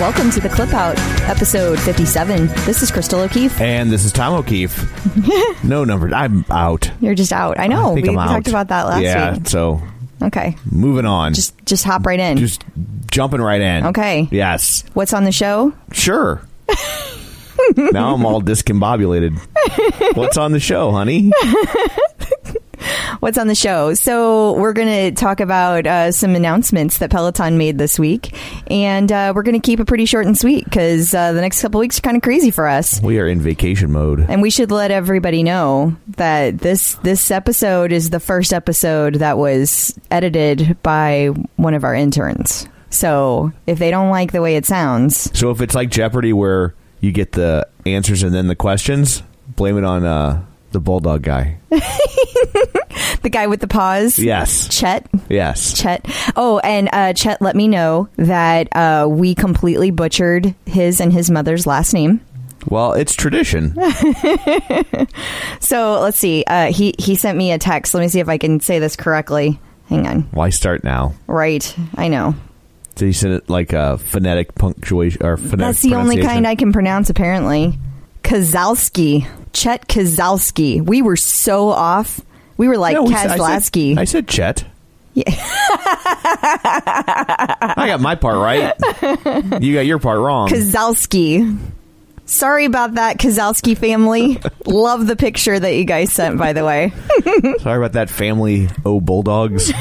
Welcome 0.00 0.30
to 0.30 0.40
the 0.40 0.48
Clip 0.48 0.72
Out, 0.74 0.96
episode 1.28 1.80
57. 1.80 2.46
This 2.64 2.82
is 2.82 2.90
Crystal 2.92 3.18
O'Keefe. 3.20 3.60
And 3.60 3.90
this 3.90 4.04
is 4.04 4.12
Tom 4.12 4.32
O'Keefe. 4.32 5.64
no 5.64 5.82
number. 5.82 6.14
I'm 6.14 6.44
out. 6.50 6.88
You're 7.00 7.16
just 7.16 7.32
out. 7.32 7.58
I 7.58 7.66
know. 7.66 7.90
I 7.90 7.94
we, 7.94 8.02
I'm 8.08 8.14
we 8.14 8.16
out. 8.16 8.28
talked 8.28 8.46
about 8.46 8.68
that 8.68 8.86
last 8.86 9.02
yeah, 9.02 9.32
week. 9.34 9.48
so 9.48 9.82
Okay. 10.22 10.56
moving 10.70 11.04
on. 11.04 11.34
Just 11.34 11.54
just 11.66 11.82
hop 11.82 12.06
right 12.06 12.20
in. 12.20 12.36
Just 12.38 12.64
jumping 13.10 13.40
right 13.40 13.60
in. 13.60 13.86
Okay. 13.86 14.28
Yes. 14.30 14.84
What's 14.94 15.12
on 15.12 15.24
the 15.24 15.32
show? 15.32 15.72
Sure. 15.90 16.40
now 17.76 18.14
I'm 18.14 18.24
all 18.24 18.40
discombobulated. 18.40 19.36
What's 20.16 20.36
on 20.36 20.52
the 20.52 20.60
show, 20.60 20.92
honey? 20.92 21.32
What's 23.20 23.36
on 23.36 23.48
the 23.48 23.54
show? 23.54 23.94
So 23.94 24.52
we're 24.52 24.72
going 24.72 25.12
to 25.12 25.20
talk 25.20 25.40
about 25.40 25.86
uh, 25.86 26.12
some 26.12 26.36
announcements 26.36 26.98
that 26.98 27.10
Peloton 27.10 27.58
made 27.58 27.76
this 27.76 27.98
week, 27.98 28.32
and 28.70 29.10
uh, 29.10 29.32
we're 29.34 29.42
going 29.42 29.60
to 29.60 29.64
keep 29.66 29.80
it 29.80 29.86
pretty 29.86 30.04
short 30.04 30.26
and 30.26 30.38
sweet 30.38 30.64
because 30.64 31.12
uh, 31.14 31.32
the 31.32 31.40
next 31.40 31.60
couple 31.60 31.80
weeks 31.80 31.98
are 31.98 32.02
kind 32.02 32.16
of 32.16 32.22
crazy 32.22 32.52
for 32.52 32.68
us. 32.68 33.00
We 33.02 33.18
are 33.18 33.26
in 33.26 33.40
vacation 33.40 33.90
mode. 33.90 34.20
And 34.28 34.40
we 34.40 34.50
should 34.50 34.70
let 34.70 34.92
everybody 34.92 35.42
know 35.42 35.96
that 36.16 36.58
this 36.58 36.94
this 37.02 37.30
episode 37.32 37.90
is 37.90 38.10
the 38.10 38.20
first 38.20 38.52
episode 38.52 39.16
that 39.16 39.36
was 39.36 39.98
edited 40.12 40.80
by 40.84 41.26
one 41.56 41.74
of 41.74 41.82
our 41.82 41.94
interns. 41.94 42.68
So 42.90 43.52
if 43.66 43.80
they 43.80 43.90
don't 43.90 44.10
like 44.10 44.30
the 44.30 44.40
way 44.42 44.56
it 44.56 44.64
sounds, 44.64 45.36
So 45.38 45.50
if 45.50 45.60
it's 45.60 45.74
like 45.74 45.90
Jeopardy 45.90 46.32
where 46.32 46.74
you 47.00 47.10
get 47.12 47.32
the 47.32 47.66
answers 47.84 48.22
and 48.22 48.32
then 48.32 48.46
the 48.46 48.56
questions, 48.56 49.22
blame 49.56 49.76
it 49.76 49.84
on 49.84 50.04
uh, 50.04 50.44
the 50.72 50.80
bulldog 50.80 51.22
guy. 51.22 51.58
the 51.70 53.30
guy 53.30 53.46
with 53.46 53.60
the 53.60 53.68
paws, 53.68 54.18
Yes. 54.18 54.68
Chet, 54.68 55.06
Yes. 55.28 55.72
Chet. 55.80 56.06
Oh, 56.36 56.58
and 56.60 56.88
uh, 56.92 57.12
Chet 57.12 57.40
let 57.42 57.56
me 57.56 57.68
know 57.68 58.08
that 58.16 58.68
uh, 58.76 59.06
we 59.08 59.34
completely 59.34 59.90
butchered 59.90 60.54
his 60.66 61.00
and 61.00 61.12
his 61.12 61.30
mother's 61.30 61.66
last 61.66 61.92
name. 61.94 62.20
Well, 62.66 62.92
it's 62.94 63.14
tradition. 63.14 63.74
So 65.60 66.00
let's 66.00 66.18
see. 66.18 66.44
Uh, 66.46 66.72
he 66.72 66.94
he 66.98 67.14
sent 67.14 67.36
me 67.36 67.52
a 67.52 67.58
text. 67.58 67.92
Let 67.94 68.00
me 68.00 68.08
see 68.08 68.20
if 68.20 68.28
I 68.28 68.38
can 68.38 68.60
say 68.60 68.78
this 68.78 68.96
correctly. 68.96 69.60
Hang 69.88 70.06
on. 70.06 70.22
Why 70.30 70.50
start 70.50 70.84
now? 70.84 71.14
Right. 71.26 71.74
I 71.96 72.08
know. 72.08 72.34
Did 72.94 73.06
he 73.06 73.12
send 73.12 73.34
it 73.34 73.50
like 73.50 73.72
a 73.72 73.98
phonetic 73.98 74.54
punctuation 74.54 75.24
or 75.24 75.36
phonetic 75.36 75.58
That's 75.58 75.82
the 75.82 75.94
only 75.94 76.20
kind 76.20 76.46
I 76.46 76.54
can 76.54 76.72
pronounce, 76.72 77.10
apparently. 77.10 77.78
Kazalski. 78.28 79.26
Chet 79.52 79.88
Kazalski. 79.88 80.80
We 80.84 81.00
were 81.02 81.16
so 81.16 81.68
off. 81.70 82.20
We 82.56 82.68
were 82.68 82.76
like 82.76 82.94
No, 82.94 83.04
we 83.04 83.14
said- 83.14 83.30
I 83.30 83.36
said- 83.36 83.72
Kazlaski. 83.72 83.98
I 83.98 84.04
said 84.04 84.28
Chet. 84.28 84.64
Yeah. 85.14 85.24
I 87.70 87.84
got 87.88 88.00
my 88.00 88.14
part 88.14 88.36
right. 88.36 88.74
You 89.62 89.74
got 89.74 89.86
your 89.86 89.98
part 89.98 90.20
wrong. 90.20 90.48
Kazalski. 90.48 91.58
Sorry 92.26 92.66
about 92.66 92.94
that, 92.94 93.18
Kazalski 93.18 93.76
family. 93.76 94.38
Love 94.66 95.06
the 95.06 95.16
picture 95.16 95.58
that 95.58 95.74
you 95.74 95.84
guys 95.84 96.12
sent, 96.12 96.38
by 96.38 96.52
the 96.52 96.62
way. 96.64 96.92
Sorry 97.60 97.78
about 97.78 97.94
that, 97.94 98.10
family. 98.10 98.68
Oh, 98.84 99.00
bulldogs. 99.00 99.66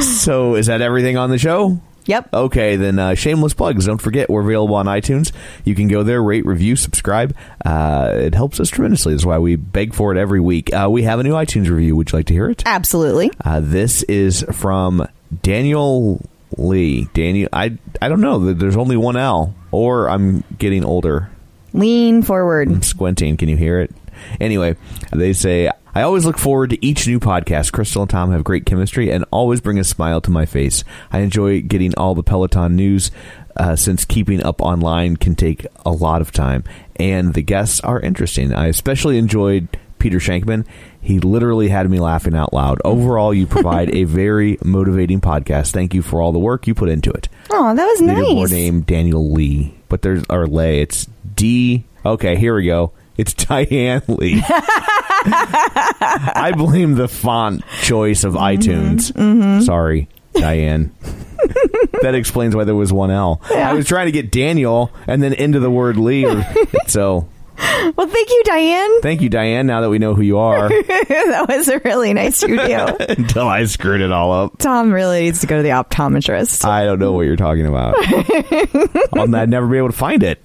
so, 0.00 0.56
is 0.56 0.66
that 0.66 0.80
everything 0.82 1.16
on 1.16 1.30
the 1.30 1.38
show? 1.38 1.80
Yep. 2.06 2.30
Okay, 2.34 2.76
then 2.76 2.98
uh, 2.98 3.14
shameless 3.14 3.54
plugs. 3.54 3.86
Don't 3.86 4.00
forget, 4.00 4.28
we're 4.28 4.42
available 4.42 4.74
on 4.74 4.86
iTunes. 4.86 5.32
You 5.64 5.74
can 5.74 5.88
go 5.88 6.02
there, 6.02 6.22
rate, 6.22 6.44
review, 6.44 6.76
subscribe. 6.76 7.34
Uh, 7.64 8.12
it 8.14 8.34
helps 8.34 8.58
us 8.60 8.68
tremendously. 8.70 9.12
That's 9.14 9.24
why 9.24 9.38
we 9.38 9.56
beg 9.56 9.94
for 9.94 10.12
it 10.12 10.18
every 10.18 10.40
week. 10.40 10.72
Uh, 10.74 10.88
we 10.90 11.02
have 11.04 11.20
a 11.20 11.22
new 11.22 11.34
iTunes 11.34 11.68
review. 11.68 11.94
Would 11.96 12.12
you 12.12 12.18
like 12.18 12.26
to 12.26 12.32
hear 12.32 12.50
it? 12.50 12.62
Absolutely. 12.66 13.30
Uh, 13.44 13.60
this 13.60 14.02
is 14.04 14.44
from 14.52 15.06
Daniel 15.42 16.20
Lee. 16.58 17.08
Daniel, 17.14 17.48
I 17.52 17.78
I 18.00 18.08
don't 18.08 18.20
know. 18.20 18.52
There's 18.52 18.76
only 18.76 18.96
one 18.96 19.16
L, 19.16 19.54
or 19.70 20.08
I'm 20.08 20.44
getting 20.58 20.84
older. 20.84 21.30
Lean 21.72 22.22
forward. 22.22 22.68
I'm 22.68 22.82
squinting. 22.82 23.36
Can 23.36 23.48
you 23.48 23.56
hear 23.56 23.80
it? 23.80 23.94
Anyway, 24.40 24.76
they 25.12 25.32
say, 25.32 25.70
I 25.94 26.02
always 26.02 26.24
look 26.24 26.38
forward 26.38 26.70
to 26.70 26.84
each 26.84 27.06
new 27.06 27.20
podcast. 27.20 27.72
Crystal 27.72 28.02
and 28.02 28.10
Tom 28.10 28.32
have 28.32 28.44
great 28.44 28.64
chemistry 28.64 29.10
and 29.10 29.24
always 29.30 29.60
bring 29.60 29.78
a 29.78 29.84
smile 29.84 30.20
to 30.22 30.30
my 30.30 30.46
face. 30.46 30.84
I 31.12 31.18
enjoy 31.18 31.60
getting 31.60 31.94
all 31.96 32.14
the 32.14 32.22
Peloton 32.22 32.76
news 32.76 33.10
uh, 33.56 33.76
since 33.76 34.04
keeping 34.06 34.42
up 34.42 34.62
online 34.62 35.16
can 35.18 35.34
take 35.34 35.66
a 35.84 35.90
lot 35.90 36.22
of 36.22 36.32
time. 36.32 36.64
And 36.96 37.34
the 37.34 37.42
guests 37.42 37.80
are 37.80 38.00
interesting. 38.00 38.54
I 38.54 38.68
especially 38.68 39.18
enjoyed 39.18 39.68
Peter 39.98 40.18
Shankman. 40.18 40.66
He 41.00 41.20
literally 41.20 41.68
had 41.68 41.90
me 41.90 42.00
laughing 42.00 42.34
out 42.34 42.54
loud. 42.54 42.80
Overall, 42.84 43.34
you 43.34 43.46
provide 43.46 43.94
a 43.94 44.04
very 44.18 44.56
motivating 44.64 45.20
podcast. 45.20 45.72
Thank 45.72 45.92
you 45.94 46.00
for 46.00 46.22
all 46.22 46.32
the 46.32 46.38
work 46.38 46.66
you 46.66 46.74
put 46.74 46.88
into 46.88 47.10
it. 47.10 47.28
Oh, 47.50 47.74
that 47.74 47.84
was 47.84 48.00
Leaderboard 48.00 48.40
nice. 48.42 48.50
name 48.50 48.80
Daniel 48.80 49.30
Lee, 49.30 49.74
but 49.88 50.00
there's 50.02 50.24
or 50.30 50.46
Lay. 50.46 50.80
It's 50.80 51.06
D. 51.34 51.84
Okay, 52.06 52.36
here 52.36 52.56
we 52.56 52.64
go. 52.64 52.92
It's 53.16 53.34
Diane 53.34 54.02
Lee. 54.08 54.42
I 55.24 56.52
blame 56.56 56.94
the 56.94 57.08
font 57.08 57.62
choice 57.82 58.24
of 58.24 58.34
mm-hmm. 58.34 58.42
iTunes. 58.42 59.12
Mm-hmm. 59.12 59.60
Sorry, 59.62 60.08
Diane. 60.34 60.94
that 62.02 62.14
explains 62.14 62.56
why 62.56 62.64
there 62.64 62.74
was 62.74 62.92
one 62.92 63.10
L. 63.10 63.40
I 63.50 63.74
was 63.74 63.86
trying 63.86 64.06
to 64.06 64.12
get 64.12 64.30
Daniel 64.30 64.90
and 65.06 65.22
then 65.22 65.32
into 65.32 65.60
the 65.60 65.70
word 65.70 65.96
Lee. 65.96 66.24
Or, 66.24 66.42
so 66.86 67.28
Well, 67.96 68.08
thank 68.08 68.30
you, 68.30 68.42
Diane. 68.44 69.00
thank 69.02 69.20
you, 69.20 69.28
Diane. 69.28 69.66
Now 69.66 69.82
that 69.82 69.90
we 69.90 69.98
know 69.98 70.14
who 70.14 70.22
you 70.22 70.38
are, 70.38 70.68
that 70.68 71.46
was 71.48 71.68
a 71.68 71.78
really 71.80 72.14
nice 72.14 72.42
review. 72.42 72.86
until 73.08 73.46
I 73.46 73.64
screwed 73.66 74.00
it 74.00 74.10
all 74.10 74.32
up. 74.32 74.58
Tom 74.58 74.92
really 74.92 75.22
needs 75.22 75.40
to 75.40 75.46
go 75.46 75.56
to 75.58 75.62
the 75.62 75.70
optometrist. 75.70 76.64
I 76.64 76.84
don't 76.84 76.98
know 76.98 77.12
what 77.12 77.22
you're 77.22 77.36
talking 77.36 77.66
about. 77.66 77.96
I'll 79.16 79.34
I'd 79.34 79.50
never 79.50 79.66
be 79.66 79.78
able 79.78 79.90
to 79.90 79.96
find 79.96 80.22
it. 80.22 80.40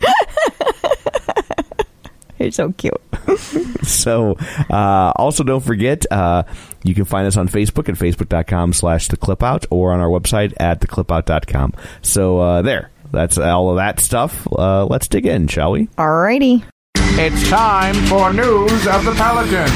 You're 2.39 2.51
so 2.51 2.71
cute. 2.73 3.01
So, 3.83 4.35
uh, 4.69 5.13
also 5.15 5.43
don't 5.45 5.63
forget, 5.63 6.05
uh, 6.11 6.43
you 6.83 6.93
can 6.93 7.05
find 7.05 7.25
us 7.25 7.37
on 7.37 7.47
Facebook 7.47 7.87
at 7.87 7.95
facebook.com 7.95 8.73
slash 8.73 9.07
the 9.07 9.15
clip 9.15 9.41
out 9.43 9.65
or 9.69 9.93
on 9.93 9.99
our 10.01 10.07
website 10.09 10.53
at 10.59 10.81
theclipout.com. 10.81 11.73
So, 12.01 12.39
uh, 12.39 12.61
there. 12.63 12.91
That's 13.11 13.37
all 13.37 13.69
of 13.69 13.77
that 13.77 14.01
stuff. 14.01 14.45
Uh, 14.51 14.85
let's 14.85 15.07
dig 15.07 15.25
in, 15.25 15.47
shall 15.47 15.71
we? 15.71 15.87
Alrighty. 15.97 16.63
It's 16.95 17.49
time 17.49 17.95
for 18.07 18.33
news 18.33 18.87
of 18.87 19.05
the 19.05 19.13
Pelican. 19.15 19.71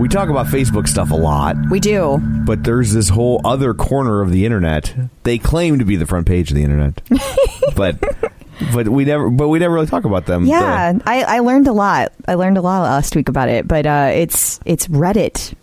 We 0.00 0.06
talk 0.08 0.28
about 0.28 0.46
Facebook 0.46 0.86
stuff 0.86 1.10
a 1.10 1.16
lot, 1.16 1.56
We 1.70 1.80
do. 1.80 2.18
but 2.44 2.62
there's 2.62 2.92
this 2.92 3.08
whole 3.08 3.40
other 3.44 3.74
corner 3.74 4.20
of 4.20 4.30
the 4.30 4.44
internet. 4.44 4.94
They 5.24 5.38
claim 5.38 5.80
to 5.80 5.84
be 5.84 5.96
the 5.96 6.06
front 6.06 6.26
page 6.28 6.50
of 6.52 6.56
the 6.56 6.62
internet, 6.62 7.00
but 7.76 7.98
but 8.72 8.88
we 8.88 9.04
never 9.04 9.30
but 9.30 9.48
we 9.48 9.58
never 9.58 9.74
really 9.74 9.86
talk 9.86 10.04
about 10.04 10.26
them. 10.26 10.44
Yeah, 10.46 10.98
I, 11.06 11.22
I 11.22 11.38
learned 11.40 11.66
a 11.68 11.72
lot. 11.72 12.12
I 12.26 12.34
learned 12.34 12.58
a 12.58 12.62
lot 12.62 12.82
last 12.82 13.14
week 13.16 13.28
about 13.28 13.48
it, 13.48 13.66
but 13.68 13.86
uh, 13.86 14.10
it's 14.12 14.60
it's 14.64 14.86
Reddit. 14.88 15.54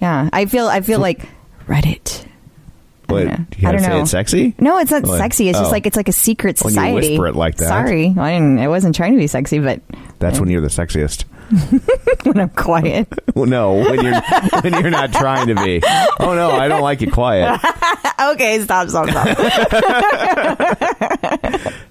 Yeah, 0.00 0.28
I 0.32 0.46
feel 0.46 0.66
I 0.68 0.80
feel 0.80 1.00
like 1.00 1.26
Reddit. 1.66 2.24
I 2.24 3.14
but 3.14 3.24
don't 3.24 3.26
know. 3.26 3.46
you 3.56 3.58
I 3.58 3.60
gotta 3.60 3.76
don't 3.78 3.84
say 3.84 3.88
know. 3.90 4.00
it's 4.02 4.10
sexy. 4.10 4.54
No, 4.58 4.78
it's 4.78 4.90
not 4.90 5.02
What? 5.02 5.18
sexy. 5.18 5.48
It's 5.48 5.58
Oh. 5.58 5.62
just 5.62 5.72
like 5.72 5.86
it's 5.86 5.96
like 5.96 6.08
a 6.08 6.12
secret 6.12 6.60
When 6.62 6.72
you 6.72 6.80
society. 6.80 7.08
whisper 7.10 7.26
it 7.26 7.36
like 7.36 7.56
that. 7.56 7.68
Sorry, 7.68 8.06
I 8.16 8.32
didn't. 8.32 8.58
I 8.58 8.68
wasn't 8.68 8.94
trying 8.94 9.12
to 9.12 9.18
be 9.18 9.26
sexy, 9.26 9.58
but 9.58 9.80
That's 10.18 10.40
when 10.40 10.48
you're 10.48 10.60
the 10.62 10.68
sexiest. 10.68 11.24
when 12.24 12.38
I'm 12.38 12.50
quiet. 12.50 13.08
Well, 13.34 13.46
no, 13.46 13.76
when 13.76 14.04
you're 14.04 14.20
when 14.60 14.74
you're 14.74 14.90
not 14.90 15.10
trying 15.10 15.46
to 15.46 15.54
be. 15.54 15.80
Oh 16.20 16.34
no, 16.34 16.50
I 16.50 16.68
don't 16.68 16.82
like 16.82 17.00
it 17.00 17.12
quiet. 17.12 17.58
okay, 18.20 18.60
stop, 18.60 18.90
stop, 18.90 19.08
stop. 19.08 19.26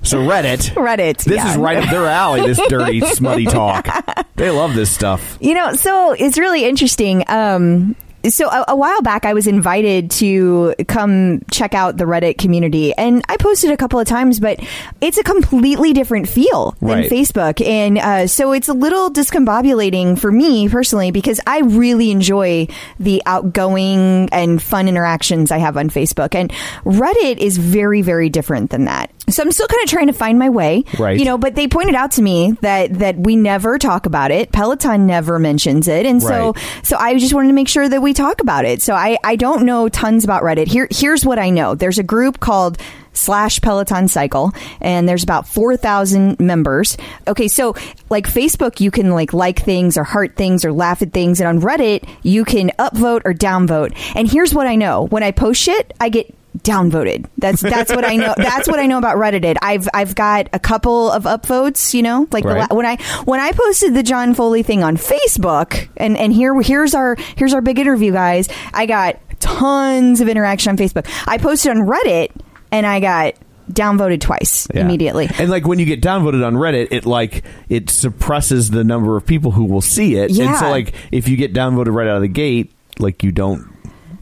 So 0.03 0.19
Reddit. 0.19 0.69
Reddit. 0.75 1.23
This 1.23 1.37
yeah. 1.37 1.49
is 1.49 1.57
right 1.57 1.77
up 1.77 1.89
their 1.89 2.05
alley. 2.05 2.41
This 2.41 2.59
dirty, 2.69 3.01
smutty 3.01 3.45
talk. 3.45 3.87
They 4.35 4.51
love 4.51 4.75
this 4.75 4.91
stuff. 4.91 5.39
You 5.41 5.55
know, 5.55 5.73
so 5.73 6.11
it's 6.11 6.37
really 6.37 6.63
interesting. 6.63 7.23
Um, 7.27 7.95
so 8.29 8.47
a, 8.49 8.65
a 8.69 8.75
while 8.75 9.01
back, 9.01 9.25
I 9.25 9.33
was 9.33 9.47
invited 9.47 10.11
to 10.11 10.75
come 10.87 11.41
check 11.51 11.73
out 11.73 11.97
the 11.97 12.03
Reddit 12.05 12.37
community, 12.37 12.93
and 12.93 13.23
I 13.29 13.37
posted 13.37 13.71
a 13.71 13.77
couple 13.77 13.99
of 13.99 14.07
times, 14.07 14.39
but 14.39 14.59
it's 15.01 15.17
a 15.17 15.23
completely 15.23 15.93
different 15.93 16.27
feel 16.29 16.75
than 16.79 16.89
Right. 16.89 17.09
Facebook, 17.11 17.65
and 17.65 17.97
uh, 17.97 18.27
so 18.27 18.51
it's 18.51 18.67
a 18.69 18.73
little 18.73 19.09
discombobulating 19.11 20.19
for 20.19 20.31
me 20.31 20.69
personally 20.69 21.11
because 21.11 21.39
I 21.47 21.59
really 21.59 22.11
enjoy 22.11 22.67
the 22.99 23.21
outgoing 23.25 24.29
and 24.31 24.61
fun 24.61 24.87
interactions 24.87 25.51
I 25.51 25.57
have 25.57 25.77
on 25.77 25.89
Facebook, 25.89 26.35
and 26.35 26.51
Reddit 26.85 27.37
is 27.37 27.57
very, 27.57 28.01
very 28.01 28.29
different 28.29 28.69
than 28.71 28.85
that. 28.85 29.11
So 29.29 29.43
I'm 29.43 29.51
still 29.51 29.67
kind 29.67 29.81
of 29.83 29.89
trying 29.89 30.07
to 30.07 30.13
find 30.13 30.37
my 30.37 30.49
way, 30.49 30.83
Right. 30.99 31.17
You 31.17 31.25
know, 31.25 31.37
but 31.37 31.55
they 31.55 31.67
pointed 31.67 31.95
out 31.95 32.11
to 32.13 32.21
me 32.21 32.51
that 32.61 32.95
that 32.99 33.17
we 33.17 33.35
never 33.35 33.77
talk 33.77 34.05
about 34.05 34.31
it. 34.31 34.51
Peloton 34.51 35.05
never 35.07 35.39
mentions 35.39 35.87
it, 35.87 36.05
and 36.05 36.21
so 36.21 36.51
Right. 36.51 36.63
so 36.83 36.97
I 36.97 37.17
just 37.17 37.33
wanted 37.33 37.47
to 37.47 37.53
make 37.53 37.67
sure 37.67 37.87
that 37.87 38.01
we 38.01 38.10
talk 38.13 38.41
about 38.41 38.65
it. 38.65 38.81
So 38.81 38.93
I 38.93 39.17
I 39.23 39.35
don't 39.35 39.65
know 39.65 39.89
tons 39.89 40.23
about 40.23 40.43
Reddit. 40.43 40.67
Here 40.67 40.87
here's 40.91 41.25
what 41.25 41.39
I 41.39 41.49
know. 41.49 41.75
There's 41.75 41.99
a 41.99 42.03
group 42.03 42.39
called 42.39 42.77
slash 43.13 43.59
Peloton 43.61 44.07
Cycle, 44.07 44.53
and 44.79 45.07
there's 45.07 45.23
about 45.23 45.47
four 45.47 45.77
thousand 45.77 46.39
members. 46.39 46.97
Okay, 47.27 47.47
so 47.47 47.75
like 48.09 48.27
Facebook, 48.27 48.79
you 48.79 48.91
can 48.91 49.11
like 49.11 49.33
like 49.33 49.59
things 49.59 49.97
or 49.97 50.03
heart 50.03 50.35
things 50.35 50.65
or 50.65 50.71
laugh 50.71 51.01
at 51.01 51.13
things, 51.13 51.39
and 51.39 51.47
on 51.47 51.61
Reddit, 51.61 52.07
you 52.23 52.45
can 52.45 52.71
upvote 52.79 53.21
or 53.25 53.33
downvote. 53.33 53.93
And 54.15 54.29
here's 54.29 54.53
what 54.53 54.67
I 54.67 54.75
know: 54.75 55.07
when 55.07 55.23
I 55.23 55.31
post 55.31 55.61
shit, 55.61 55.93
I 55.99 56.09
get 56.09 56.33
downvoted. 56.63 57.27
That's 57.37 57.61
that's 57.61 57.91
what 57.91 58.05
I 58.05 58.15
know. 58.15 58.33
That's 58.37 58.67
what 58.67 58.79
I 58.79 58.85
know 58.85 58.97
about 58.97 59.17
Reddit. 59.17 59.57
I've 59.61 59.87
I've 59.93 60.15
got 60.15 60.47
a 60.53 60.59
couple 60.59 61.11
of 61.11 61.23
upvotes. 61.23 61.93
You 61.93 62.03
know, 62.03 62.27
like 62.31 62.43
Right. 62.45 62.69
la- 62.69 62.75
when 62.75 62.85
I 62.85 62.97
when 63.25 63.39
I 63.39 63.51
posted 63.51 63.93
the 63.93 64.03
John 64.03 64.33
Foley 64.33 64.63
thing 64.63 64.83
on 64.83 64.97
Facebook, 64.97 65.89
and 65.97 66.17
and 66.17 66.31
here 66.33 66.59
here's 66.61 66.93
our 66.93 67.15
here's 67.35 67.53
our 67.53 67.61
big 67.61 67.79
interview, 67.79 68.11
guys. 68.11 68.47
I 68.73 68.85
got 68.85 69.17
tons 69.39 70.21
of 70.21 70.27
interaction 70.29 70.69
on 70.71 70.77
Facebook. 70.77 71.07
I 71.27 71.37
posted 71.37 71.71
on 71.71 71.87
Reddit, 71.87 72.29
and 72.71 72.85
I 72.85 72.99
got 72.99 73.33
downvoted 73.71 74.19
twice 74.19 74.67
Yeah. 74.73 74.81
immediately. 74.81 75.29
And 75.39 75.49
like 75.49 75.65
when 75.65 75.79
you 75.79 75.85
get 75.85 76.01
downvoted 76.01 76.45
on 76.45 76.55
Reddit, 76.55 76.89
it 76.91 77.05
like 77.05 77.43
it 77.69 77.89
suppresses 77.89 78.69
the 78.69 78.83
number 78.83 79.15
of 79.15 79.25
people 79.25 79.51
who 79.51 79.63
will 79.65 79.81
see 79.81 80.15
it. 80.17 80.31
Yeah. 80.31 80.49
And 80.49 80.57
so 80.57 80.69
like 80.69 80.93
if 81.11 81.27
you 81.29 81.37
get 81.37 81.53
downvoted 81.53 81.93
right 81.95 82.07
out 82.07 82.17
of 82.17 82.21
the 82.21 82.27
gate, 82.27 82.71
like 82.99 83.23
you 83.23 83.31
don't 83.31 83.65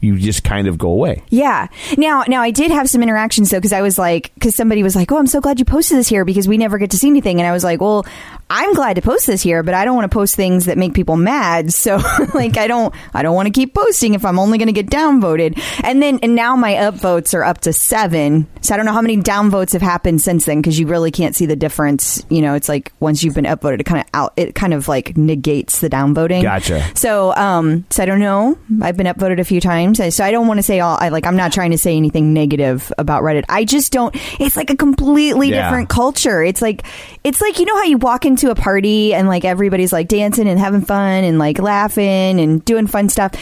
you 0.00 0.18
just 0.18 0.44
kind 0.44 0.66
of 0.66 0.78
go 0.78 0.88
away. 0.88 1.22
Yeah. 1.28 1.68
Now, 1.96 2.24
now 2.26 2.42
I 2.42 2.50
did 2.50 2.70
have 2.70 2.88
some 2.88 3.02
interactions 3.02 3.50
though, 3.50 3.58
because 3.58 3.72
I 3.72 3.82
was 3.82 3.98
like, 3.98 4.32
because 4.34 4.54
somebody 4.54 4.82
was 4.82 4.96
like, 4.96 5.12
"Oh, 5.12 5.18
I'm 5.18 5.26
so 5.26 5.40
glad 5.40 5.58
you 5.58 5.64
posted 5.64 5.98
this 5.98 6.08
here 6.08 6.24
because 6.24 6.48
we 6.48 6.56
never 6.58 6.78
get 6.78 6.90
to 6.92 6.98
see 6.98 7.08
anything," 7.08 7.40
and 7.40 7.46
I 7.46 7.52
was 7.52 7.64
like, 7.64 7.80
"Well, 7.80 8.06
I'm 8.50 8.74
glad 8.74 8.96
to 8.96 9.02
post 9.02 9.26
this 9.26 9.42
here, 9.42 9.62
but 9.62 9.74
I 9.74 9.84
don't 9.84 9.94
want 9.96 10.10
to 10.10 10.14
post 10.14 10.34
things 10.36 10.66
that 10.66 10.76
make 10.76 10.92
people 10.94 11.16
mad. 11.16 11.72
So, 11.80 11.96
like, 12.34 12.58
I 12.58 12.66
don't, 12.66 12.94
I 13.14 13.22
don't 13.22 13.34
want 13.34 13.46
to 13.46 13.52
keep 13.52 13.74
posting 13.74 14.14
if 14.14 14.24
I'm 14.24 14.38
only 14.38 14.58
going 14.58 14.66
to 14.66 14.72
get 14.72 14.86
downvoted." 14.90 15.58
And 15.82 16.02
then, 16.02 16.18
and 16.22 16.34
now 16.34 16.56
my 16.56 16.74
upvotes 16.74 17.32
are 17.32 17.42
up 17.44 17.60
to 17.62 17.72
seven. 17.72 18.46
So 18.60 18.74
I 18.74 18.76
don't 18.76 18.84
know 18.86 18.92
how 18.92 19.00
many 19.02 19.16
downvotes 19.16 19.72
have 19.72 19.80
happened 19.82 20.20
since 20.20 20.44
then 20.44 20.60
because 20.60 20.78
you 20.78 20.86
really 20.86 21.10
can't 21.10 21.34
see 21.34 21.46
the 21.46 21.56
difference. 21.56 22.24
You 22.28 22.42
know, 22.42 22.54
it's 22.54 22.68
like 22.68 22.92
once 23.00 23.22
you've 23.22 23.34
been 23.34 23.44
upvoted, 23.46 23.80
it 23.80 23.84
kind 23.84 24.00
of 24.02 24.06
out, 24.12 24.32
it 24.36 24.54
kind 24.54 24.74
of 24.74 24.88
like 24.88 25.16
negates 25.16 25.78
the 25.80 25.88
downvoting. 25.88 26.42
Gotcha. 26.42 26.84
So, 26.96 27.34
um, 27.36 27.86
so 27.90 28.02
I 28.02 28.06
don't 28.06 28.20
know. 28.20 28.58
I've 28.82 28.96
been 28.96 29.06
upvoted 29.06 29.38
a 29.38 29.44
few 29.44 29.60
times, 29.60 29.98
so 30.14 30.24
I 30.24 30.30
don't 30.32 30.46
want 30.48 30.58
to 30.58 30.62
say 30.62 30.80
all. 30.80 30.98
I 31.00 31.08
like. 31.10 31.24
I'm 31.26 31.36
not 31.36 31.52
trying 31.52 31.70
to 31.70 31.78
say 31.78 31.96
anything 31.96 32.34
negative 32.34 32.92
about 32.98 33.22
Reddit. 33.22 33.44
I 33.48 33.64
just 33.64 33.92
don't. 33.92 34.14
It's 34.40 34.56
like 34.56 34.70
a 34.70 34.76
completely 34.76 35.50
Yeah. 35.50 35.62
different 35.68 35.88
culture. 35.88 36.42
It's 36.42 36.60
like, 36.60 36.84
it's 37.24 37.40
like 37.40 37.58
you 37.58 37.64
know 37.64 37.76
how 37.76 37.84
you 37.84 37.96
walk 37.98 38.26
into 38.26 38.39
a 38.48 38.54
party 38.54 39.12
and 39.12 39.28
like 39.28 39.44
everybody's 39.44 39.92
like 39.92 40.08
dancing 40.08 40.48
and 40.48 40.58
having 40.58 40.80
fun 40.80 41.24
and 41.24 41.38
like 41.38 41.58
laughing 41.58 42.40
and 42.40 42.64
doing 42.64 42.86
fun 42.86 43.10
stuff. 43.10 43.34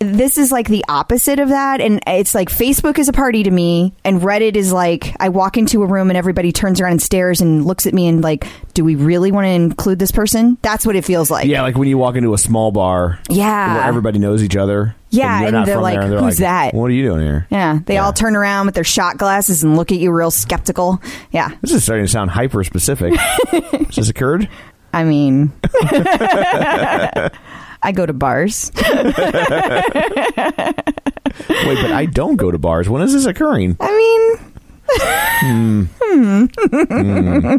This 0.00 0.38
is 0.38 0.52
like 0.52 0.68
the 0.68 0.84
opposite 0.88 1.40
of 1.40 1.48
that, 1.48 1.80
and 1.80 2.00
it's 2.06 2.32
like 2.34 2.48
Facebook 2.50 2.98
is 3.00 3.08
a 3.08 3.12
party 3.12 3.42
to 3.42 3.50
me, 3.50 3.94
and 4.04 4.20
Reddit 4.20 4.54
is 4.54 4.72
like 4.72 5.16
I 5.18 5.28
walk 5.28 5.56
into 5.56 5.82
a 5.82 5.86
room 5.86 6.08
and 6.08 6.16
everybody 6.16 6.52
turns 6.52 6.80
around 6.80 6.92
and 6.92 7.02
stares 7.02 7.40
and 7.40 7.64
looks 7.66 7.84
at 7.86 7.92
me 7.94 8.06
and 8.06 8.22
like, 8.22 8.46
do 8.74 8.84
we 8.84 8.94
really 8.94 9.32
want 9.32 9.46
to 9.46 9.50
include 9.50 9.98
this 9.98 10.12
person? 10.12 10.56
That's 10.62 10.86
what 10.86 10.94
it 10.94 11.04
feels 11.04 11.32
like. 11.32 11.46
Yeah, 11.48 11.62
like 11.62 11.76
when 11.76 11.88
you 11.88 11.98
walk 11.98 12.14
into 12.14 12.32
a 12.32 12.38
small 12.38 12.70
bar, 12.70 13.18
Yeah. 13.28 13.74
where 13.74 13.84
everybody 13.84 14.20
knows 14.20 14.42
each 14.44 14.54
other. 14.56 14.94
Yeah, 15.10 15.42
and, 15.46 15.56
and 15.56 15.66
they're 15.66 15.80
like, 15.80 15.98
there, 15.98 16.10
they're 16.10 16.18
"Who's 16.20 16.38
like, 16.38 16.72
that?" 16.72 16.74
What 16.74 16.84
are 16.90 16.94
you 16.94 17.02
doing 17.08 17.22
here? 17.26 17.46
Yeah, 17.50 17.80
they 17.84 17.94
Yeah. 17.94 18.04
all 18.04 18.12
turn 18.12 18.36
around 18.36 18.66
with 18.66 18.76
their 18.76 18.84
shot 18.84 19.16
glasses 19.16 19.64
and 19.64 19.76
look 19.76 19.90
at 19.90 19.98
you 19.98 20.12
real 20.12 20.30
skeptical. 20.30 21.02
Yeah, 21.32 21.48
This 21.62 21.72
is 21.72 21.82
starting 21.82 22.04
to 22.04 22.10
sound 22.12 22.30
hyper 22.30 22.62
specific. 22.62 23.14
Has 23.50 23.96
this 23.96 24.08
occurred? 24.10 24.48
I 24.94 25.02
mean, 25.04 25.52
I 27.88 27.92
go 27.92 28.04
to 28.04 28.12
bars. 28.12 28.70
Wait, 28.76 28.84
but 30.36 31.92
I 31.92 32.04
don't 32.04 32.36
go 32.36 32.50
to 32.50 32.58
bars. 32.58 32.86
When 32.86 33.00
is 33.00 33.14
this 33.14 33.24
occurring? 33.24 33.78
I 33.80 33.96
mean, 33.96 34.36
hmm. 35.40 35.84
Hmm. 35.98 36.44
Hmm. 36.98 37.56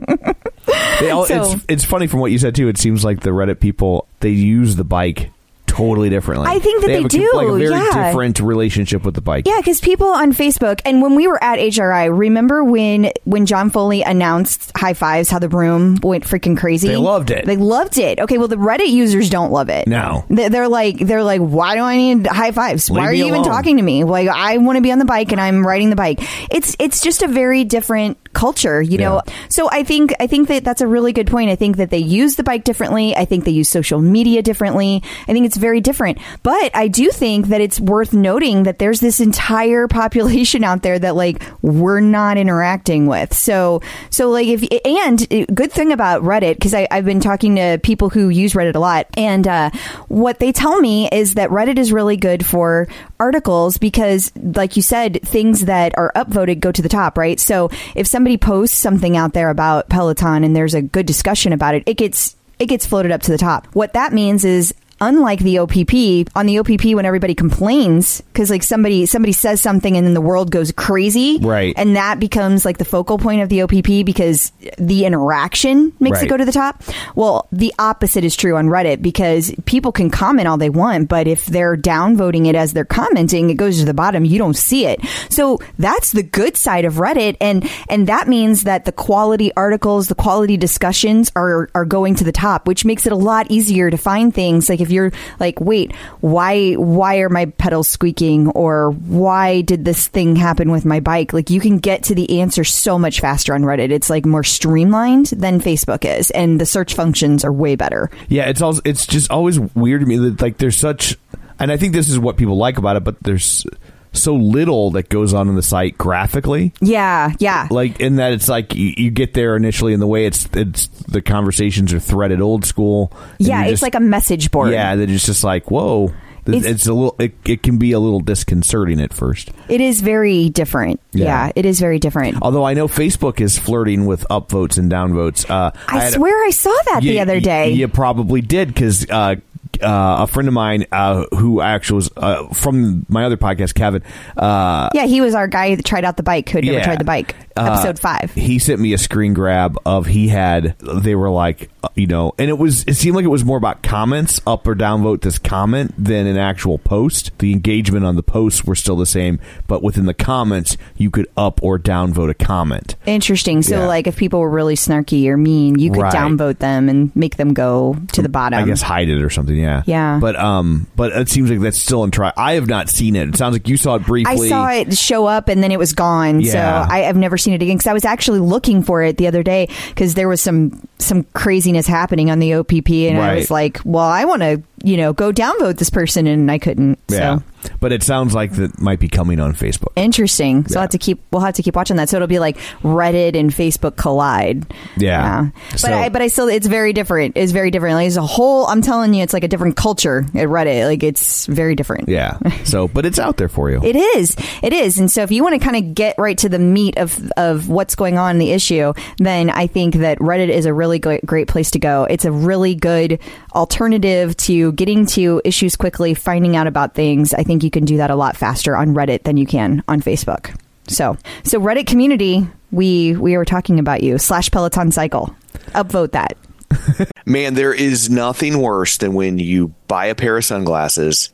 They 0.99 1.09
all, 1.09 1.25
So- 1.25 1.53
it's 1.53 1.65
it's 1.67 1.83
funny 1.83 2.05
from 2.05 2.19
what 2.19 2.31
you 2.31 2.37
said 2.37 2.53
too. 2.53 2.67
It 2.67 2.77
seems 2.77 3.03
like 3.03 3.21
the 3.21 3.31
Reddit 3.31 3.59
people 3.59 4.07
they 4.19 4.29
use 4.29 4.75
the 4.75 4.83
bike 4.83 5.31
totally 5.79 6.09
differently. 6.09 6.47
I 6.47 6.59
think 6.59 6.81
that 6.81 6.87
they 6.87 7.03
a, 7.03 7.07
do, 7.07 7.31
like 7.33 7.47
a 7.47 7.57
very 7.57 7.69
yeah. 7.69 8.07
different 8.07 8.39
relationship 8.39 9.03
with 9.03 9.15
the 9.15 9.21
bike. 9.21 9.47
yeah, 9.47 9.57
because 9.57 9.79
people 9.81 10.07
on 10.07 10.33
Facebook 10.33 10.81
and 10.85 11.01
when 11.01 11.15
we 11.15 11.27
were 11.27 11.41
at 11.43 11.59
HRI, 11.59 12.15
remember 12.15 12.63
when 12.63 13.11
when 13.23 13.45
John 13.45 13.69
Foley 13.69 14.01
announced 14.01 14.71
high 14.75 14.93
fives, 14.93 15.29
how 15.29 15.39
the 15.39 15.49
room 15.49 15.97
went 16.03 16.23
freaking 16.25 16.57
crazy? 16.57 16.87
They 16.87 16.97
loved 16.97 17.31
it. 17.31 17.45
They 17.45 17.57
loved 17.57 17.97
it. 17.97 18.19
Okay, 18.19 18.37
well, 18.37 18.47
the 18.47 18.57
Reddit 18.57 18.89
users 18.89 19.29
don't 19.29 19.51
love 19.51 19.69
it. 19.69 19.87
No. 19.87 20.25
They- 20.29 20.49
they're 20.49 20.67
like 20.67 20.99
they're 20.99 21.23
like, 21.23 21.41
why 21.41 21.75
do 21.75 21.81
I 21.81 21.97
need 21.97 22.27
high 22.27 22.51
fives? 22.51 22.89
Why 22.89 23.05
are 23.05 23.13
you 23.13 23.27
even 23.27 23.43
talking 23.43 23.77
to 23.77 23.83
me? 23.83 24.03
Like, 24.03 24.27
I 24.27 24.57
want 24.57 24.77
to 24.77 24.81
be 24.81 24.91
on 24.91 24.99
the 24.99 25.05
bike 25.05 25.31
and 25.31 25.39
I'm 25.39 25.65
riding 25.65 25.89
the 25.89 25.95
bike. 25.95 26.19
It's 26.51 26.75
it's 26.79 27.01
just 27.01 27.21
a 27.21 27.27
very 27.27 27.63
different 27.63 28.17
culture, 28.33 28.81
you 28.81 28.97
know. 28.97 29.21
Yeah. 29.25 29.33
So 29.49 29.69
I 29.71 29.83
think 29.83 30.13
I 30.19 30.27
think 30.27 30.47
that 30.49 30.63
that's 30.63 30.81
a 30.81 30.87
really 30.87 31.13
good 31.13 31.27
point. 31.27 31.49
I 31.49 31.55
think 31.55 31.77
that 31.77 31.89
they 31.89 31.97
use 31.97 32.35
the 32.35 32.43
bike 32.43 32.63
differently. 32.63 33.15
I 33.15 33.25
think 33.25 33.45
they 33.45 33.51
use 33.51 33.69
social 33.69 33.99
media 33.99 34.41
differently. 34.41 35.03
I 35.27 35.33
think 35.33 35.45
it's 35.45 35.57
very 35.57 35.81
different. 35.81 36.19
But 36.43 36.75
I 36.75 36.87
do 36.87 37.09
think 37.11 37.47
that 37.47 37.61
it's 37.61 37.79
worth 37.79 38.13
noting 38.13 38.63
that 38.63 38.79
there's 38.79 38.99
this 38.99 39.19
entire 39.19 39.87
population 39.99 40.63
out 40.63 40.81
there 40.81 40.99
that 40.99 41.15
like 41.15 41.43
we're 41.61 41.99
not 41.99 42.37
interacting 42.37 43.07
with. 43.07 43.33
So 43.33 43.81
so 44.09 44.29
like 44.29 44.47
if 44.47 44.63
and 44.85 45.55
good 45.55 45.71
thing 45.71 45.91
about 45.91 46.23
Reddit 46.23 46.55
because 46.55 46.73
I've 46.73 47.05
been 47.05 47.19
talking 47.19 47.55
to 47.55 47.79
people 47.81 48.09
who 48.09 48.29
use 48.29 48.53
Reddit 48.53 48.75
a 48.75 48.79
lot, 48.79 49.07
and 49.15 49.47
uh, 49.47 49.71
what 50.07 50.39
they 50.39 50.51
tell 50.51 50.79
me 50.79 51.09
is 51.11 51.35
that 51.35 51.49
Reddit 51.49 51.77
is 51.77 51.91
really 51.91 52.17
good 52.17 52.45
for 52.45 52.87
articles 53.19 53.77
because, 53.77 54.31
like 54.35 54.75
you 54.75 54.81
said, 54.81 55.21
things 55.23 55.65
that 55.65 55.97
are 55.97 56.11
upvoted 56.15 56.59
go 56.59 56.71
to 56.71 56.81
the 56.81 56.89
top, 56.89 57.17
right? 57.17 57.39
So 57.39 57.69
if 57.95 58.07
somebody 58.07 58.37
posts 58.37 58.77
something 58.77 59.17
out 59.17 59.33
there 59.33 59.49
about 59.49 59.89
Peloton 59.89 60.43
and 60.43 60.55
there's 60.55 60.73
a 60.73 60.81
good 60.81 61.05
discussion 61.05 61.53
about 61.53 61.75
it, 61.75 61.83
it 61.85 61.95
gets 61.95 62.35
it 62.59 62.67
gets 62.67 62.85
floated 62.85 63.11
up 63.11 63.21
to 63.21 63.31
the 63.31 63.37
top. 63.37 63.67
What 63.73 63.93
that 63.93 64.11
means 64.11 64.43
is 64.43 64.73
unlike 65.01 65.39
the 65.39 65.59
OPP, 65.59 66.29
on 66.35 66.45
the 66.45 66.59
OPP 66.59 66.95
when 66.95 67.05
everybody 67.05 67.35
complains 67.35 68.21
cuz 68.33 68.49
like 68.49 68.63
somebody 68.63 69.05
somebody 69.05 69.31
says 69.33 69.61
something 69.61 69.95
and 69.97 70.05
then 70.05 70.13
the 70.13 70.21
world 70.21 70.51
goes 70.51 70.71
crazy, 70.71 71.37
Right. 71.41 71.73
And 71.77 71.95
that 71.95 72.19
becomes 72.19 72.65
like 72.65 72.77
the 72.77 72.85
focal 72.85 73.17
point 73.17 73.41
of 73.41 73.49
the 73.49 73.61
OPP 73.63 74.03
because 74.05 74.51
the 74.77 75.05
interaction 75.05 75.93
makes 75.99 76.17
Right. 76.17 76.25
it 76.25 76.29
go 76.29 76.37
to 76.37 76.45
the 76.45 76.51
top. 76.51 76.83
Well, 77.15 77.47
the 77.51 77.73
opposite 77.79 78.23
is 78.23 78.35
true 78.35 78.55
on 78.55 78.67
Reddit 78.67 79.01
because 79.01 79.51
people 79.65 79.91
can 79.91 80.09
comment 80.09 80.47
all 80.47 80.57
they 80.57 80.69
want, 80.69 81.07
but 81.09 81.27
if 81.27 81.45
they're 81.45 81.77
downvoting 81.77 82.47
it 82.47 82.55
as 82.55 82.73
they're 82.73 82.85
commenting, 82.85 83.49
it 83.49 83.55
goes 83.55 83.79
to 83.79 83.85
the 83.85 83.93
bottom. 83.93 84.25
You 84.25 84.37
don't 84.37 84.55
see 84.55 84.85
it. 84.85 84.99
So 85.29 85.59
that's 85.77 86.11
the 86.11 86.23
good 86.23 86.57
side 86.57 86.85
of 86.85 86.95
Reddit, 86.95 87.37
and 87.41 87.67
and 87.89 88.07
that 88.07 88.27
means 88.27 88.63
that 88.63 88.85
the 88.85 88.91
quality 88.91 89.51
articles, 89.55 90.07
the 90.07 90.15
quality 90.15 90.57
discussions 90.57 91.31
are 91.35 91.69
are 91.75 91.85
going 91.85 92.15
to 92.15 92.23
the 92.23 92.31
top, 92.31 92.67
which 92.67 92.85
makes 92.85 93.05
it 93.05 93.11
a 93.11 93.15
lot 93.15 93.47
easier 93.49 93.89
to 93.89 93.97
find 93.97 94.33
things. 94.33 94.69
Like 94.69 94.81
if 94.81 94.88
you're 94.91 95.11
like, 95.39 95.59
wait, 95.59 95.95
why 96.21 96.73
why 96.73 97.17
are 97.17 97.29
my 97.29 97.45
pedals 97.45 97.87
squeaking, 97.87 98.49
or 98.49 98.91
why 98.91 99.61
did 99.61 99.85
this 99.85 100.07
thing 100.07 100.35
happen 100.35 100.71
with 100.71 100.85
my 100.85 100.99
bike? 100.99 101.33
Like 101.33 101.49
you 101.49 101.59
can 101.59 101.79
get 101.79 102.03
to 102.03 102.15
the 102.15 102.41
answer 102.41 102.63
so 102.63 102.99
much 102.99 103.19
faster 103.19 103.53
on 103.53 103.63
Reddit. 103.63 103.91
It's 103.91 104.09
like 104.09 104.25
more 104.25 104.43
streamlined 104.43 105.27
than 105.27 105.59
Facebook 105.59 106.05
is, 106.05 106.31
and 106.31 106.59
the 106.59 106.65
search 106.65 106.93
functions 106.93 107.43
are 107.43 107.53
way 107.53 107.75
better. 107.75 108.09
Yeah, 108.27 108.49
it's 108.49 108.61
also 108.61 108.81
it's 108.85 109.05
just 109.05 109.31
always 109.31 109.59
weird 109.59 110.01
to 110.01 110.07
me 110.07 110.17
that 110.17 110.41
like 110.41 110.57
there's 110.57 110.77
such, 110.77 111.17
and 111.59 111.71
I 111.71 111.77
think 111.77 111.93
this 111.93 112.09
is 112.09 112.19
what 112.19 112.37
people 112.37 112.57
like 112.57 112.77
about 112.77 112.95
it, 112.95 113.03
but 113.03 113.21
there's 113.21 113.65
so 114.13 114.35
little 114.35 114.91
that 114.91 115.09
goes 115.09 115.33
on 115.33 115.49
in 115.49 115.55
the 115.55 115.61
site 115.61 115.97
graphically. 115.97 116.73
Yeah, 116.81 117.31
yeah. 117.39 117.67
Like 117.71 117.99
in 117.99 118.15
that 118.17 118.33
it's 118.33 118.49
like 118.49 118.73
you, 118.75 118.93
you 118.97 119.11
get 119.11 119.33
there 119.33 119.55
initially 119.55 119.93
in 119.93 119.99
the 119.99 120.07
way 120.07 120.25
it's 120.25 120.47
it's 120.53 120.87
the 120.87 121.21
conversations 121.21 121.93
are 121.93 121.99
threaded 121.99 122.41
old 122.41 122.65
school. 122.65 123.11
Yeah, 123.37 123.61
it's 123.63 123.71
just- 123.71 123.83
like 123.83 123.95
a 123.95 123.99
message 123.99 124.51
board. 124.51 124.71
yeah, 124.71 124.95
that 124.95 125.09
it's 125.09 125.25
just 125.25 125.43
like 125.43 125.69
whoa. 125.71 126.13
It's, 126.45 126.65
It's- 126.65 126.87
a 126.87 126.93
little. 126.93 127.15
It, 127.19 127.35
it 127.45 127.61
can 127.61 127.77
be 127.77 127.91
a 127.91 127.99
little 127.99 128.21
disconcerting 128.21 128.99
at 129.01 129.13
first. 129.13 129.51
It 129.67 129.81
is 129.81 130.01
very 130.01 130.49
different. 130.49 130.99
Yeah. 131.11 131.25
Yeah, 131.25 131.51
it 131.55 131.65
is 131.67 131.79
very 131.79 131.99
different. 131.99 132.39
Although 132.41 132.63
I 132.63 132.73
know 132.73 132.87
Facebook 132.87 133.39
is 133.39 133.59
flirting 133.59 134.07
with 134.07 134.25
upvotes 134.31 134.79
and 134.79 134.91
downvotes. 134.91 135.47
Uh, 135.47 135.71
I 135.87 135.99
had- 136.05 136.13
swear 136.13 136.43
I 136.43 136.49
saw 136.49 136.73
that 136.93 137.01
the 137.03 137.19
other 137.19 137.39
day. 137.39 137.71
You 137.73 137.87
probably 137.87 138.41
did 138.41 138.69
because 138.69 139.07
uh, 139.11 139.35
uh, 139.81 140.17
a 140.21 140.27
friend 140.27 140.47
of 140.47 140.53
mine 140.53 140.85
uh, 140.91 141.25
who 141.35 141.61
actually 141.61 141.95
was 141.97 142.09
uh, 142.17 142.47
from 142.53 143.05
my 143.09 143.25
other 143.25 143.37
podcast, 143.37 143.75
Kevin. 143.75 144.03
Uh, 144.37 144.89
Yeah, 144.93 145.05
he 145.05 145.21
was 145.21 145.35
our 145.35 145.47
guy 145.47 145.75
that 145.75 145.85
tried 145.85 146.05
out 146.05 146.17
the 146.17 146.23
bike. 146.23 146.49
Who 146.49 146.57
had 146.57 146.65
never 146.65 146.77
Yeah. 146.77 146.83
tried 146.83 146.99
the 146.99 147.05
bike? 147.05 147.35
Uh, 147.57 147.73
Episode 147.73 147.99
five. 147.99 148.31
He 148.33 148.57
sent 148.57 148.79
me 148.79 148.93
a 148.93 148.97
screen 148.97 149.33
grab 149.33 149.77
of 149.85 150.05
he 150.05 150.29
had. 150.29 150.75
They 150.79 151.15
were 151.15 151.29
like, 151.29 151.69
uh, 151.83 151.89
you 151.95 152.07
know, 152.07 152.33
and 152.39 152.49
it 152.49 152.57
was. 152.57 152.83
It 152.85 152.93
seemed 152.95 153.15
like 153.17 153.25
it 153.25 153.29
was 153.29 153.43
more 153.43 153.57
about 153.57 153.83
comments, 153.83 154.39
up 154.47 154.65
or 154.67 154.75
down 154.75 155.03
vote 155.03 155.21
this 155.21 155.37
comment 155.39 155.93
than 155.97 156.25
an 156.25 156.37
actual 156.37 156.77
post. 156.77 157.31
The 157.39 157.51
engagement 157.51 158.05
on 158.05 158.15
the 158.15 158.23
posts 158.23 158.63
were 158.63 158.75
still 158.75 158.95
the 158.95 159.05
same, 159.05 159.39
but 159.67 159.83
within 159.83 160.05
the 160.05 160.13
comments, 160.13 160.77
you 160.95 161.11
could 161.11 161.27
up 161.35 161.61
or 161.61 161.77
down 161.77 162.13
vote 162.13 162.29
a 162.29 162.33
comment. 162.33 162.95
Interesting. 163.05 163.61
So, 163.61 163.79
Yeah. 163.81 163.87
like, 163.87 164.07
if 164.07 164.15
people 164.15 164.39
were 164.39 164.49
really 164.49 164.75
snarky 164.75 165.27
or 165.27 165.35
mean, 165.35 165.77
you 165.79 165.91
could 165.91 166.01
Right. 166.03 166.13
downvote 166.13 166.59
them 166.59 166.87
and 166.87 167.13
make 167.15 167.35
them 167.35 167.53
go 167.53 167.97
to 168.13 168.21
the 168.21 168.29
bottom. 168.29 168.57
I 168.57 168.63
guess 168.63 168.81
hide 168.81 169.09
it 169.09 169.21
or 169.21 169.29
something. 169.29 169.55
Yeah, 169.55 169.68
Yeah. 169.85 170.19
But 170.19 170.35
um, 170.35 170.87
but 170.95 171.11
it 171.11 171.29
seems 171.29 171.49
like 171.49 171.59
that's 171.59 171.79
still 171.79 172.03
in 172.03 172.11
trial. 172.11 172.33
I 172.37 172.53
have 172.53 172.67
not 172.67 172.89
seen 172.89 173.15
it. 173.15 173.29
It 173.29 173.35
sounds 173.37 173.53
like 173.53 173.67
you 173.67 173.77
saw 173.77 173.95
it 173.95 174.05
briefly. 174.05 174.47
I 174.47 174.49
saw 174.49 174.69
it 174.69 174.95
show 174.97 175.25
up 175.25 175.47
and 175.47 175.63
then 175.63 175.71
it 175.71 175.79
was 175.79 175.93
gone. 175.93 176.41
Yeah. 176.41 176.51
So 176.51 176.93
I, 176.93 177.07
I've 177.07 177.17
never 177.17 177.37
seen 177.37 177.53
it 177.53 177.61
again 177.61 177.77
because 177.77 177.87
I 177.87 177.93
was 177.93 178.05
actually 178.05 178.39
looking 178.39 178.83
for 178.83 179.03
it 179.03 179.17
the 179.17 179.27
other 179.27 179.43
day 179.43 179.69
because 179.89 180.13
there 180.13 180.27
was 180.27 180.41
some 180.41 180.81
some 180.99 181.23
craziness 181.33 181.87
happening 181.87 182.29
on 182.29 182.39
the 182.39 182.53
OPP 182.55 182.89
and 182.89 183.17
I 183.17 183.35
was 183.35 183.51
like, 183.51 183.79
well, 183.85 184.05
I 184.05 184.25
want 184.25 184.41
to 184.41 184.61
you 184.83 184.97
know 184.97 185.13
go 185.13 185.31
downvote 185.31 185.77
this 185.77 185.89
person 185.89 186.27
and 186.27 186.49
I 186.51 186.57
couldn't. 186.57 186.99
Yeah, 187.09 187.39
So 187.39 187.43
but 187.79 187.91
it 187.91 188.03
sounds 188.03 188.33
like 188.33 188.53
that 188.53 188.79
might 188.79 188.99
be 188.99 189.07
coming 189.07 189.39
on 189.39 189.53
Facebook. 189.53 189.91
interesting. 189.95 190.65
So 190.67 190.73
Yeah. 190.73 190.77
I'll 190.79 190.83
have 190.83 190.89
to 190.91 190.97
keep 190.97 191.21
we'll 191.31 191.41
have 191.41 191.55
to 191.55 191.63
keep 191.63 191.75
watching 191.75 191.97
that. 191.97 192.09
So 192.09 192.17
it'll 192.17 192.27
be 192.27 192.39
like 192.39 192.57
Reddit 192.83 193.37
and 193.37 193.51
Facebook 193.51 193.95
collide. 193.95 194.65
Yeah. 194.97 195.49
But 195.71 195.79
So- 195.79 195.93
I 195.93 196.09
but 196.09 196.21
I 196.21 196.27
still 196.27 196.47
it's 196.47 196.67
very 196.67 196.93
different. 196.93 197.37
It's 197.37 197.51
very 197.51 197.71
different. 197.71 197.95
Like, 197.95 198.07
it's 198.07 198.15
a 198.17 198.21
whole. 198.21 198.65
I'm 198.67 198.81
telling 198.81 199.13
you, 199.13 199.23
it's 199.23 199.33
like 199.33 199.43
a 199.43 199.47
different 199.47 199.75
culture 199.75 200.25
at 200.35 200.47
Reddit. 200.47 200.85
Like 200.85 201.03
it's 201.03 201.45
very 201.47 201.75
different. 201.75 202.09
Yeah. 202.09 202.37
So, 202.63 202.87
but 202.93 203.05
it's 203.05 203.19
out 203.19 203.37
there 203.37 203.49
for 203.49 203.69
you. 203.69 203.81
It 203.83 203.95
is. 203.95 204.35
It 204.63 204.73
is. 204.73 204.97
And 204.99 205.09
so 205.11 205.21
if 205.23 205.31
you 205.31 205.43
want 205.43 205.59
to 205.59 205.65
kind 205.65 205.75
of 205.75 205.93
get 205.95 206.15
right 206.17 206.37
to 206.39 206.49
the 206.49 206.59
meat 206.59 206.97
of, 206.97 207.31
of 207.37 207.69
what's 207.69 207.95
going 207.95 208.17
on 208.17 208.31
in 208.31 208.39
the 208.39 208.51
issue, 208.51 208.93
then 209.17 209.49
I 209.49 209.67
think 209.67 209.95
that 209.95 210.17
Reddit 210.19 210.49
is 210.49 210.65
a 210.65 210.73
really 210.73 210.99
great, 210.99 211.25
great 211.25 211.47
place 211.47 211.71
to 211.71 211.79
go. 211.79 212.05
It's 212.05 212.25
a 212.25 212.31
really 212.31 212.75
good 212.75 213.19
alternative 213.53 214.35
to 214.37 214.71
getting 214.73 215.05
to 215.07 215.41
issues 215.43 215.75
quickly, 215.75 216.13
finding 216.13 216.55
out 216.55 216.67
about 216.67 216.95
things. 216.95 217.33
I 217.33 217.43
think 217.49 217.63
you 217.63 217.71
can 217.71 217.83
do 217.83 217.97
that 217.97 218.11
a 218.11 218.15
lot 218.15 218.37
faster 218.37 218.77
on 218.77 218.89
Reddit 218.93 219.23
than 219.23 219.35
you 219.35 219.47
can 219.47 219.83
on 219.87 220.01
Facebook. 220.01 220.55
So, 220.87 221.17
so 221.43 221.59
Reddit 221.59 221.87
community, 221.87 222.47
we 222.71 223.15
we 223.15 223.35
were 223.35 223.45
talking 223.45 223.79
about 223.79 224.03
you 224.03 224.19
slash 224.19 224.51
Peloton 224.51 224.91
cycle. 224.91 225.35
Upvote 225.69 226.11
that. 226.11 226.37
Man, 227.25 227.55
there 227.55 227.73
is 227.73 228.07
nothing 228.07 228.59
worse 228.61 228.97
than 228.97 229.15
when 229.15 229.39
you 229.39 229.69
buy 229.87 230.05
a 230.05 230.15
pair 230.15 230.37
of 230.37 230.45
sunglasses 230.45 231.33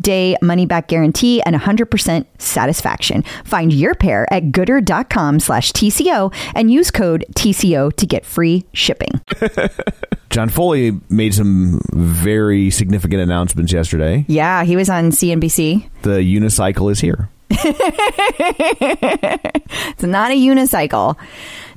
day 0.00 0.36
money 0.42 0.66
back 0.66 0.88
guarantee 0.88 1.42
and 1.42 1.56
100% 1.56 2.26
satisfaction. 2.38 3.22
Find 3.44 3.72
your 3.72 3.94
pair 3.94 4.32
at 4.32 4.44
goodr.com 4.44 5.40
slash 5.40 5.72
TCO 5.72 6.32
and 6.54 6.70
use 6.70 6.90
code 6.90 7.24
TCO 7.34 7.92
to 7.94 8.06
get 8.06 8.24
free 8.24 8.64
shipping. 8.72 9.20
John 10.30 10.48
Foley 10.48 10.98
made 11.08 11.34
some 11.34 11.80
very 11.92 12.70
significant 12.70 13.22
announcements 13.22 13.72
yesterday. 13.72 14.24
Yeah, 14.28 14.64
he 14.64 14.76
was 14.76 14.90
on 14.90 15.10
CNBC. 15.10 15.88
The 16.02 16.18
unicycle 16.18 16.90
is 16.90 17.00
here. 17.00 17.30
It's 19.88 20.02
not 20.02 20.30
a 20.30 20.34
unicycle. 20.34 21.16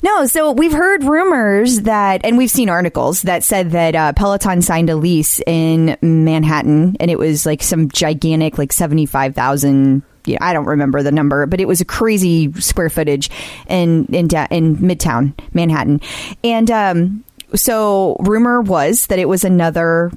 No, 0.01 0.25
so 0.25 0.51
we've 0.51 0.71
heard 0.71 1.03
rumors 1.03 1.81
that, 1.81 2.21
and 2.23 2.37
we've 2.37 2.49
seen 2.49 2.69
articles 2.69 3.23
that 3.23 3.43
said 3.43 3.71
that 3.71 3.95
uh, 3.95 4.13
Peloton 4.13 4.61
signed 4.61 4.89
a 4.89 4.95
lease 4.95 5.41
in 5.45 5.97
Manhattan, 6.01 6.95
and 6.99 7.11
it 7.11 7.19
was 7.19 7.45
like 7.45 7.61
some 7.61 7.89
gigantic, 7.89 8.57
like 8.57 8.71
seventy-five 8.71 9.35
thousand. 9.35 10.03
I 10.39 10.53
don't 10.53 10.65
remember 10.65 11.03
the 11.03 11.11
number, 11.11 11.45
but 11.47 11.59
it 11.59 11.67
was 11.67 11.81
a 11.81 11.85
crazy 11.85 12.51
square 12.61 12.89
footage 12.89 13.29
in 13.67 14.05
in 14.05 14.29
in 14.51 14.77
Midtown 14.77 15.33
Manhattan, 15.53 15.99
and 16.43 16.71
um, 16.71 17.23
so 17.55 18.15
rumor 18.19 18.61
was 18.61 19.07
that 19.07 19.19
it 19.19 19.27
was 19.27 19.43
another 19.43 20.11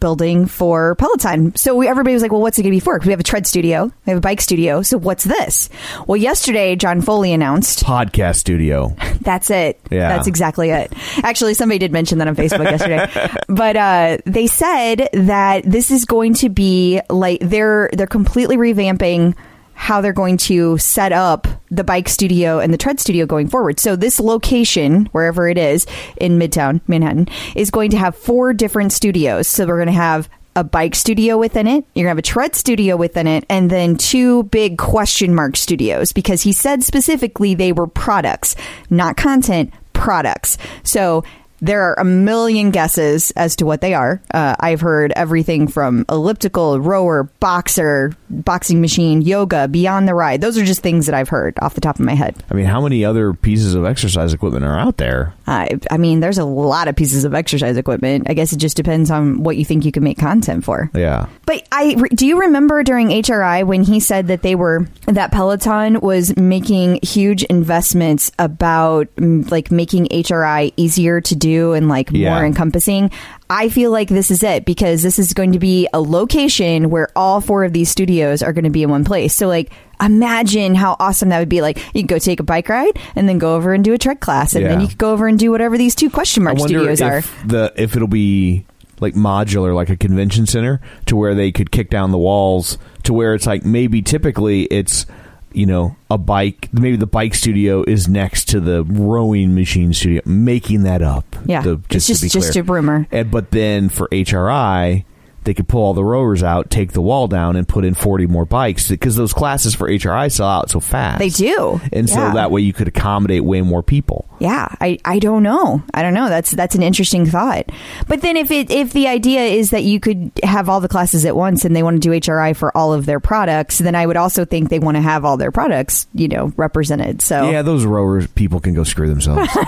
building 0.00 0.46
for 0.46 0.94
Peloton. 0.96 1.54
So 1.56 1.74
we, 1.74 1.88
everybody 1.88 2.14
was 2.14 2.22
like, 2.22 2.32
well, 2.32 2.40
what's 2.40 2.58
it 2.58 2.62
going 2.62 2.72
to 2.72 2.76
be 2.76 2.80
for? 2.80 2.98
'Cause 2.98 3.06
we 3.06 3.12
have 3.12 3.20
a 3.20 3.24
tread 3.24 3.46
studio, 3.46 3.84
we 4.06 4.10
have 4.10 4.18
a 4.18 4.20
bike 4.20 4.40
studio. 4.40 4.82
So 4.82 4.98
what's 4.98 5.24
this? 5.24 5.68
Well, 6.06 6.16
yesterday, 6.16 6.76
John 6.76 7.00
Foley 7.02 7.32
announced 7.32 7.84
Podcast 7.84 8.36
studio. 8.36 8.94
that's 9.20 9.50
it. 9.50 9.80
Yeah. 9.90 10.08
That's 10.08 10.26
exactly 10.26 10.70
it. 10.70 10.92
Actually, 11.22 11.54
somebody 11.54 11.78
did 11.78 11.92
mention 11.92 12.18
that 12.18 12.28
on 12.28 12.36
Facebook 12.36 12.64
yesterday. 12.64 13.06
But 13.48 13.76
uh, 13.76 14.18
they 14.26 14.46
said 14.46 15.08
that 15.12 15.64
this 15.64 15.90
is 15.90 16.04
going 16.04 16.34
to 16.34 16.48
be 16.48 17.00
like 17.08 17.40
they're 17.40 17.88
they're 17.92 18.06
completely 18.06 18.56
revamping 18.56 19.34
how 19.78 20.00
they're 20.00 20.12
going 20.12 20.36
to 20.36 20.76
set 20.76 21.12
up 21.12 21.46
the 21.70 21.84
bike 21.84 22.08
studio 22.08 22.58
and 22.58 22.74
the 22.74 22.76
tread 22.76 22.98
studio 22.98 23.24
going 23.24 23.46
forward. 23.46 23.78
So 23.78 23.94
this 23.94 24.18
location, 24.18 25.06
wherever 25.12 25.48
it 25.48 25.56
is 25.56 25.86
in 26.16 26.36
Midtown 26.36 26.80
Manhattan, 26.88 27.28
is 27.54 27.70
going 27.70 27.92
to 27.92 27.96
have 27.96 28.16
four 28.16 28.52
different 28.52 28.92
studios. 28.92 29.46
So 29.46 29.66
we're 29.66 29.76
going 29.76 29.86
to 29.86 29.92
have 29.92 30.28
a 30.56 30.64
bike 30.64 30.96
studio 30.96 31.38
within 31.38 31.68
it. 31.68 31.84
You're 31.94 32.04
going 32.04 32.06
to 32.06 32.08
have 32.08 32.18
a 32.18 32.22
tread 32.22 32.56
studio 32.56 32.96
within 32.96 33.28
it, 33.28 33.46
and 33.48 33.70
then 33.70 33.96
two 33.96 34.42
big 34.42 34.78
question 34.78 35.32
mark 35.32 35.56
studios 35.56 36.12
because 36.12 36.42
he 36.42 36.52
said 36.52 36.82
specifically 36.82 37.54
they 37.54 37.70
were 37.70 37.86
products, 37.86 38.56
not 38.90 39.16
content, 39.16 39.72
products. 39.92 40.58
So 40.82 41.22
there 41.60 41.82
are 41.82 41.94
a 41.98 42.04
million 42.04 42.70
guesses 42.70 43.30
as 43.32 43.56
to 43.56 43.66
what 43.66 43.80
they 43.80 43.94
are. 43.94 44.20
Uh, 44.32 44.56
I've 44.58 44.80
heard 44.80 45.12
everything 45.16 45.68
from 45.68 46.04
elliptical, 46.08 46.80
rower, 46.80 47.24
boxer, 47.40 48.12
boxing 48.30 48.80
machine, 48.80 49.22
yoga, 49.22 49.68
beyond 49.68 50.06
the 50.08 50.14
ride. 50.14 50.40
Those 50.40 50.58
are 50.58 50.64
just 50.64 50.82
things 50.82 51.06
that 51.06 51.14
I've 51.14 51.28
heard 51.28 51.58
off 51.60 51.74
the 51.74 51.80
top 51.80 51.96
of 51.96 52.04
my 52.04 52.14
head. 52.14 52.36
I 52.50 52.54
mean, 52.54 52.66
how 52.66 52.80
many 52.80 53.04
other 53.04 53.32
pieces 53.32 53.74
of 53.74 53.84
exercise 53.84 54.32
equipment 54.32 54.64
are 54.64 54.78
out 54.78 54.96
there? 54.98 55.34
I, 55.46 55.78
I 55.90 55.96
mean, 55.96 56.20
there's 56.20 56.38
a 56.38 56.44
lot 56.44 56.88
of 56.88 56.96
pieces 56.96 57.24
of 57.24 57.34
exercise 57.34 57.76
equipment. 57.76 58.28
I 58.28 58.34
guess 58.34 58.52
it 58.52 58.58
just 58.58 58.76
depends 58.76 59.10
on 59.10 59.42
what 59.42 59.56
you 59.56 59.64
think 59.64 59.84
you 59.84 59.92
can 59.92 60.04
make 60.04 60.18
content 60.18 60.64
for. 60.64 60.90
Yeah. 60.94 61.28
But 61.46 61.66
I 61.72 61.94
do 61.94 62.26
you 62.26 62.40
remember 62.40 62.82
during 62.82 63.08
HRI 63.08 63.66
when 63.66 63.82
he 63.82 64.00
said 64.00 64.28
that 64.28 64.42
they 64.42 64.54
were 64.54 64.86
that 65.06 65.32
Peloton 65.32 66.00
was 66.00 66.36
making 66.36 67.00
huge 67.02 67.42
investments 67.44 68.30
about 68.38 69.14
mm, 69.16 69.50
like 69.50 69.70
making 69.70 70.06
HRI 70.08 70.72
easier 70.76 71.20
to 71.22 71.34
do 71.34 71.47
and 71.56 71.88
like 71.88 72.10
Yeah. 72.12 72.34
more 72.34 72.44
encompassing. 72.44 73.10
I 73.50 73.68
feel 73.68 73.90
like 73.90 74.08
this 74.08 74.30
is 74.30 74.42
it 74.42 74.64
because 74.64 75.02
this 75.02 75.18
is 75.18 75.32
going 75.32 75.52
to 75.52 75.58
be 75.58 75.88
a 75.92 76.00
location 76.00 76.90
where 76.90 77.08
all 77.16 77.40
four 77.40 77.64
of 77.64 77.72
these 77.72 77.90
studios 77.90 78.42
are 78.42 78.52
going 78.52 78.64
to 78.64 78.70
be 78.70 78.82
in 78.82 78.90
one 78.90 79.04
place. 79.04 79.34
So 79.34 79.48
like 79.48 79.72
imagine 80.00 80.74
how 80.74 80.96
awesome 81.00 81.30
that 81.30 81.38
would 81.38 81.48
be. 81.48 81.60
Like 81.62 81.78
you 81.94 82.02
could 82.02 82.08
go 82.08 82.18
take 82.18 82.40
a 82.40 82.44
bike 82.44 82.68
ride 82.68 82.98
and 83.16 83.28
then 83.28 83.38
go 83.38 83.54
over 83.56 83.72
and 83.72 83.82
do 83.84 83.92
a 83.92 83.98
tread 83.98 84.20
class 84.20 84.54
and 84.54 84.64
then 84.66 84.80
you 84.80 84.88
could 84.88 84.98
go 84.98 85.12
over 85.12 85.26
and 85.26 85.38
do 85.38 85.50
whatever 85.50 85.76
these 85.78 85.94
two 85.94 86.10
question 86.10 86.44
mark 86.44 86.58
studios 86.58 87.00
if 87.00 87.06
are. 87.44 87.46
the 87.46 87.72
if 87.76 87.96
it'll 87.96 88.08
be 88.08 88.64
like 89.00 89.14
modular, 89.14 89.74
like 89.74 89.90
a 89.90 89.96
convention 89.96 90.44
center, 90.46 90.80
to 91.06 91.14
where 91.16 91.34
they 91.34 91.52
could 91.52 91.70
kick 91.70 91.88
down 91.88 92.10
the 92.10 92.18
walls 92.18 92.78
to 93.04 93.12
where 93.14 93.32
it's 93.34 93.46
like 93.46 93.64
maybe 93.64 94.02
typically 94.02 94.64
it's 94.64 95.06
you 95.52 95.66
know 95.66 95.96
a 96.10 96.18
bike 96.18 96.68
maybe 96.72 96.96
the 96.96 97.06
bike 97.06 97.34
studio 97.34 97.82
is 97.84 98.08
next 98.08 98.46
to 98.48 98.60
the 98.60 98.84
rowing 98.84 99.54
machine 99.54 99.92
studio 99.92 100.20
making 100.24 100.82
that 100.82 101.02
up 101.02 101.36
Yeah. 101.46 101.62
The- 101.62 101.80
It's 101.90 102.06
to 102.06 102.12
just- 102.12 102.22
be 102.22 102.28
just 102.28 102.56
a 102.56 102.62
rumor. 102.62 103.06
and 103.10 103.30
but 103.30 103.50
then 103.50 103.88
for 103.88 104.08
hri 104.12 105.04
they 105.48 105.54
could 105.54 105.66
pull 105.66 105.82
all 105.82 105.94
the 105.94 106.04
rowers 106.04 106.42
out, 106.42 106.68
take 106.68 106.92
the 106.92 107.00
wall 107.00 107.26
down, 107.26 107.56
and 107.56 107.66
put 107.66 107.82
in 107.82 107.94
40 107.94 108.26
more 108.26 108.44
bikes 108.44 108.90
because 108.90 109.16
those 109.16 109.32
classes 109.32 109.74
for 109.74 109.88
HRI 109.88 110.30
sell 110.30 110.46
out 110.46 110.68
so 110.68 110.78
fast. 110.78 111.20
They 111.20 111.30
do. 111.30 111.80
And 111.90 112.06
so 112.06 112.20
Yeah. 112.20 112.34
that 112.34 112.50
way 112.50 112.60
you 112.60 112.74
could 112.74 112.86
accommodate 112.86 113.42
way 113.42 113.62
more 113.62 113.82
people. 113.82 114.28
Yeah, 114.40 114.68
I, 114.78 114.98
I 115.06 115.18
don't 115.20 115.42
know. 115.42 115.82
I 115.94 116.02
don't 116.02 116.12
know. 116.12 116.28
That's 116.28 116.50
that's 116.50 116.74
an 116.74 116.82
interesting 116.82 117.24
thought. 117.24 117.70
But 118.08 118.20
then 118.20 118.36
if 118.36 118.50
it 118.50 118.70
if 118.70 118.92
the 118.92 119.08
idea 119.08 119.40
is 119.44 119.70
that 119.70 119.84
you 119.84 120.00
could 120.00 120.32
have 120.42 120.68
all 120.68 120.80
the 120.80 120.88
classes 120.88 121.24
at 121.24 121.34
once 121.34 121.64
and 121.64 121.74
they 121.74 121.82
want 121.82 121.94
to 121.96 122.00
do 122.00 122.10
HRI 122.10 122.54
for 122.54 122.76
all 122.76 122.92
of 122.92 123.06
their 123.06 123.20
products, 123.20 123.78
then 123.78 123.94
I 123.94 124.04
would 124.04 124.18
also 124.18 124.44
think 124.44 124.68
they 124.68 124.78
want 124.78 124.98
to 124.98 125.00
have 125.00 125.24
all 125.24 125.38
their 125.38 125.50
products, 125.50 126.06
you 126.12 126.28
know, 126.28 126.52
represented. 126.58 127.22
So 127.22 127.50
Yeah, 127.50 127.62
those 127.62 127.86
rowers 127.86 128.26
people 128.28 128.60
can 128.60 128.74
go 128.74 128.84
screw 128.84 129.08
themselves. 129.08 129.48
we 129.56 129.64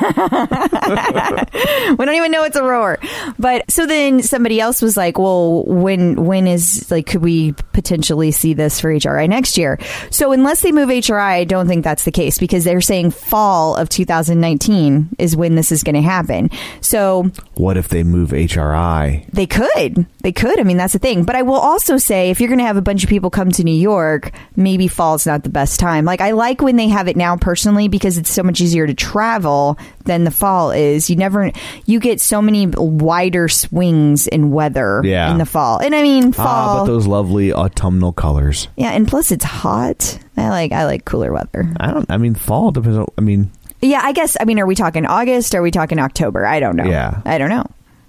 don't 2.04 2.14
even 2.14 2.30
know 2.30 2.44
it's 2.44 2.56
a 2.56 2.62
rower. 2.62 2.98
But 3.38 3.70
so 3.70 3.86
then 3.86 4.22
somebody 4.22 4.60
else 4.60 4.82
was 4.82 4.96
like, 4.96 5.18
"Well, 5.18 5.64
when 5.70 6.24
when 6.24 6.46
is 6.46 6.90
like 6.90 7.06
could 7.06 7.22
we 7.22 7.52
potentially 7.72 8.30
see 8.32 8.54
this 8.54 8.80
for 8.80 8.90
HRI 8.92 9.28
next 9.28 9.56
year?" 9.56 9.78
So 10.10 10.32
unless 10.32 10.62
they 10.62 10.72
move 10.72 10.88
HRI, 10.88 11.20
I 11.40 11.44
don't 11.44 11.68
think 11.68 11.84
that's 11.84 12.04
the 12.04 12.10
case 12.12 12.38
because 12.38 12.64
they're 12.64 12.80
saying 12.80 13.12
fall 13.12 13.76
of 13.76 13.88
2019 13.88 15.10
is 15.18 15.36
when 15.36 15.54
this 15.54 15.72
is 15.72 15.82
going 15.82 15.94
to 15.94 16.02
happen. 16.02 16.50
So 16.80 17.30
what 17.54 17.76
if 17.76 17.88
they 17.88 18.02
move 18.02 18.30
HRI? 18.30 19.26
they 19.32 19.46
could. 19.46 20.06
They 20.22 20.32
could. 20.32 20.58
I 20.60 20.64
mean, 20.64 20.76
that's 20.76 20.92
the 20.92 20.98
thing. 20.98 21.24
But 21.24 21.36
I 21.36 21.42
will 21.42 21.54
also 21.54 21.96
say 21.96 22.30
if 22.30 22.40
you're 22.40 22.48
going 22.48 22.58
to 22.58 22.64
have 22.64 22.76
a 22.76 22.82
bunch 22.82 23.02
of 23.04 23.10
people 23.10 23.30
come 23.30 23.50
to 23.52 23.64
New 23.64 23.74
York, 23.74 24.32
maybe 24.56 24.88
fall's 24.88 25.26
not 25.26 25.44
the 25.44 25.48
best 25.50 25.80
time. 25.80 26.04
Like, 26.04 26.20
I 26.20 26.32
like 26.32 26.60
when 26.60 26.76
they 26.76 26.88
have 26.88 27.08
it 27.08 27.16
now 27.16 27.36
personally 27.36 27.88
because 27.88 28.18
it's 28.18 28.30
so 28.30 28.42
much 28.42 28.60
easier 28.60 28.86
to 28.86 28.94
travel 28.94 29.78
than 30.04 30.24
the 30.24 30.30
fall 30.30 30.72
is. 30.72 31.08
You 31.08 31.16
never, 31.16 31.52
you 31.86 32.00
get 32.00 32.20
so 32.20 32.42
many 32.42 32.66
wider 32.66 33.48
swings 33.48 34.26
in 34.26 34.50
weather 34.50 35.00
Yeah. 35.04 35.30
in 35.32 35.38
the 35.38 35.46
fall. 35.50 35.78
And 35.78 35.94
I 35.94 36.02
mean, 36.02 36.32
fall. 36.32 36.46
Ah, 36.46 36.78
but 36.80 36.86
those 36.86 37.06
lovely 37.06 37.52
autumnal 37.52 38.12
colors. 38.12 38.68
yeah. 38.76 38.90
And 38.92 39.06
plus 39.06 39.30
it's 39.30 39.44
hot. 39.44 40.18
I 40.36 40.48
like, 40.48 40.72
I 40.72 40.84
like 40.86 41.04
cooler 41.04 41.32
weather. 41.32 41.72
I 41.78 41.90
don't. 41.92 42.10
I 42.10 42.16
mean, 42.16 42.34
fall 42.34 42.70
depends. 42.70 42.96
On, 42.96 43.06
I 43.18 43.20
mean, 43.20 43.50
Yeah. 43.82 44.00
I 44.02 44.12
guess, 44.12 44.36
I 44.40 44.44
mean, 44.44 44.58
are 44.58 44.66
we 44.66 44.74
talking 44.74 45.04
August? 45.06 45.54
Or 45.54 45.58
are 45.58 45.62
we 45.62 45.70
talking 45.70 45.98
October? 45.98 46.46
I 46.46 46.60
don't 46.60 46.76
know. 46.76 46.84
Yeah. 46.84 47.20
I 47.24 47.36
don't 47.38 47.50
know. 47.50 47.66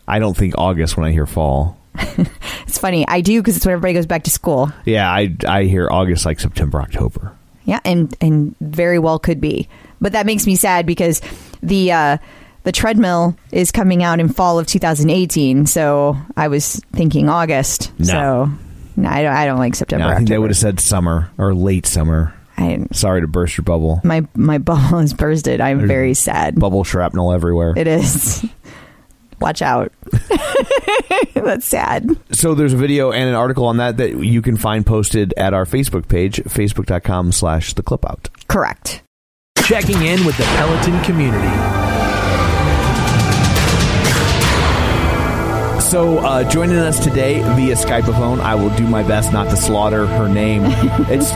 I 0.08 0.20
don't 0.20 0.36
think 0.38 0.54
August 0.58 0.96
when 0.98 1.06
I 1.06 1.12
hear 1.12 1.26
fall. 1.26 1.78
It's 2.68 2.78
funny. 2.78 3.06
I 3.08 3.20
do 3.22 3.42
because 3.42 3.58
it's 3.58 3.66
when 3.66 3.74
everybody 3.74 3.94
goes 3.96 4.06
back 4.06 4.24
to 4.24 4.32
school. 4.32 4.72
Yeah, 4.86 5.10
I 5.12 5.36
I 5.46 5.64
hear 5.64 5.90
August 5.92 6.26
like 6.26 6.40
September, 6.40 6.82
October. 6.82 7.34
Yeah, 7.66 7.82
and 7.84 8.16
and 8.22 8.56
very 8.62 8.98
well 8.98 9.20
could 9.20 9.42
be. 9.42 9.68
But 10.00 10.14
that 10.14 10.26
makes 10.26 10.48
me 10.48 10.56
sad 10.56 10.86
because 10.86 11.22
the 11.62 11.92
uh, 11.92 12.18
the 12.64 12.72
treadmill 12.72 13.36
is 13.52 13.72
coming 13.72 14.04
out 14.04 14.20
in 14.20 14.30
fall 14.30 14.60
of 14.60 14.68
2018. 14.68 15.66
So 15.66 16.18
I 16.38 16.48
was 16.48 16.76
thinking 16.94 17.30
August. 17.30 17.92
No. 18.00 18.06
So 18.06 18.52
no, 18.98 19.10
I 19.10 19.22
don't. 19.24 19.34
I 19.34 19.46
don't 19.46 19.60
like 19.60 19.76
September. 19.76 20.06
No, 20.06 20.12
I 20.12 20.18
think 20.18 20.30
they 20.30 20.38
would 20.38 20.50
have 20.50 20.58
said 20.58 20.80
summer 20.80 21.32
or 21.38 21.54
late 21.54 21.86
summer. 21.86 22.34
I, 22.58 22.86
Sorry 22.92 23.22
to 23.22 23.28
burst 23.28 23.58
your 23.58 23.64
bubble. 23.64 24.02
my 24.04 24.28
my 24.36 24.58
bubble 24.60 25.00
is 25.00 25.14
bursted. 25.14 25.62
I'm 25.62 25.88
very 25.88 26.14
sad. 26.14 26.60
Bubble 26.60 26.84
shrapnel 26.84 27.32
everywhere. 27.32 27.74
It 27.76 27.88
is. 27.88 28.46
Watch 29.40 29.64
out. 29.64 29.92
That's 31.34 31.66
sad. 31.66 32.12
so 32.32 32.54
there's 32.54 32.74
a 32.74 32.78
video 32.78 33.12
and 33.12 33.28
an 33.28 33.34
article 33.34 33.66
on 33.66 33.78
that 33.78 33.98
that 33.98 34.24
you 34.24 34.40
can 34.44 34.56
find 34.56 34.86
posted 34.86 35.34
at 35.36 35.56
our 35.56 35.66
Facebook 35.66 36.08
page, 36.08 36.36
facebook.com 36.44 37.32
slash 37.32 37.74
the 37.74 37.82
clip 37.82 38.08
out. 38.08 38.30
Correct. 38.48 39.02
Checking 39.64 40.04
in 40.04 40.26
with 40.26 40.38
the 40.38 40.44
Peloton 40.44 41.02
community. 41.04 42.11
So, 45.92 46.20
uh, 46.20 46.50
joining 46.50 46.78
us 46.78 47.04
today 47.04 47.42
via 47.42 47.76
Skypeophone, 47.76 48.40
I 48.40 48.56
will 48.56 48.74
do 48.78 48.88
my 48.88 49.04
best 49.04 49.34
not 49.34 49.50
to 49.50 49.58
slaughter 49.58 50.08
her 50.08 50.30
name. 50.30 50.62
it's 51.10 51.32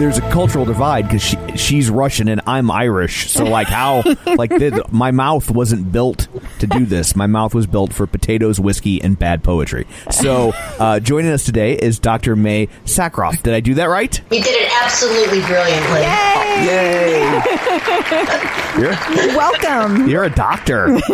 there's 0.00 0.18
a 0.18 0.28
cultural 0.32 0.64
divide 0.64 1.02
because 1.02 1.22
she, 1.22 1.36
she's 1.56 1.90
Russian 1.90 2.26
and 2.26 2.40
I'm 2.44 2.72
Irish. 2.72 3.30
So, 3.30 3.44
like, 3.44 3.68
how 3.68 4.02
like 4.26 4.50
the, 4.50 4.84
my 4.90 5.12
mouth 5.12 5.48
wasn't 5.48 5.92
built 5.92 6.26
to 6.58 6.66
do 6.66 6.86
this. 6.86 7.14
My 7.14 7.28
mouth 7.28 7.54
was 7.54 7.68
built 7.68 7.92
for 7.92 8.04
potatoes, 8.08 8.58
whiskey, 8.58 9.00
and 9.00 9.16
bad 9.16 9.44
poetry. 9.44 9.86
So, 10.10 10.54
uh, 10.80 10.98
joining 10.98 11.30
us 11.30 11.44
today 11.44 11.74
is 11.74 12.00
Dr. 12.00 12.34
Mae 12.34 12.66
Sakharov. 12.86 13.40
Did 13.44 13.54
I 13.54 13.60
do 13.60 13.74
that 13.74 13.84
right? 13.84 14.20
You 14.32 14.42
did 14.42 14.60
it 14.60 14.72
absolutely 14.82 15.40
brilliantly. 15.42 16.00
Yay! 16.66 17.20
you're 18.76 19.36
Welcome. 19.36 20.08
you're 20.08 20.24
a 20.24 20.30
doctor. 20.30 20.98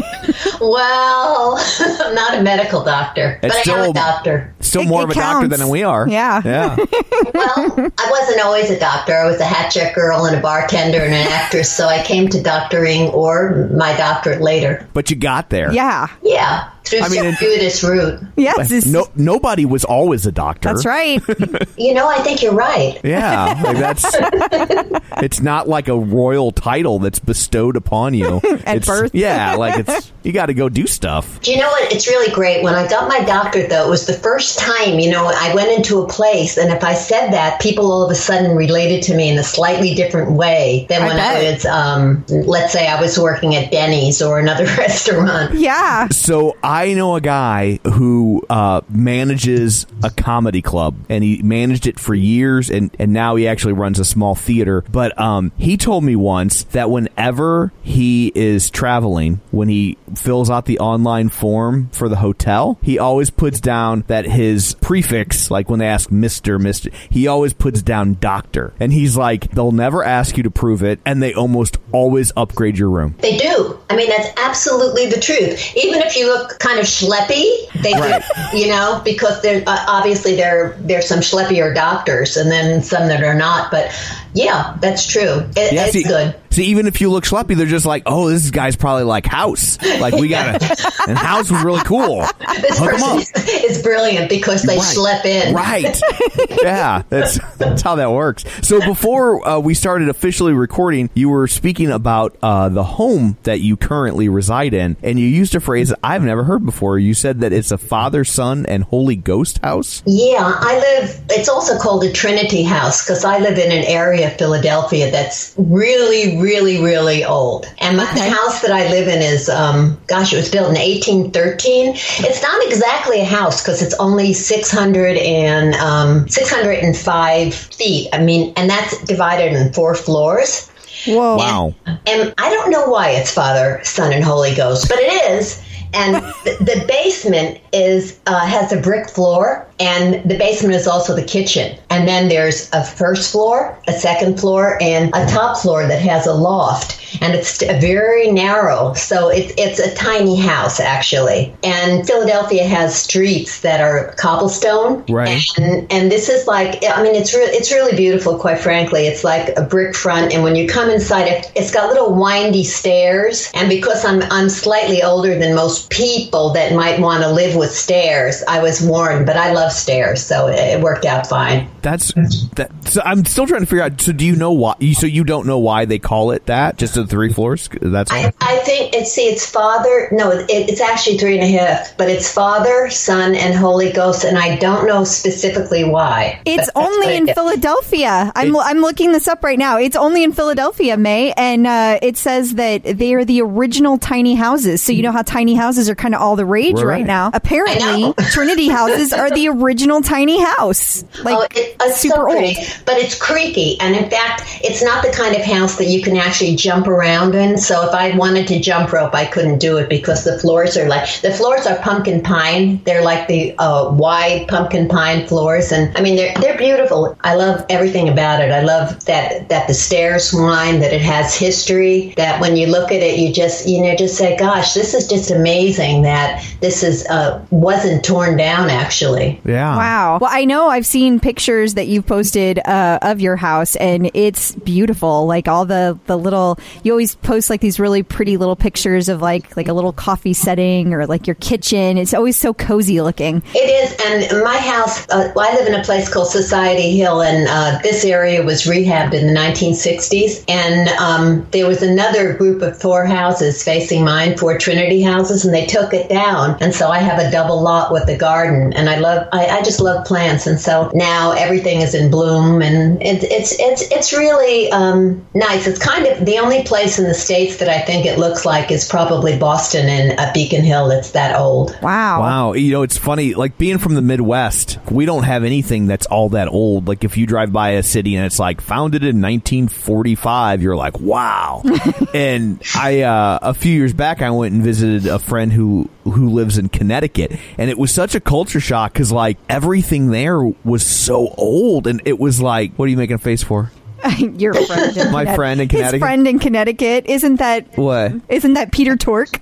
Well, 0.60 1.58
I'm 2.00 2.14
not 2.14 2.38
a 2.38 2.42
medical 2.42 2.82
doctor, 2.86 3.38
but 3.42 3.48
It's 3.48 3.56
I 3.56 3.58
am 3.58 3.62
still- 3.64 3.90
a 3.90 3.94
doctor. 3.94 4.54
Still 4.60 4.82
It- 4.82 4.88
more 4.88 5.00
it 5.02 5.04
of 5.04 5.10
a 5.10 5.14
doctor 5.14 5.48
than 5.48 5.68
we 5.68 5.82
are. 5.82 6.08
Yeah. 6.08 6.40
Yeah. 6.44 6.76
Well, 7.34 7.90
I 7.98 8.10
wasn't 8.10 8.40
always 8.44 8.70
a 8.70 8.78
doctor. 8.78 9.14
I 9.14 9.26
was 9.26 9.38
a 9.40 9.44
hat 9.44 9.70
check 9.70 9.94
girl 9.94 10.24
and 10.24 10.34
a 10.36 10.40
bartender 10.40 10.98
and 11.00 11.12
an 11.12 11.26
actress, 11.26 11.70
so 11.70 11.86
I 11.88 12.02
came 12.02 12.28
to 12.28 12.42
doctoring 12.42 13.08
or 13.10 13.68
my 13.74 13.94
doctorate 13.96 14.40
later. 14.40 14.86
But 14.94 15.10
you 15.10 15.16
got 15.16 15.50
there. 15.50 15.70
Yeah. 15.72 16.06
Yeah, 16.22 16.68
through 16.86 17.00
I 17.00 17.08
mean, 17.08 17.24
it- 17.24 17.34
circuitous 17.38 17.82
route. 17.84 18.20
Yes. 18.36 18.86
No, 18.86 19.06
nobody 19.16 19.64
was 19.64 19.84
always 19.84 20.26
a 20.26 20.32
doctor. 20.32 20.68
That's 20.70 20.84
right. 20.86 21.20
You 21.78 21.92
know, 21.92 22.08
I 22.08 22.20
think 22.22 22.42
you're 22.42 22.54
right. 22.54 22.98
Yeah, 23.04 23.60
like 23.62 23.76
that's. 23.76 24.04
it's 25.22 25.40
not 25.40 25.68
like 25.68 25.88
a 25.88 25.96
royal 25.98 26.52
title 26.52 26.98
that's 26.98 27.18
bestowed 27.18 27.76
upon 27.76 28.14
you 28.14 28.36
At 28.66 28.76
It's- 28.76 28.86
birth. 28.86 29.14
Yeah, 29.14 29.54
like 29.56 29.86
it's 29.86 30.12
you 30.22 30.32
got 30.32 30.46
to 30.46 30.54
go 30.54 30.68
do 30.68 30.86
stuff. 30.86 31.40
Do 31.42 31.52
you 31.52 31.58
know 31.58 31.68
what? 31.68 31.92
It's 31.92 32.08
really 32.08 32.32
great. 32.34 32.62
When 32.64 32.74
I 32.74 32.88
got 32.88 33.08
my 33.08 33.20
doctorate, 33.24 33.70
though, 33.70 33.86
it 33.86 33.90
was 33.90 34.06
the 34.06 34.12
first 34.14 34.58
time, 34.58 34.98
you 34.98 35.10
know, 35.10 35.30
I 35.32 35.54
went 35.54 35.70
into 35.70 36.00
a 36.02 36.08
place, 36.08 36.56
and 36.56 36.72
if 36.72 36.82
I 36.82 36.94
said 36.94 37.30
that, 37.30 37.60
people 37.60 37.92
all 37.92 38.04
of 38.04 38.10
a 38.10 38.14
sudden 38.16 38.56
related 38.56 39.02
to 39.04 39.16
me 39.16 39.28
in 39.30 39.38
a 39.38 39.44
slightly 39.44 39.94
different 39.94 40.32
way 40.32 40.86
than 40.88 41.02
I 41.02 41.06
when 41.06 41.16
bet. 41.16 41.36
I 41.46 41.52
was, 41.52 41.66
um, 41.66 42.24
let's 42.46 42.72
say, 42.72 42.88
I 42.88 43.00
was 43.00 43.18
working 43.18 43.54
at 43.54 43.70
Denny's 43.70 44.20
or 44.22 44.38
another 44.40 44.64
restaurant. 44.78 45.54
yeah. 45.54 46.08
So 46.08 46.56
I 46.62 46.75
know 46.94 47.16
a 47.16 47.20
guy 47.20 47.80
who 47.84 48.44
uh, 48.50 48.82
manages 48.88 49.86
a 50.02 50.10
comedy 50.10 50.62
club, 50.62 50.94
and 51.08 51.24
he 51.24 51.42
managed 51.42 51.86
it 51.86 51.98
for 51.98 52.14
years, 52.14 52.70
and 52.70 52.94
and 52.98 53.12
now 53.12 53.36
he 53.36 53.48
actually 53.48 53.72
runs 53.72 53.98
a 53.98 54.04
small 54.04 54.34
theater. 54.34 54.84
But 54.92 55.18
um, 55.18 55.52
he 55.56 55.76
told 55.76 56.04
me 56.04 56.16
once 56.16 56.64
that 56.64 56.90
whenever 56.90 57.72
he 57.82 58.30
is 58.34 58.70
traveling, 58.70 59.40
when 59.50 59.68
he 59.68 59.96
fills 60.14 60.50
out 60.50 60.66
the 60.66 60.78
online 60.78 61.28
form 61.28 61.88
for 61.92 62.08
the 62.08 62.16
hotel, 62.16 62.78
he 62.82 62.98
always 62.98 63.30
puts 63.30 63.60
down 63.60 64.04
that 64.08 64.26
his 64.26 64.74
prefix, 64.80 65.50
like 65.50 65.70
when 65.70 65.78
they 65.78 65.86
ask 65.86 66.10
Mister 66.10 66.58
Mister, 66.58 66.90
he 67.10 67.26
always 67.26 67.54
puts 67.54 67.82
down 67.82 68.14
Doctor, 68.20 68.74
and 68.78 68.92
he's 68.92 69.16
like, 69.16 69.50
they'll 69.52 69.72
never 69.72 70.04
ask 70.04 70.36
you 70.36 70.42
to 70.42 70.50
prove 70.50 70.82
it, 70.82 71.00
and 71.06 71.22
they 71.22 71.32
almost 71.32 71.78
always 71.92 72.32
upgrade 72.36 72.78
your 72.78 72.90
room. 72.90 73.14
They 73.18 73.36
do. 73.38 73.75
I 73.88 73.96
mean, 73.96 74.08
that's 74.08 74.28
absolutely 74.38 75.06
the 75.06 75.20
truth. 75.20 75.76
Even 75.76 76.02
if 76.02 76.16
you 76.16 76.26
look 76.26 76.58
kind 76.58 76.78
of 76.78 76.86
schleppy, 76.86 77.68
they 77.92 77.98
Right. 78.00 78.22
you 78.54 78.68
know, 78.68 79.00
because 79.04 79.40
there 79.42 79.62
uh, 79.66 79.84
obviously 79.88 80.36
there 80.36 80.76
there's 80.80 81.06
some 81.08 81.20
schleppier 81.20 81.74
doctors 81.74 82.36
and 82.36 82.50
then 82.50 82.82
some 82.82 83.08
that 83.08 83.22
are 83.22 83.34
not. 83.34 83.70
But 83.70 83.90
yeah, 84.34 84.76
that's 84.80 85.06
true. 85.06 85.40
It, 85.56 85.72
it's 85.72 85.92
see, 85.92 86.02
good. 86.02 86.34
See, 86.50 86.64
even 86.66 86.86
if 86.86 87.00
you 87.02 87.10
look 87.10 87.24
schleppy, 87.24 87.54
they're 87.56 87.66
just 87.66 87.84
like, 87.86 88.02
oh, 88.06 88.30
this 88.30 88.50
guy's 88.50 88.76
probably 88.76 89.02
like 89.04 89.26
House. 89.26 89.78
Like 90.00 90.14
we 90.14 90.28
gotta, 90.28 90.58
and 91.08 91.16
House 91.18 91.50
was 91.50 91.62
really 91.62 91.82
cool. 91.84 92.20
This 92.60 92.78
Hook 92.78 92.92
person 92.92 93.18
is, 93.18 93.32
is 93.76 93.82
brilliant 93.82 94.28
because 94.30 94.62
they 94.62 94.76
Right. 94.76 94.96
schlep 94.96 95.24
in. 95.26 95.54
Right. 95.54 96.00
yeah, 96.62 97.02
that's 97.08 97.38
that's 97.56 97.82
how 97.82 97.96
that 97.96 98.10
works. 98.10 98.44
So 98.62 98.80
before 98.80 99.46
uh, 99.46 99.58
we 99.58 99.74
started 99.74 100.08
officially 100.08 100.52
recording, 100.54 101.10
you 101.14 101.28
were 101.28 101.46
speaking 101.46 101.90
about 101.90 102.36
uh, 102.42 102.68
the 102.70 102.84
home 102.84 103.36
that 103.42 103.60
you 103.60 103.76
currently 103.76 104.28
reside 104.28 104.72
in, 104.74 104.96
and 105.02 105.18
you 105.20 105.26
used 105.26 105.54
a 105.54 105.60
phrase 105.60 105.92
I've 106.02 106.22
never 106.22 106.44
heard 106.44 106.64
before. 106.64 106.98
You 106.98 107.12
said 107.14 107.40
that 107.40 107.52
it's 107.52 107.70
a 107.70 107.75
Father, 107.78 108.24
Son, 108.24 108.66
and 108.66 108.84
Holy 108.84 109.16
Ghost 109.16 109.58
house. 109.62 110.02
Yeah, 110.06 110.52
I 110.58 110.78
live, 110.78 111.20
it's 111.30 111.48
also 111.48 111.78
called 111.78 112.04
a 112.04 112.12
Trinity 112.12 112.62
House 112.62 113.04
because 113.04 113.24
I 113.24 113.38
live 113.38 113.58
in 113.58 113.72
an 113.72 113.84
area 113.84 114.28
of 114.28 114.38
Philadelphia 114.38 115.10
that's 115.10 115.54
really, 115.56 116.38
really, 116.38 116.82
really 116.82 117.24
old. 117.24 117.66
And 117.78 117.96
my, 117.96 118.04
the 118.14 118.30
house 118.30 118.62
that 118.62 118.70
I 118.70 118.88
live 118.90 119.08
in 119.08 119.22
is, 119.22 119.48
um, 119.48 120.00
gosh, 120.06 120.32
it 120.32 120.36
was 120.36 120.50
built 120.50 120.68
in 120.68 120.74
1813. 120.74 121.92
It's 121.94 122.42
not 122.42 122.66
exactly 122.66 123.20
a 123.20 123.24
house 123.24 123.62
because 123.62 123.82
it's 123.82 123.94
only 123.94 124.32
600 124.32 125.16
and, 125.16 125.74
um, 125.74 126.28
605 126.28 127.54
feet. 127.54 128.08
I 128.12 128.22
mean, 128.22 128.52
and 128.56 128.68
that's 128.68 129.02
divided 129.04 129.52
in 129.52 129.72
four 129.72 129.94
floors. 129.94 130.70
Whoa. 131.06 131.36
Wow. 131.36 131.74
And 132.06 132.34
I 132.38 132.50
don't 132.50 132.70
know 132.70 132.88
why 132.88 133.10
it's 133.10 133.32
Father, 133.32 133.80
Son, 133.84 134.12
and 134.12 134.24
Holy 134.24 134.54
Ghost, 134.54 134.88
but 134.88 134.98
it 134.98 135.30
is. 135.32 135.62
And 135.94 136.16
the, 136.44 136.56
the 136.60 136.84
basement 136.86 137.60
is 137.72 138.18
uh, 138.26 138.46
has 138.46 138.72
a 138.72 138.80
brick 138.80 139.08
floor, 139.08 139.65
and 139.78 140.28
the 140.28 140.38
basement 140.38 140.74
is 140.74 140.86
also 140.86 141.14
the 141.14 141.24
kitchen. 141.24 141.78
And 141.90 142.08
then 142.08 142.28
there's 142.28 142.70
a 142.72 142.84
first 142.84 143.32
floor, 143.32 143.78
a 143.86 143.92
second 143.92 144.40
floor, 144.40 144.78
and 144.80 145.10
a 145.14 145.26
top 145.26 145.58
floor 145.58 145.86
that 145.86 146.00
has 146.00 146.26
a 146.26 146.34
loft. 146.34 147.02
And 147.22 147.34
it's 147.34 147.62
very 147.62 148.30
narrow, 148.30 148.92
so 148.94 149.28
it's 149.28 149.54
it's 149.56 149.78
a 149.78 149.94
tiny 149.94 150.36
house 150.36 150.80
actually. 150.80 151.54
And 151.62 152.06
Philadelphia 152.06 152.66
has 152.66 152.94
streets 152.94 153.60
that 153.60 153.80
are 153.80 154.12
cobblestone, 154.18 155.04
Right. 155.08 155.42
And 155.56 155.86
and 155.90 156.10
this 156.10 156.28
is 156.28 156.46
like, 156.46 156.82
I 156.88 157.02
mean, 157.02 157.14
it's 157.14 157.34
really 157.34 157.52
it's 157.52 157.72
really 157.72 157.96
beautiful. 157.96 158.38
Quite 158.38 158.58
frankly, 158.58 159.06
it's 159.06 159.24
like 159.24 159.56
a 159.56 159.62
brick 159.62 159.94
front, 159.94 160.32
and 160.32 160.42
when 160.42 160.56
you 160.56 160.68
come 160.68 160.90
inside, 160.90 161.28
it, 161.28 161.52
it's 161.54 161.70
got 161.70 161.88
little 161.88 162.14
windy 162.14 162.64
stairs. 162.64 163.50
And 163.54 163.68
because 163.68 164.04
I'm 164.04 164.22
I'm 164.30 164.48
slightly 164.48 165.02
older 165.02 165.38
than 165.38 165.54
most 165.54 165.90
people 165.90 166.50
that 166.50 166.74
might 166.74 167.00
want 167.00 167.22
to 167.22 167.30
live 167.30 167.56
with 167.56 167.70
stairs, 167.70 168.42
I 168.48 168.62
was 168.62 168.82
warned. 168.82 169.26
But 169.26 169.36
I 169.36 169.52
love 169.52 169.65
stairs, 169.70 170.22
so 170.24 170.48
it, 170.48 170.54
it 170.58 170.80
worked 170.80 171.04
out 171.04 171.26
fine. 171.26 171.68
That's 171.82 172.12
that. 172.56 172.70
So 172.84 173.00
I'm 173.04 173.24
still 173.24 173.46
trying 173.46 173.60
to 173.60 173.66
figure 173.66 173.82
out. 173.84 174.00
So 174.00 174.12
do 174.12 174.24
you 174.24 174.36
know 174.36 174.52
why? 174.52 174.74
you- 174.80 174.94
So 174.94 175.06
you 175.06 175.24
don't 175.24 175.46
know 175.46 175.58
why 175.58 175.84
they 175.84 175.98
call 175.98 176.30
it 176.30 176.46
that? 176.46 176.76
Just 176.78 176.94
the 176.94 177.06
three 177.06 177.32
floors? 177.32 177.68
That's 177.80 178.10
I, 178.12 178.32
I 178.40 178.56
think 178.58 178.94
it's 178.94 179.12
see, 179.12 179.22
it's 179.28 179.48
Father. 179.48 180.08
No, 180.12 180.30
it, 180.30 180.46
it's 180.48 180.80
actually 180.80 181.18
three 181.18 181.38
and 181.38 181.44
a 181.44 181.58
half, 181.58 181.96
but 181.96 182.08
it's 182.08 182.32
Father, 182.32 182.88
Son, 182.90 183.34
and 183.34 183.54
Holy 183.54 183.92
Ghost, 183.92 184.24
and 184.24 184.36
I 184.38 184.56
don't 184.56 184.86
know 184.86 185.04
specifically 185.04 185.84
why. 185.84 186.40
It's 186.44 186.70
But 186.74 186.84
only 186.86 187.16
in 187.16 187.28
it 187.28 187.30
is. 187.30 187.34
Philadelphia. 187.34 188.32
I'm 188.34 188.56
I'm 188.56 188.78
looking 188.80 189.12
this 189.12 189.28
up 189.28 189.42
right 189.44 189.58
now. 189.58 189.78
It's 189.78 189.96
only 189.96 190.22
in 190.24 190.32
Philadelphia, 190.32 190.96
Mae, 190.96 191.32
and 191.36 191.66
uh, 191.66 191.98
it 192.02 192.16
says 192.16 192.54
that 192.54 192.82
they 192.84 193.14
are 193.14 193.24
the 193.24 193.42
original 193.42 193.98
tiny 193.98 194.34
houses. 194.34 194.82
So 194.82 194.92
you 194.92 195.02
know 195.02 195.12
how 195.12 195.22
tiny 195.22 195.54
houses 195.54 195.88
are 195.90 195.94
kind 195.94 196.14
of 196.14 196.20
all 196.20 196.36
the 196.36 196.44
rage 196.46 196.74
Right. 196.76 196.84
right, 196.84 197.06
now. 197.06 197.30
Apparently. 197.34 198.14
Trinity 198.30 198.68
houses 198.68 199.12
are 199.12 199.30
the 199.30 199.48
original 199.62 200.02
tiny 200.02 200.42
house, 200.42 201.04
like 201.22 201.36
oh, 201.36 201.42
it, 201.42 201.76
it's 201.80 202.00
super 202.00 202.14
so 202.16 202.36
old. 202.36 202.56
but 202.84 202.96
it's 202.96 203.18
creaky, 203.18 203.78
and 203.80 203.94
in 203.94 204.10
fact, 204.10 204.42
it's 204.62 204.82
not 204.82 205.04
the 205.04 205.10
kind 205.10 205.34
of 205.34 205.42
house 205.42 205.76
that 205.78 205.86
you 205.86 206.02
can 206.02 206.16
actually 206.16 206.56
jump 206.56 206.86
around 206.86 207.34
in. 207.34 207.58
So 207.58 207.86
if 207.86 207.94
I 207.94 208.16
wanted 208.16 208.46
to 208.48 208.60
jump 208.60 208.92
rope, 208.92 209.14
I 209.14 209.26
couldn't 209.26 209.58
do 209.58 209.76
it 209.78 209.88
because 209.88 210.24
the 210.24 210.38
floors 210.38 210.76
are 210.76 210.88
like 210.88 211.20
the 211.20 211.32
floors 211.32 211.66
are 211.66 211.76
pumpkin 211.78 212.22
pine. 212.22 212.82
They're 212.84 213.02
like 213.02 213.28
the 213.28 213.56
uh, 213.58 213.90
wide 213.92 214.48
pumpkin 214.48 214.88
pine 214.88 215.26
floors, 215.26 215.72
and 215.72 215.96
I 215.96 216.00
mean 216.00 216.16
they're 216.16 216.34
they're 216.40 216.58
beautiful. 216.58 217.16
I 217.22 217.34
love 217.34 217.64
everything 217.68 218.08
about 218.08 218.40
it. 218.40 218.50
I 218.50 218.62
love 218.62 219.04
that 219.06 219.48
that 219.48 219.68
the 219.68 219.74
stairs 219.74 220.32
whine, 220.32 220.80
that 220.80 220.92
it 220.92 221.02
has 221.02 221.36
history. 221.36 222.14
That 222.16 222.40
when 222.40 222.56
you 222.56 222.66
look 222.66 222.92
at 222.92 223.02
it, 223.02 223.18
you 223.18 223.32
just 223.32 223.66
you 223.68 223.82
know 223.82 223.94
just 223.96 224.16
say, 224.16 224.36
"Gosh, 224.36 224.74
this 224.74 224.94
is 224.94 225.08
just 225.08 225.30
amazing." 225.30 226.02
That 226.02 226.44
this 226.60 226.82
is 226.82 227.06
uh, 227.06 227.44
wasn't 227.50 228.04
torn 228.04 228.36
down 228.36 228.70
actually. 228.70 229.40
Yeah. 229.46 229.76
Wow. 229.76 230.18
Well, 230.20 230.30
I 230.32 230.44
know 230.44 230.68
I've 230.68 230.86
seen 230.86 231.20
pictures 231.20 231.74
that 231.74 231.86
you've 231.86 232.06
posted 232.06 232.58
uh, 232.58 232.98
of 233.02 233.20
your 233.20 233.36
house, 233.36 233.76
and 233.76 234.10
it's 234.12 234.52
beautiful. 234.52 235.26
Like 235.26 235.46
all 235.46 235.64
the 235.64 235.98
the 236.06 236.18
little, 236.18 236.58
you 236.82 236.92
always 236.92 237.14
post 237.14 237.48
like 237.48 237.60
these 237.60 237.78
really 237.78 238.02
pretty 238.02 238.36
little 238.36 238.56
pictures 238.56 239.08
of 239.08 239.22
like 239.22 239.56
like 239.56 239.68
a 239.68 239.72
little 239.72 239.92
coffee 239.92 240.32
setting 240.32 240.92
or 240.92 241.06
like 241.06 241.26
your 241.26 241.36
kitchen. 241.36 241.96
It's 241.96 242.12
always 242.12 242.36
so 242.36 242.52
cozy 242.52 243.00
looking. 243.00 243.42
It 243.54 243.58
is, 243.58 243.96
and 244.32 244.42
my 244.42 244.56
house. 244.58 245.08
Uh, 245.08 245.32
well, 245.36 245.48
I 245.48 245.54
live 245.54 245.68
in 245.68 245.74
a 245.74 245.84
place 245.84 246.12
called 246.12 246.28
Society 246.28 246.96
Hill, 246.96 247.22
and 247.22 247.46
uh, 247.48 247.78
this 247.82 248.04
area 248.04 248.42
was 248.42 248.64
rehabbed 248.64 249.14
in 249.14 249.26
the 249.28 249.38
1960s. 249.38 250.44
And 250.48 250.88
um, 250.98 251.46
there 251.52 251.68
was 251.68 251.82
another 251.82 252.34
group 252.34 252.62
of 252.62 252.80
four 252.80 253.04
houses 253.04 253.62
facing 253.62 254.04
mine, 254.04 254.36
four 254.36 254.58
Trinity 254.58 255.02
houses, 255.02 255.44
and 255.44 255.54
they 255.54 255.66
took 255.66 255.94
it 255.94 256.08
down. 256.08 256.56
And 256.60 256.74
so 256.74 256.88
I 256.88 256.98
have 256.98 257.20
a 257.20 257.30
double 257.30 257.62
lot 257.62 257.92
with 257.92 258.08
a 258.08 258.16
garden, 258.16 258.72
and 258.72 258.90
I 258.90 258.98
love. 258.98 259.28
I, 259.36 259.58
I 259.58 259.62
just 259.62 259.80
love 259.80 260.04
plants, 260.06 260.46
and 260.46 260.58
so 260.58 260.90
now 260.94 261.32
everything 261.32 261.80
is 261.80 261.94
in 261.94 262.10
bloom, 262.10 262.62
and 262.62 263.02
it's 263.02 263.24
it's 263.24 263.56
it's 263.58 263.92
it's 263.92 264.12
really 264.12 264.70
um, 264.72 265.26
nice. 265.34 265.66
It's 265.66 265.78
kind 265.78 266.06
of 266.06 266.24
the 266.24 266.38
only 266.38 266.64
place 266.64 266.98
in 266.98 267.06
the 267.06 267.14
states 267.14 267.58
that 267.58 267.68
I 267.68 267.80
think 267.80 268.06
it 268.06 268.18
looks 268.18 268.44
like 268.44 268.70
is 268.70 268.88
probably 268.88 269.38
Boston 269.38 269.88
and 269.88 270.18
uh, 270.18 270.32
Beacon 270.32 270.62
Hill. 270.62 270.90
It's 270.90 271.12
that 271.12 271.38
old. 271.38 271.76
Wow. 271.82 272.20
Wow, 272.20 272.52
you 272.54 272.72
know 272.72 272.82
it's 272.82 272.98
funny. 272.98 273.34
Like 273.34 273.58
being 273.58 273.78
from 273.78 273.94
the 273.94 274.02
Midwest, 274.02 274.78
we 274.90 275.06
don't 275.06 275.24
have 275.24 275.44
anything 275.44 275.86
that's 275.86 276.06
all 276.06 276.30
that 276.30 276.48
old. 276.48 276.88
Like 276.88 277.04
if 277.04 277.16
you 277.16 277.26
drive 277.26 277.52
by 277.52 277.70
a 277.70 277.82
city 277.82 278.16
and 278.16 278.24
it's 278.26 278.38
like 278.38 278.60
founded 278.60 279.02
in 279.02 279.20
1945, 279.20 280.62
you're 280.62 280.76
like, 280.76 280.98
wow. 280.98 281.62
and 282.14 282.62
I, 282.74 283.02
uh, 283.02 283.38
a 283.42 283.54
few 283.54 283.72
years 283.72 283.92
back, 283.92 284.22
I 284.22 284.30
went 284.30 284.54
and 284.54 284.62
visited 284.62 285.06
a 285.06 285.18
friend 285.18 285.52
who 285.52 285.90
who 286.12 286.30
lives 286.30 286.58
in 286.58 286.68
Connecticut, 286.68 287.32
and 287.58 287.70
it 287.70 287.78
was 287.78 287.92
such 287.92 288.14
a 288.14 288.20
culture 288.20 288.60
shock 288.60 288.92
because 288.92 289.12
like 289.12 289.38
everything 289.48 290.10
there 290.10 290.40
was 290.64 290.84
so 290.84 291.34
old, 291.36 291.86
and 291.86 292.02
it 292.04 292.18
was 292.18 292.40
like, 292.40 292.72
what 292.74 292.86
are 292.86 292.88
you 292.88 292.96
making 292.96 293.16
a 293.16 293.18
face 293.18 293.42
for? 293.42 293.70
Your 294.38 294.54
friend, 294.54 294.96
in 294.96 295.12
My 295.12 295.24
Connecticut. 295.24 295.36
friend 295.36 295.60
in 295.60 295.68
His 295.68 295.94
friend 295.98 296.28
in 296.28 296.38
Connecticut. 296.38 297.06
Isn't 297.06 297.36
that 297.36 297.76
What? 297.76 298.12
isn't 298.28 298.54
that 298.54 298.72
Peter 298.72 298.96
Tork? 298.96 299.40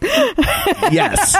Yes, 0.90 1.36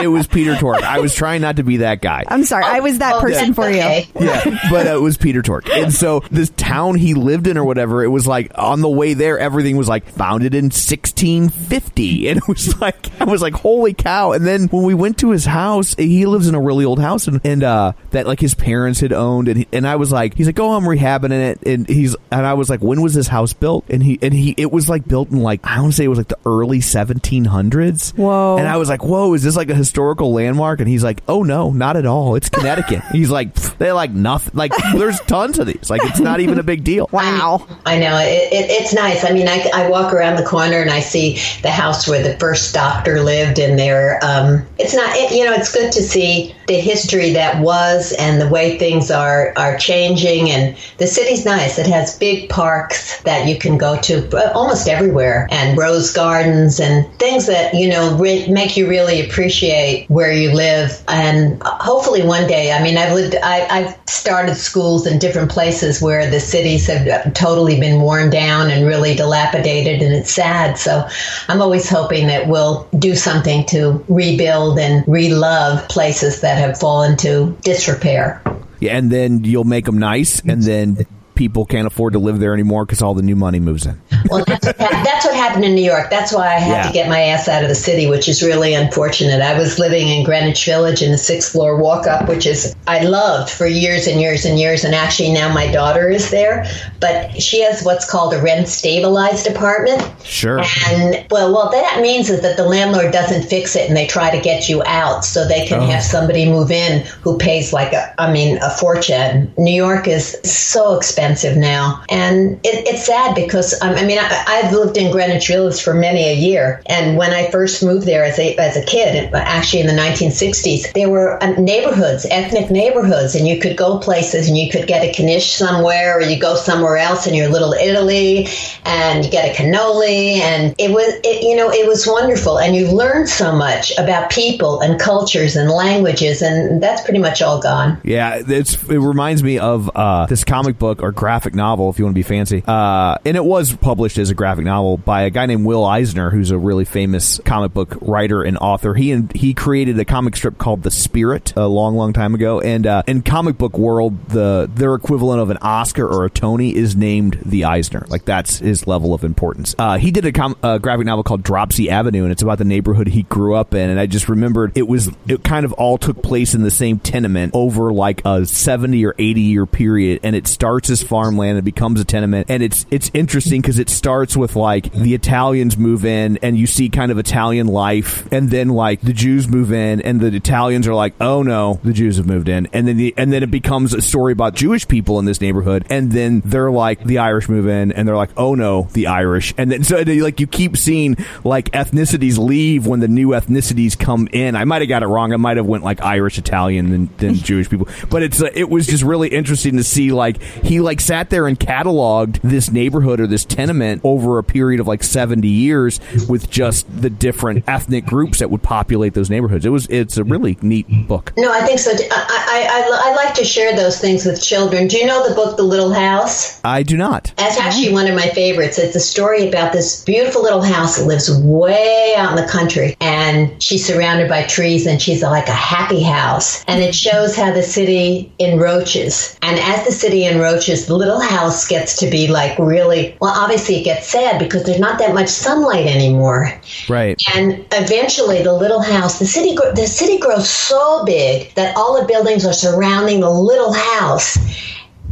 it 0.00 0.08
was 0.08 0.26
Peter 0.26 0.56
Tork. 0.56 0.82
I 0.82 1.00
was 1.00 1.14
trying 1.14 1.40
not 1.42 1.56
to 1.56 1.62
be 1.62 1.78
that 1.78 2.00
guy. 2.02 2.24
I'm 2.28 2.44
sorry, 2.44 2.64
I 2.64 2.80
was 2.80 2.98
that 2.98 3.14
Oh, 3.16 3.20
person 3.20 3.52
that's 3.52 3.56
for 3.56 3.70
you. 3.70 4.26
yeah, 4.26 4.68
but 4.70 4.86
uh, 4.86 4.96
it 4.96 5.00
was 5.00 5.16
Peter 5.16 5.42
Tork. 5.42 5.68
And 5.70 5.92
so 5.92 6.20
this 6.30 6.50
town 6.56 6.94
he 6.96 7.14
lived 7.14 7.46
in 7.46 7.56
or 7.58 7.64
whatever, 7.64 8.02
it 8.04 8.08
was 8.08 8.26
like 8.26 8.50
on 8.54 8.80
the 8.80 8.88
way 8.88 9.14
there, 9.14 9.38
everything 9.38 9.76
was 9.76 9.88
like 9.88 10.06
founded 10.08 10.54
in 10.54 10.66
1650. 10.66 12.28
And 12.28 12.38
it 12.38 12.48
was 12.48 12.80
like, 12.80 13.20
I 13.20 13.24
was 13.24 13.42
like, 13.42 13.54
holy 13.54 13.94
cow. 13.94 14.32
And 14.32 14.46
then 14.46 14.68
when 14.68 14.84
we 14.84 14.94
went 14.94 15.18
to 15.18 15.30
his 15.30 15.44
house, 15.44 15.94
he 15.94 16.26
lives 16.26 16.48
in 16.48 16.54
a 16.54 16.60
really 16.60 16.84
old 16.84 16.98
house 17.00 17.26
and, 17.28 17.40
and 17.44 17.62
uh, 17.62 17.92
that 18.10 18.26
like 18.26 18.40
his 18.40 18.54
parents 18.54 19.00
had 19.00 19.12
owned. 19.12 19.48
And, 19.48 19.58
he, 19.58 19.68
and 19.72 19.86
I 19.86 19.96
was 19.96 20.10
like, 20.12 20.34
he's 20.36 20.46
like, 20.46 20.58
oh, 20.58 20.72
I'm 20.72 20.84
rehabbing 20.84 21.30
it. 21.32 21.62
And 21.66 21.88
he's, 21.88 22.16
and 22.30 22.46
I 22.46 22.53
was 22.54 22.70
like, 22.70 22.80
when 22.80 23.02
was 23.02 23.14
this 23.14 23.28
house 23.28 23.52
built? 23.52 23.84
And 23.88 24.02
he, 24.02 24.18
and 24.22 24.32
he, 24.32 24.54
it 24.56 24.72
was 24.72 24.88
like 24.88 25.06
built 25.06 25.30
in 25.30 25.40
like, 25.40 25.60
I 25.64 25.80
want 25.80 25.92
to 25.92 25.96
say 25.96 26.04
it 26.04 26.08
was 26.08 26.18
like 26.18 26.28
the 26.28 26.38
early 26.46 26.78
1700s. 26.78 28.16
Whoa. 28.16 28.56
And 28.58 28.66
I 28.66 28.76
was 28.76 28.88
like, 28.88 29.04
whoa, 29.04 29.34
is 29.34 29.42
this 29.42 29.56
like 29.56 29.70
a 29.70 29.74
historical 29.74 30.32
landmark? 30.32 30.80
And 30.80 30.88
he's 30.88 31.04
like, 31.04 31.22
oh 31.28 31.42
no, 31.42 31.70
not 31.70 31.96
at 31.96 32.06
all. 32.06 32.34
It's 32.36 32.48
Connecticut. 32.48 33.02
he's 33.12 33.30
like, 33.30 33.54
they're 33.78 33.94
like 33.94 34.10
nothing. 34.10 34.52
Like 34.54 34.72
there's 34.94 35.20
tons 35.20 35.58
of 35.58 35.66
these. 35.66 35.90
Like 35.90 36.02
it's 36.04 36.20
not 36.20 36.40
even 36.40 36.58
a 36.58 36.62
big 36.62 36.84
deal. 36.84 37.08
Wow. 37.12 37.66
I 37.86 37.98
know 37.98 38.16
it, 38.18 38.52
it, 38.52 38.70
it's 38.70 38.94
nice. 38.94 39.24
I 39.24 39.32
mean, 39.32 39.48
I, 39.48 39.70
I 39.74 39.88
walk 39.88 40.12
around 40.12 40.36
the 40.36 40.44
corner 40.44 40.80
and 40.80 40.90
I 40.90 41.00
see 41.00 41.38
the 41.62 41.70
house 41.70 42.08
where 42.08 42.22
the 42.22 42.38
first 42.38 42.74
doctor 42.74 43.20
lived, 43.20 43.58
and 43.58 43.78
there. 43.78 44.18
Um, 44.22 44.66
it's 44.78 44.94
not, 44.94 45.14
it, 45.16 45.32
you 45.32 45.44
know, 45.44 45.52
it's 45.52 45.72
good 45.72 45.92
to 45.92 46.02
see 46.02 46.54
the 46.66 46.80
history 46.80 47.32
that 47.32 47.60
was 47.60 48.12
and 48.18 48.40
the 48.40 48.48
way 48.48 48.78
things 48.78 49.10
are 49.10 49.52
are 49.56 49.76
changing. 49.76 50.50
And 50.50 50.76
the 50.98 51.06
city's 51.06 51.44
nice. 51.44 51.78
It 51.78 51.86
has 51.86 52.18
big 52.18 52.48
parks 52.48 53.22
that 53.22 53.46
you 53.46 53.58
can 53.58 53.78
go 53.78 54.00
to 54.02 54.28
uh, 54.36 54.52
almost 54.54 54.88
everywhere, 54.88 55.48
and 55.50 55.76
rose 55.78 56.12
gardens 56.12 56.80
and 56.80 57.06
things 57.18 57.46
that 57.46 57.74
you 57.74 57.88
know 57.88 58.16
re- 58.16 58.48
make 58.48 58.76
you 58.76 58.88
really 58.88 59.24
appreciate 59.24 60.08
where 60.08 60.32
you 60.32 60.52
live. 60.52 61.02
And 61.08 61.62
hopefully 61.62 62.22
one 62.22 62.46
day, 62.46 62.72
I 62.72 62.82
mean, 62.82 62.96
I've 62.96 63.12
lived, 63.12 63.36
I, 63.42 63.66
I've 63.70 63.98
started 64.08 64.56
schools 64.56 65.06
in 65.06 65.18
different 65.18 65.50
places 65.50 66.00
where 66.00 66.30
the 66.30 66.40
cities 66.40 66.86
have 66.86 67.34
totally 67.34 67.78
been 67.78 68.00
worn 68.00 68.30
down 68.30 68.70
and 68.70 68.86
really 68.86 69.14
dilapidated, 69.14 70.02
and 70.02 70.14
it's 70.14 70.30
sad. 70.30 70.78
So 70.78 71.06
I'm 71.48 71.60
always 71.60 71.88
hoping 71.88 72.26
that 72.28 72.48
we'll 72.48 72.88
do 72.98 73.14
something 73.14 73.64
to 73.66 74.04
rebuild 74.08 74.78
and 74.78 75.04
relove 75.06 75.88
places 75.88 76.40
that 76.40 76.53
have 76.54 76.78
fallen 76.78 77.16
to 77.18 77.56
disrepair. 77.62 78.42
Yeah, 78.80 78.96
and 78.96 79.10
then 79.10 79.44
you'll 79.44 79.64
make 79.64 79.84
them 79.84 79.98
nice, 79.98 80.40
and 80.40 80.62
then 80.62 81.06
people 81.34 81.64
can't 81.64 81.86
afford 81.86 82.12
to 82.12 82.18
live 82.18 82.38
there 82.38 82.54
anymore 82.54 82.84
because 82.84 83.02
all 83.02 83.14
the 83.14 83.22
new 83.22 83.36
money 83.36 83.60
moves 83.60 83.86
in. 83.86 84.00
Well, 84.30 84.42
that's 84.46 84.66
what, 84.66 84.78
that's 84.78 85.26
what 85.26 85.36
happened 85.36 85.66
in 85.66 85.74
New 85.74 85.84
York. 85.84 86.08
That's 86.08 86.32
why 86.32 86.46
I 86.54 86.58
had 86.58 86.70
Yeah. 86.70 86.86
to 86.86 86.92
get 86.92 87.08
my 87.10 87.20
ass 87.20 87.46
out 87.46 87.62
of 87.62 87.68
the 87.68 87.74
city, 87.74 88.08
which 88.08 88.26
is 88.26 88.42
really 88.42 88.72
unfortunate. 88.72 89.42
I 89.42 89.56
was 89.56 89.78
living 89.78 90.08
in 90.08 90.24
Greenwich 90.24 90.64
Village 90.64 91.02
in 91.02 91.12
a 91.12 91.18
sixth 91.18 91.52
floor 91.52 91.76
walk 91.76 92.06
up, 92.06 92.26
which 92.26 92.46
is 92.46 92.74
I 92.86 93.04
loved 93.04 93.50
for 93.50 93.66
years 93.66 94.06
and 94.06 94.18
years 94.20 94.46
and 94.46 94.58
years. 94.58 94.82
And 94.82 94.94
actually, 94.94 95.30
now 95.32 95.52
my 95.52 95.70
daughter 95.70 96.08
is 96.08 96.30
there, 96.30 96.64
but 97.00 97.40
she 97.40 97.60
has 97.60 97.82
what's 97.82 98.10
called 98.10 98.32
a 98.32 98.40
rent 98.40 98.66
stabilized 98.66 99.46
apartment. 99.46 100.02
Sure. 100.24 100.62
And 100.88 101.26
well, 101.30 101.52
well, 101.52 101.70
that 101.70 102.00
means 102.00 102.30
is 102.30 102.40
that 102.40 102.56
the 102.56 102.64
landlord 102.64 103.12
doesn't 103.12 103.42
fix 103.42 103.76
it, 103.76 103.86
and 103.86 103.96
they 103.96 104.06
try 104.06 104.34
to 104.34 104.40
get 104.42 104.70
you 104.70 104.82
out 104.86 105.24
so 105.24 105.46
they 105.46 105.66
can 105.66 105.80
oh. 105.80 105.86
have 105.86 106.02
somebody 106.02 106.46
move 106.46 106.70
in 106.70 107.04
who 107.20 107.36
pays 107.36 107.74
like 107.74 107.92
a, 107.92 108.14
I 108.18 108.32
mean, 108.32 108.58
a 108.62 108.70
fortune. 108.70 109.52
New 109.58 109.74
York 109.74 110.08
is 110.08 110.40
so 110.44 110.96
expensive 110.96 111.23
expensive 111.24 111.56
now. 111.56 112.04
And 112.08 112.54
it, 112.64 112.86
it's 112.86 113.06
sad 113.06 113.34
because, 113.34 113.80
um, 113.80 113.94
I 113.94 114.04
mean, 114.04 114.18
I, 114.18 114.44
I've 114.46 114.72
lived 114.72 114.96
in 114.96 115.10
Greenwich 115.10 115.48
Village 115.48 115.82
for 115.82 115.94
many 115.94 116.28
a 116.28 116.34
year. 116.34 116.82
And 116.86 117.16
when 117.16 117.32
I 117.32 117.50
first 117.50 117.82
moved 117.82 118.06
there 118.06 118.24
as 118.24 118.38
a, 118.38 118.56
as 118.56 118.76
a 118.76 118.84
kid, 118.84 119.32
actually 119.34 119.80
in 119.80 119.86
the 119.86 119.94
1960s, 119.94 120.92
there 120.92 121.08
were 121.08 121.42
uh, 121.42 121.52
neighborhoods, 121.58 122.26
ethnic 122.30 122.70
neighborhoods, 122.70 123.34
and 123.34 123.46
you 123.46 123.58
could 123.58 123.76
go 123.76 123.98
places 123.98 124.48
and 124.48 124.58
you 124.58 124.70
could 124.70 124.86
get 124.86 125.02
a 125.02 125.22
knish 125.22 125.52
somewhere 125.52 126.18
or 126.18 126.20
you 126.20 126.38
go 126.38 126.54
somewhere 126.54 126.96
else 126.96 127.26
in 127.26 127.34
your 127.34 127.48
little 127.48 127.72
Italy 127.72 128.46
and 128.84 129.24
you 129.24 129.30
get 129.30 129.48
a 129.48 129.62
cannoli. 129.62 130.38
And 130.38 130.74
it 130.78 130.90
was, 130.90 131.08
it, 131.24 131.42
you 131.42 131.56
know, 131.56 131.70
it 131.70 131.86
was 131.86 132.06
wonderful. 132.06 132.58
And 132.58 132.76
you 132.76 132.90
learned 132.90 133.28
so 133.28 133.54
much 133.56 133.96
about 133.98 134.30
people 134.30 134.80
and 134.80 135.00
cultures 135.00 135.56
and 135.56 135.70
languages. 135.70 136.42
And 136.42 136.82
that's 136.82 137.02
pretty 137.02 137.20
much 137.20 137.40
all 137.40 137.60
gone. 137.60 137.98
Yeah, 138.04 138.42
it 138.46 138.78
reminds 138.88 139.42
me 139.42 139.58
of 139.58 139.90
uh, 139.94 140.26
this 140.26 140.44
comic 140.44 140.78
book 140.78 141.02
or 141.02 141.13
graphic 141.14 141.54
novel, 141.54 141.90
if 141.90 141.98
you 141.98 142.04
want 142.04 142.14
to 142.14 142.18
be 142.18 142.22
fancy. 142.22 142.62
Uh, 142.66 143.16
and 143.24 143.36
it 143.36 143.44
was 143.44 143.74
published 143.74 144.18
as 144.18 144.30
a 144.30 144.34
graphic 144.34 144.64
novel 144.64 144.96
by 144.96 145.22
a 145.22 145.30
guy 145.30 145.46
named 145.46 145.64
Will 145.64 145.84
Eisner, 145.84 146.30
who's 146.30 146.50
a 146.50 146.58
really 146.58 146.84
famous 146.84 147.40
comic 147.44 147.72
book 147.72 147.96
writer 148.00 148.42
and 148.42 148.58
author. 148.58 148.94
He 148.94 149.12
and 149.12 149.32
he 149.34 149.54
created 149.54 149.98
a 149.98 150.04
comic 150.04 150.36
strip 150.36 150.58
called 150.58 150.82
The 150.82 150.90
Spirit 150.90 151.52
a 151.56 151.66
long, 151.66 151.96
long 151.96 152.12
time 152.12 152.34
ago. 152.34 152.60
And 152.60 152.86
uh, 152.86 153.02
in 153.06 153.22
comic 153.22 153.58
book 153.58 153.78
world, 153.78 154.28
the 154.28 154.70
their 154.74 154.94
equivalent 154.94 155.40
of 155.40 155.50
an 155.50 155.58
Oscar 155.58 156.06
or 156.06 156.24
a 156.24 156.30
Tony 156.30 156.74
is 156.74 156.96
named 156.96 157.38
the 157.44 157.64
Eisner. 157.64 158.04
Like 158.08 158.24
that's 158.24 158.58
his 158.58 158.86
level 158.86 159.14
of 159.14 159.24
importance. 159.24 159.74
Uh, 159.78 159.98
he 159.98 160.10
did 160.10 160.24
a, 160.24 160.32
com- 160.32 160.56
a 160.62 160.78
graphic 160.78 161.06
novel 161.06 161.22
called 161.22 161.42
Dropsie 161.42 161.88
Avenue, 161.88 162.24
and 162.24 162.32
it's 162.32 162.42
about 162.42 162.58
the 162.58 162.64
neighborhood 162.64 163.08
he 163.08 163.22
grew 163.24 163.54
up 163.54 163.74
in. 163.74 163.90
And 163.90 164.00
I 164.00 164.06
just 164.06 164.28
remembered 164.28 164.76
it 164.76 164.88
was 164.88 165.10
it 165.28 165.44
kind 165.44 165.64
of 165.64 165.72
all 165.74 165.98
took 165.98 166.22
place 166.22 166.54
in 166.54 166.62
the 166.62 166.70
same 166.70 166.98
tenement 166.98 167.52
over 167.54 167.92
like 167.92 168.22
a 168.24 168.44
70 168.44 169.04
or 169.06 169.14
80 169.18 169.40
year 169.40 169.66
period 169.66 170.20
and 170.22 170.34
it 170.34 170.46
starts 170.46 170.90
as 170.90 171.02
farmland 171.04 171.58
and 171.58 171.64
becomes 171.64 172.00
a 172.00 172.04
tenement. 172.04 172.46
And 172.50 172.62
it's 172.62 172.86
it's 172.90 173.10
interesting 173.14 173.60
because 173.60 173.78
it 173.78 173.88
starts 173.88 174.36
with 174.36 174.56
like 174.56 174.92
the 174.92 175.14
Italians 175.14 175.76
move 175.76 176.04
in 176.04 176.38
and 176.38 176.58
you 176.58 176.66
see 176.66 176.88
kind 176.88 177.10
of 177.12 177.18
Italian 177.18 177.66
life. 177.66 178.30
And 178.32 178.50
then 178.50 178.68
like 178.68 179.00
the 179.00 179.12
Jews 179.12 179.48
move 179.48 179.72
in 179.72 180.00
and 180.00 180.20
the 180.20 180.34
Italians 180.34 180.86
are 180.88 180.94
like 180.94 181.14
oh 181.20 181.42
no 181.42 181.80
the 181.82 181.92
Jews 181.92 182.16
have 182.16 182.26
moved 182.26 182.48
in. 182.48 182.68
And 182.72 182.88
then 182.88 182.96
the 182.96 183.14
and 183.16 183.32
then 183.32 183.42
it 183.42 183.50
becomes 183.50 183.94
a 183.94 184.02
story 184.02 184.32
about 184.32 184.54
Jewish 184.54 184.86
people 184.88 185.18
in 185.18 185.24
this 185.24 185.40
neighborhood. 185.40 185.86
And 185.90 186.12
then 186.12 186.40
they're 186.44 186.70
like 186.70 187.04
the 187.04 187.18
Irish 187.18 187.48
move 187.48 187.68
in 187.68 187.92
and 187.92 188.06
they're 188.08 188.16
like 188.16 188.30
oh 188.36 188.54
no 188.54 188.88
the 188.92 189.06
Irish. 189.08 189.54
And 189.56 189.70
then 189.70 189.84
so 189.84 190.02
they, 190.02 190.20
like 190.20 190.40
you 190.40 190.46
keep 190.46 190.76
seeing 190.76 191.16
like 191.44 191.70
ethnicities 191.72 192.38
leave 192.38 192.86
when 192.86 193.00
the 193.00 193.08
new 193.08 193.28
ethnicities 193.28 193.98
come 193.98 194.28
in. 194.32 194.56
I 194.56 194.64
might 194.64 194.82
have 194.82 194.88
got 194.88 195.02
it 195.02 195.06
wrong. 195.06 195.32
I 195.32 195.36
might 195.36 195.56
have 195.56 195.66
went 195.66 195.84
like 195.84 196.02
Irish 196.02 196.38
Italian 196.38 196.90
than, 196.90 197.10
than 197.18 197.34
Jewish 197.44 197.68
people. 197.68 197.88
But 198.10 198.22
it's 198.22 198.42
uh, 198.42 198.50
it 198.54 198.68
was 198.68 198.86
just 198.86 199.02
really 199.02 199.28
interesting 199.28 199.76
to 199.76 199.84
see 199.84 200.12
like 200.12 200.42
he 200.42 200.80
like 200.80 200.93
sat 201.00 201.30
there 201.30 201.46
and 201.46 201.58
cataloged 201.58 202.40
this 202.42 202.70
neighborhood 202.70 203.20
or 203.20 203.26
this 203.26 203.44
tenement 203.44 204.00
over 204.04 204.38
a 204.38 204.44
period 204.44 204.80
of 204.80 204.86
like 204.86 205.02
70 205.02 205.46
years 205.46 206.00
with 206.28 206.50
just 206.50 206.86
the 207.00 207.10
different 207.10 207.64
ethnic 207.68 208.06
groups 208.06 208.38
that 208.38 208.50
would 208.50 208.62
populate 208.62 209.14
those 209.14 209.30
neighborhoods. 209.30 209.64
It 209.66 209.70
was 209.70 209.86
it's 209.86 210.16
a 210.16 210.24
really 210.24 210.58
neat 210.62 210.86
book. 211.06 211.32
No, 211.36 211.52
I 211.52 211.60
think 211.60 211.78
so. 211.78 211.92
I, 211.92 211.96
I, 212.10 212.68
I, 212.70 213.10
I 213.10 213.14
like 213.14 213.34
to 213.34 213.44
share 213.44 213.74
those 213.76 214.00
things 214.00 214.24
with 214.24 214.42
children. 214.42 214.88
Do 214.88 214.98
you 214.98 215.06
know 215.06 215.28
the 215.28 215.34
book 215.34 215.56
The 215.56 215.62
Little 215.62 215.92
House? 215.92 216.60
I 216.64 216.82
do 216.82 216.96
not. 216.96 217.32
That's 217.36 217.58
actually 217.58 217.92
one 217.92 218.06
of 218.06 218.14
my 218.14 218.28
favorites. 218.28 218.78
It's 218.78 218.96
a 218.96 219.00
story 219.00 219.48
about 219.48 219.72
this 219.72 220.04
beautiful 220.04 220.42
little 220.42 220.62
house 220.62 220.96
that 220.98 221.06
lives 221.06 221.30
way 221.40 222.14
out 222.16 222.36
in 222.36 222.44
the 222.44 222.50
country, 222.50 222.96
and 223.00 223.62
she's 223.62 223.86
surrounded 223.86 224.28
by 224.28 224.44
trees, 224.44 224.86
and 224.86 225.00
she's 225.00 225.22
like 225.22 225.48
a 225.48 225.52
happy 225.52 226.02
house. 226.02 226.64
And 226.66 226.82
it 226.82 226.94
shows 226.94 227.36
how 227.36 227.52
the 227.52 227.62
city 227.62 228.32
encroaches, 228.38 229.38
And 229.42 229.58
as 229.58 229.84
the 229.84 229.92
city 229.92 230.26
enroaches, 230.26 230.83
little 230.88 231.20
house 231.20 231.66
gets 231.66 231.96
to 231.98 232.10
be 232.10 232.28
like 232.28 232.58
really 232.58 233.16
well. 233.20 233.32
Obviously, 233.34 233.76
it 233.76 233.84
gets 233.84 234.08
sad 234.08 234.38
because 234.38 234.64
there's 234.64 234.80
not 234.80 234.98
that 234.98 235.14
much 235.14 235.28
sunlight 235.28 235.86
anymore. 235.86 236.52
Right. 236.88 237.20
And 237.34 237.64
eventually, 237.72 238.42
the 238.42 238.52
little 238.52 238.82
house, 238.82 239.18
the 239.18 239.26
city, 239.26 239.54
the 239.54 239.86
city 239.86 240.18
grows 240.18 240.48
so 240.48 241.04
big 241.04 241.52
that 241.54 241.76
all 241.76 242.00
the 242.00 242.06
buildings 242.06 242.44
are 242.44 242.52
surrounding 242.52 243.20
the 243.20 243.30
little 243.30 243.72
house. 243.72 244.38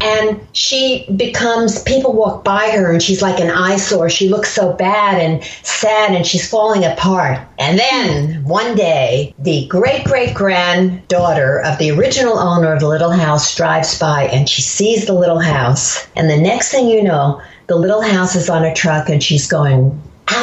And 0.03 0.41
she 0.53 1.07
becomes, 1.15 1.81
people 1.83 2.13
walk 2.13 2.43
by 2.43 2.71
her 2.71 2.91
and 2.91 3.01
she's 3.01 3.23
like 3.23 3.39
an 3.39 3.51
eyesore. 3.51 4.11
She 4.11 4.29
looks 4.29 4.53
so 4.53 4.73
bad 4.73 5.21
and 5.21 5.45
sad 5.63 6.15
and 6.15 6.27
she's 6.27 6.51
falling 6.51 6.85
apart. 6.85 7.39
And 7.59 7.79
then 7.79 8.45
one 8.45 8.75
day, 8.75 9.33
the 9.39 9.67
great 9.69 10.05
great 10.05 10.35
granddaughter 10.35 11.61
of 11.61 11.79
the 11.79 11.93
original 11.93 12.37
owner 12.37 12.73
of 12.73 12.81
the 12.81 12.89
little 12.89 13.13
house 13.13 13.55
drives 13.55 13.99
by 13.99 14.25
and 14.25 14.49
she 14.49 14.61
sees 14.61 15.07
the 15.07 15.15
little 15.15 15.39
house. 15.39 16.05
And 16.17 16.29
the 16.29 16.37
next 16.37 16.73
thing 16.73 16.89
you 16.89 17.05
know, 17.05 17.41
the 17.69 17.77
little 17.77 18.03
house 18.03 18.35
is 18.35 18.51
on 18.51 18.65
a 18.65 18.75
truck 18.75 19.09
and 19.09 19.23
she's 19.23 19.47
going 19.47 20.03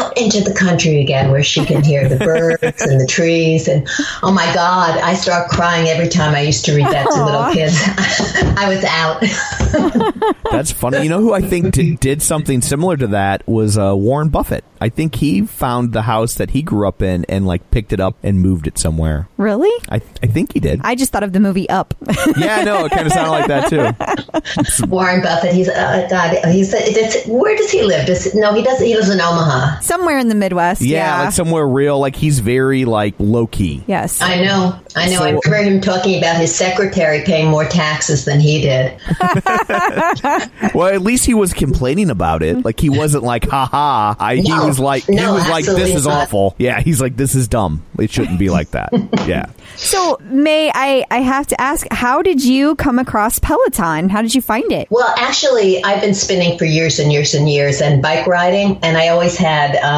out 0.09 0.17
into 0.17 0.41
the 0.41 0.53
country 0.53 1.01
again 1.01 1.31
where 1.31 1.43
she 1.43 1.65
can 1.65 1.83
hear 1.83 2.07
the 2.07 2.17
birds 2.17 2.81
and 2.81 2.99
the 2.99 3.07
trees 3.07 3.67
and 3.67 3.87
oh 4.23 4.31
my 4.31 4.51
god 4.53 4.99
i 4.99 5.13
start 5.13 5.49
crying 5.49 5.87
every 5.87 6.09
time 6.09 6.35
i 6.35 6.41
used 6.41 6.65
to 6.65 6.75
read 6.75 6.85
that 6.85 7.07
to 7.09 7.23
little 7.23 7.51
kids 7.51 7.75
i 8.57 8.67
was 8.69 8.83
out 8.85 9.23
That's 10.51 10.71
funny. 10.71 11.03
You 11.03 11.09
know 11.09 11.21
who 11.21 11.33
I 11.33 11.41
think 11.41 11.73
did, 11.73 11.99
did 11.99 12.21
something 12.21 12.61
similar 12.61 12.97
to 12.97 13.07
that 13.07 13.47
was 13.47 13.77
uh, 13.77 13.95
Warren 13.95 14.29
Buffett. 14.29 14.63
I 14.81 14.89
think 14.89 15.15
he 15.15 15.45
found 15.45 15.93
the 15.93 16.01
house 16.03 16.35
that 16.35 16.51
he 16.51 16.61
grew 16.61 16.87
up 16.87 17.01
in 17.01 17.25
and 17.25 17.45
like 17.45 17.69
picked 17.69 17.93
it 17.93 17.99
up 17.99 18.17
and 18.23 18.41
moved 18.41 18.65
it 18.65 18.77
somewhere. 18.77 19.27
Really? 19.37 19.71
I 19.89 20.01
I 20.23 20.27
think 20.27 20.53
he 20.53 20.59
did. 20.59 20.81
I 20.83 20.95
just 20.95 21.11
thought 21.11 21.23
of 21.23 21.33
the 21.33 21.39
movie 21.39 21.69
Up. 21.69 21.93
yeah, 22.37 22.63
no, 22.63 22.85
it 22.85 22.91
kind 22.91 23.05
of 23.05 23.13
sounded 23.13 23.31
like 23.31 23.47
that 23.47 23.69
too. 23.69 24.85
warren 24.87 25.21
buffett 25.21 25.53
he's 25.53 25.67
uh, 25.69 26.07
god 26.09 26.37
he's 26.45 26.71
does, 26.71 27.25
where 27.27 27.55
does 27.55 27.69
he 27.69 27.83
live 27.83 28.05
does 28.07 28.33
no 28.35 28.53
he 28.53 28.63
doesn't. 28.63 28.85
he 28.85 28.95
lives 28.95 29.09
in 29.09 29.19
omaha 29.19 29.79
Somewhere 29.99 30.17
in 30.17 30.29
the 30.29 30.35
Midwest. 30.35 30.81
Yeah, 30.81 31.17
Yeah. 31.17 31.23
like 31.25 31.33
somewhere 31.33 31.67
real. 31.67 31.99
Like 31.99 32.15
he's 32.15 32.39
very 32.39 32.85
like 32.85 33.15
low 33.19 33.47
key. 33.47 33.83
yes. 33.87 34.21
i 34.21 34.41
know 34.41 34.79
i 34.95 35.07
know 35.09 35.21
i 35.21 35.31
So- 35.33 35.39
remember 35.45 35.69
him 35.69 35.81
talking 35.81 36.17
about 36.17 36.37
his 36.37 36.55
secretary 36.55 37.21
paying 37.25 37.49
more 37.49 37.65
taxes 37.65 38.23
than 38.25 38.39
he 38.39 38.61
did 38.61 38.97
Well, 40.73 40.87
at 40.87 41.01
least 41.01 41.25
he 41.25 41.33
was 41.33 41.53
complaining 41.53 42.09
about 42.09 42.43
it. 42.43 42.63
Like 42.63 42.79
he 42.79 42.89
wasn't 42.89 43.23
like, 43.23 43.47
"Ha 43.49 43.65
ha." 43.65 44.15
I 44.19 44.35
he 44.35 44.51
was 44.51 44.79
like, 44.79 45.03
he 45.05 45.15
was 45.15 45.49
like, 45.49 45.65
"This 45.65 45.95
is 45.95 46.05
not. 46.05 46.23
awful." 46.27 46.55
Yeah, 46.57 46.79
he's 46.79 47.01
like, 47.01 47.15
"This 47.17 47.35
is 47.35 47.47
dumb. 47.47 47.83
It 47.97 48.11
shouldn't 48.11 48.39
be 48.39 48.49
like 48.49 48.71
that." 48.71 48.89
Yeah. 49.27 49.45
So, 49.75 50.17
Mae, 50.23 50.71
I, 50.73 51.05
I 51.11 51.19
have 51.21 51.45
to 51.47 51.61
ask, 51.61 51.85
how 51.91 52.21
did 52.23 52.43
you 52.43 52.75
come 52.75 52.97
across 52.99 53.37
Peloton? 53.37 54.09
How 54.09 54.21
did 54.23 54.33
you 54.33 54.41
find 54.41 54.69
it? 54.71 54.87
Well, 54.89 55.13
actually, 55.17 55.83
I've 55.83 56.01
been 56.01 56.15
spinning 56.15 56.57
for 56.57 56.65
years 56.65 56.97
and 56.99 57.11
years 57.13 57.33
and 57.35 57.47
years 57.47 57.79
and 57.79 58.01
bike 58.01 58.25
riding. 58.25 58.79
And 58.81 58.97
I 58.97 59.09
always 59.09 59.37
had, 59.37 59.75
um, 59.77 59.88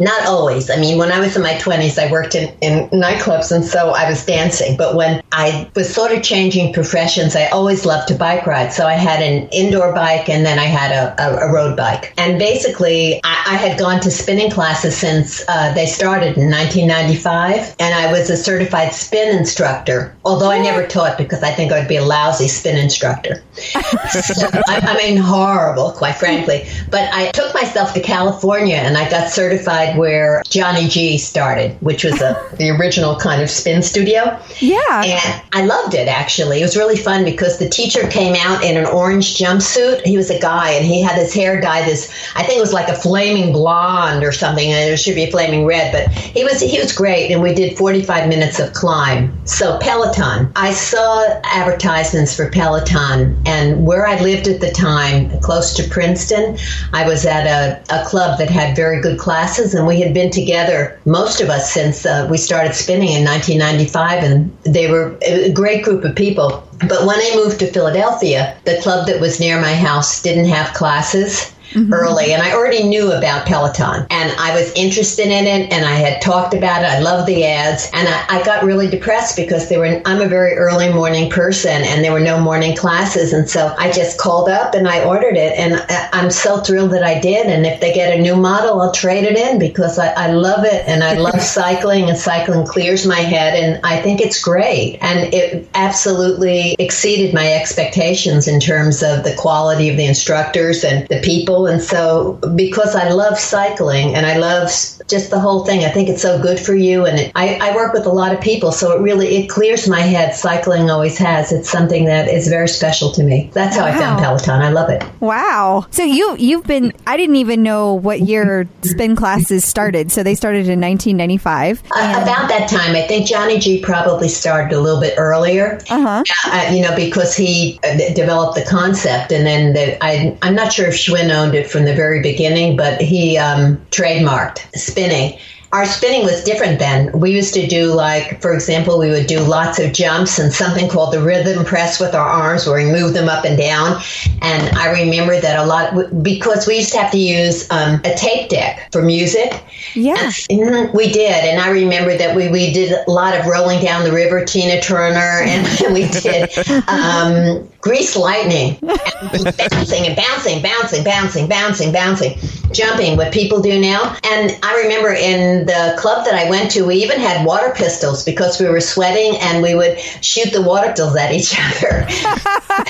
not 0.00 0.26
always, 0.26 0.70
I 0.70 0.76
mean, 0.76 0.98
when 0.98 1.12
I 1.12 1.20
was 1.20 1.36
in 1.36 1.42
my 1.42 1.54
20s, 1.54 1.98
I 1.98 2.10
worked 2.10 2.34
in, 2.34 2.48
in 2.60 2.88
nightclubs 2.90 3.52
and 3.52 3.64
so 3.64 3.90
I 3.90 4.08
was 4.08 4.24
dancing. 4.24 4.76
But 4.76 4.94
when 4.94 5.22
I 5.32 5.70
was 5.74 5.92
sort 5.92 6.12
of 6.12 6.22
changing 6.22 6.72
professions, 6.72 7.36
I 7.36 7.46
always 7.46 7.84
loved 7.84 8.08
to 8.08 8.14
bike 8.14 8.46
ride. 8.46 8.72
So 8.72 8.86
I 8.86 8.94
had 8.94 9.22
an 9.22 9.48
indoor 9.50 9.92
bike 9.92 10.28
and 10.28 10.44
then 10.44 10.58
I 10.58 10.64
had 10.64 10.92
a, 10.92 11.14
a, 11.22 11.48
a 11.48 11.52
road 11.52 11.76
bike. 11.76 12.12
And 12.16 12.38
basically, 12.38 13.20
I, 13.24 13.44
I 13.46 13.56
had 13.56 13.78
gone 13.78 14.00
to 14.00 14.10
spinning 14.10 14.50
classes 14.50 14.96
since 14.96 15.42
uh, 15.48 15.72
they 15.74 15.86
started 15.86 16.36
in 16.36 16.50
1995. 16.50 17.76
And 17.78 17.94
I 17.94 18.10
was 18.12 18.30
a 18.30 18.36
certified 18.36 18.92
spin 18.92 19.36
instructor, 19.36 20.16
although 20.24 20.50
I 20.50 20.58
never 20.58 20.86
taught 20.86 21.18
because 21.18 21.42
I 21.42 21.52
think 21.52 21.72
I'd 21.72 21.88
be 21.88 21.96
a 21.96 22.04
lousy 22.04 22.48
spin 22.48 22.76
instructor. 22.76 23.42
I, 23.74 24.80
I 24.82 24.96
mean, 24.96 25.16
horrible, 25.16 25.92
quite 25.92 26.16
frankly. 26.16 26.68
But 26.90 27.12
I 27.12 27.30
took 27.30 27.54
myself 27.54 27.94
to 27.94 28.00
California 28.00 28.76
and 28.76 28.96
I 28.96 29.08
got 29.10 29.30
certified 29.38 29.96
where 29.96 30.42
Johnny 30.50 30.88
G 30.88 31.16
started, 31.16 31.80
which 31.80 32.02
was 32.02 32.20
a, 32.20 32.44
the 32.58 32.70
original 32.70 33.14
kind 33.14 33.40
of 33.40 33.48
spin 33.48 33.84
studio. 33.84 34.36
Yeah. 34.58 35.04
And 35.04 35.42
I 35.52 35.64
loved 35.64 35.94
it 35.94 36.08
actually. 36.08 36.58
It 36.58 36.64
was 36.64 36.76
really 36.76 36.96
fun 36.96 37.24
because 37.24 37.60
the 37.60 37.68
teacher 37.68 38.08
came 38.08 38.34
out 38.36 38.64
in 38.64 38.76
an 38.76 38.86
orange 38.86 39.38
jumpsuit. 39.38 40.02
He 40.04 40.16
was 40.16 40.28
a 40.30 40.40
guy 40.40 40.70
and 40.72 40.84
he 40.84 41.00
had 41.00 41.16
his 41.16 41.32
hair 41.32 41.60
dyed 41.60 41.86
this 41.86 42.12
I 42.34 42.42
think 42.42 42.58
it 42.58 42.60
was 42.60 42.72
like 42.72 42.88
a 42.88 42.96
flaming 42.96 43.52
blonde 43.52 44.24
or 44.24 44.32
something 44.32 44.72
and 44.72 44.92
it 44.92 44.96
should 44.96 45.14
be 45.14 45.30
flaming 45.30 45.64
red, 45.64 45.92
but 45.92 46.10
he 46.10 46.42
was 46.42 46.60
he 46.60 46.80
was 46.80 46.92
great 46.92 47.30
and 47.30 47.40
we 47.40 47.54
did 47.54 47.78
45 47.78 48.28
minutes 48.28 48.58
of 48.58 48.72
climb. 48.72 49.32
So 49.46 49.78
Peloton. 49.78 50.50
I 50.56 50.72
saw 50.72 51.40
advertisements 51.44 52.34
for 52.34 52.50
Peloton 52.50 53.40
and 53.46 53.86
where 53.86 54.04
I 54.04 54.20
lived 54.20 54.48
at 54.48 54.60
the 54.60 54.72
time, 54.72 55.38
close 55.42 55.74
to 55.74 55.88
Princeton, 55.88 56.58
I 56.92 57.06
was 57.06 57.24
at 57.24 57.46
a, 57.46 57.80
a 57.94 58.04
club 58.04 58.38
that 58.38 58.50
had 58.50 58.74
very 58.74 59.00
good 59.00 59.18
classes 59.28 59.74
and 59.74 59.86
we 59.86 60.00
had 60.00 60.14
been 60.14 60.30
together 60.30 60.98
most 61.04 61.42
of 61.42 61.50
us 61.50 61.70
since 61.70 62.06
uh, 62.06 62.26
we 62.30 62.38
started 62.38 62.74
spinning 62.74 63.10
in 63.10 63.24
1995 63.24 64.24
and 64.24 64.56
they 64.62 64.90
were 64.90 65.14
a 65.20 65.52
great 65.52 65.84
group 65.84 66.02
of 66.02 66.16
people 66.16 66.66
but 66.86 67.04
when 67.06 67.18
I 67.18 67.32
moved 67.34 67.58
to 67.58 67.66
Philadelphia, 67.66 68.56
the 68.64 68.80
club 68.80 69.08
that 69.08 69.20
was 69.20 69.40
near 69.40 69.60
my 69.60 69.74
house 69.74 70.22
didn't 70.22 70.46
have 70.46 70.74
classes. 70.74 71.52
Mm-hmm. 71.72 71.92
early, 71.92 72.32
and 72.32 72.42
I 72.42 72.52
already 72.52 72.84
knew 72.84 73.12
about 73.12 73.46
Peloton, 73.46 74.06
and 74.10 74.32
I 74.38 74.54
was 74.54 74.72
interested 74.72 75.26
in 75.26 75.46
it, 75.46 75.70
and 75.70 75.84
I 75.84 75.96
had 75.96 76.22
talked 76.22 76.54
about 76.54 76.82
it. 76.82 76.86
I 76.86 77.00
loved 77.00 77.28
the 77.28 77.44
ads, 77.44 77.90
and 77.92 78.08
I, 78.08 78.24
I 78.40 78.44
got 78.44 78.64
really 78.64 78.88
depressed 78.88 79.36
because 79.36 79.68
there 79.68 79.78
were. 79.78 80.00
I'm 80.06 80.22
a 80.22 80.28
very 80.28 80.54
early 80.54 80.90
morning 80.92 81.28
person, 81.30 81.82
and 81.84 82.02
there 82.02 82.12
were 82.12 82.20
no 82.20 82.40
morning 82.40 82.74
classes, 82.74 83.34
and 83.34 83.48
so 83.50 83.74
I 83.78 83.92
just 83.92 84.18
called 84.18 84.48
up 84.48 84.74
and 84.74 84.88
I 84.88 85.04
ordered 85.04 85.36
it, 85.36 85.58
and 85.58 85.74
I- 85.90 86.08
I'm 86.12 86.30
so 86.30 86.58
thrilled 86.60 86.92
that 86.92 87.02
I 87.02 87.20
did. 87.20 87.46
And 87.46 87.66
if 87.66 87.80
they 87.80 87.92
get 87.92 88.18
a 88.18 88.22
new 88.22 88.36
model, 88.36 88.80
I'll 88.80 88.92
trade 88.92 89.24
it 89.24 89.36
in 89.36 89.58
because 89.58 89.98
I, 89.98 90.08
I 90.12 90.32
love 90.32 90.64
it, 90.64 90.84
and 90.86 91.04
I 91.04 91.14
love 91.18 91.40
cycling, 91.58 92.08
and 92.08 92.16
cycling 92.18 92.66
clears 92.66 93.06
my 93.06 93.20
head, 93.20 93.54
and 93.62 93.84
I 93.84 94.00
think 94.00 94.20
it's 94.20 94.42
great, 94.42 94.98
and 95.02 95.34
it 95.34 95.68
absolutely 95.74 96.76
exceeded 96.78 97.34
my 97.34 97.52
expectations 97.52 98.48
in 98.48 98.58
terms 98.58 99.02
of 99.02 99.24
the 99.24 99.34
quality 99.36 99.90
of 99.90 99.96
the 99.96 100.06
instructors 100.06 100.82
and 100.84 101.06
the 101.08 101.20
people. 101.20 101.57
And 101.66 101.82
so, 101.82 102.34
because 102.54 102.94
I 102.94 103.10
love 103.10 103.38
cycling 103.38 104.14
and 104.14 104.26
I 104.26 104.38
love 104.38 104.68
just 105.08 105.30
the 105.30 105.40
whole 105.40 105.64
thing, 105.64 105.84
I 105.84 105.90
think 105.90 106.08
it's 106.08 106.22
so 106.22 106.40
good 106.40 106.58
for 106.58 106.74
you. 106.74 107.06
And 107.06 107.18
it, 107.18 107.32
I, 107.34 107.58
I 107.60 107.74
work 107.74 107.92
with 107.92 108.06
a 108.06 108.12
lot 108.12 108.32
of 108.32 108.40
people, 108.40 108.72
so 108.72 108.96
it 108.96 109.00
really 109.00 109.36
it 109.36 109.48
clears 109.48 109.88
my 109.88 110.00
head. 110.00 110.34
Cycling 110.34 110.90
always 110.90 111.18
has. 111.18 111.52
It's 111.52 111.70
something 111.70 112.04
that 112.06 112.28
is 112.28 112.48
very 112.48 112.68
special 112.68 113.10
to 113.12 113.22
me. 113.22 113.50
That's 113.52 113.76
how 113.76 113.84
I 113.84 113.92
found 113.92 114.20
Peloton. 114.20 114.60
I 114.60 114.70
love 114.70 114.90
it. 114.90 115.02
Wow. 115.20 115.86
So 115.90 116.02
you 116.02 116.36
you've 116.38 116.64
been 116.64 116.92
I 117.06 117.16
didn't 117.16 117.36
even 117.36 117.62
know 117.62 117.94
what 117.94 118.20
year 118.20 118.68
spin 118.82 119.16
classes 119.16 119.64
started. 119.64 120.10
So 120.12 120.22
they 120.22 120.34
started 120.34 120.68
in 120.68 120.80
1995. 120.80 121.82
Uh, 121.90 122.22
about 122.22 122.48
that 122.48 122.68
time, 122.68 122.94
I 122.94 123.02
think 123.02 123.26
Johnny 123.26 123.58
G 123.58 123.80
probably 123.80 124.28
started 124.28 124.74
a 124.74 124.80
little 124.80 125.00
bit 125.00 125.14
earlier. 125.16 125.80
Uh-huh. 125.90 126.24
Uh, 126.46 126.70
you 126.72 126.82
know, 126.82 126.94
because 126.94 127.36
he 127.36 127.78
uh, 127.84 127.96
developed 128.14 128.56
the 128.56 128.64
concept, 128.64 129.32
and 129.32 129.46
then 129.46 129.72
the, 129.72 130.04
I, 130.04 130.36
I'm 130.42 130.54
not 130.54 130.72
sure 130.72 130.86
if 130.86 130.94
Schwinn 130.94 131.30
owned 131.30 131.47
it 131.54 131.70
from 131.70 131.84
the 131.84 131.94
very 131.94 132.22
beginning, 132.22 132.76
but 132.76 133.00
he 133.00 133.38
um, 133.38 133.76
trademarked 133.90 134.76
spinning. 134.76 135.38
Our 135.70 135.84
spinning 135.84 136.24
was 136.24 136.42
different 136.44 136.78
then. 136.78 137.12
We 137.18 137.30
used 137.30 137.52
to 137.54 137.66
do 137.66 137.92
like, 137.92 138.40
for 138.40 138.54
example, 138.54 138.98
we 138.98 139.10
would 139.10 139.26
do 139.26 139.40
lots 139.40 139.78
of 139.78 139.92
jumps 139.92 140.38
and 140.38 140.50
something 140.52 140.88
called 140.88 141.12
the 141.12 141.20
rhythm 141.20 141.62
press 141.64 142.00
with 142.00 142.14
our 142.14 142.26
arms, 142.26 142.66
where 142.66 142.82
we 142.82 142.90
move 142.90 143.12
them 143.12 143.28
up 143.28 143.44
and 143.44 143.58
down. 143.58 144.00
And 144.40 144.74
I 144.76 144.90
remember 145.02 145.38
that 145.38 145.58
a 145.58 145.66
lot 145.66 146.22
because 146.22 146.66
we 146.66 146.76
used 146.76 146.92
to 146.92 146.98
have 146.98 147.10
to 147.12 147.18
use 147.18 147.70
um, 147.70 148.00
a 148.04 148.14
tape 148.14 148.48
deck 148.48 148.88
for 148.92 149.02
music. 149.02 149.62
Yeah. 149.94 150.16
Mhm, 150.50 150.94
We 150.94 151.12
did, 151.12 151.44
and 151.44 151.60
I 151.60 151.70
remember 151.70 152.16
that 152.16 152.34
we, 152.34 152.48
we 152.48 152.72
did 152.72 152.92
a 153.06 153.10
lot 153.10 153.38
of 153.38 153.46
rolling 153.46 153.82
down 153.82 154.04
the 154.04 154.12
river, 154.12 154.44
Tina 154.44 154.80
Turner, 154.80 155.18
and 155.44 155.92
we 155.94 156.08
did 156.08 156.50
um, 156.88 157.68
Grease 157.80 158.16
Lightning, 158.16 158.76
and 158.82 159.56
bouncing 159.56 160.06
and 160.06 160.16
bouncing, 160.16 160.62
bouncing, 160.62 161.04
bouncing, 161.04 161.48
bouncing, 161.48 161.92
bouncing, 161.92 162.38
jumping. 162.72 163.16
What 163.16 163.32
people 163.32 163.60
do 163.60 163.80
now, 163.80 164.16
and 164.24 164.58
I 164.62 164.80
remember 164.82 165.12
in 165.12 165.57
the 165.66 165.94
club 165.98 166.24
that 166.24 166.34
I 166.34 166.48
went 166.48 166.70
to, 166.72 166.84
we 166.84 166.96
even 166.96 167.18
had 167.20 167.44
water 167.46 167.72
pistols 167.74 168.24
because 168.24 168.60
we 168.60 168.68
were 168.68 168.80
sweating, 168.80 169.36
and 169.40 169.62
we 169.62 169.74
would 169.74 169.98
shoot 170.22 170.52
the 170.52 170.62
water 170.62 170.88
pistols 170.88 171.16
at 171.16 171.32
each 171.32 171.54
other. 171.58 172.06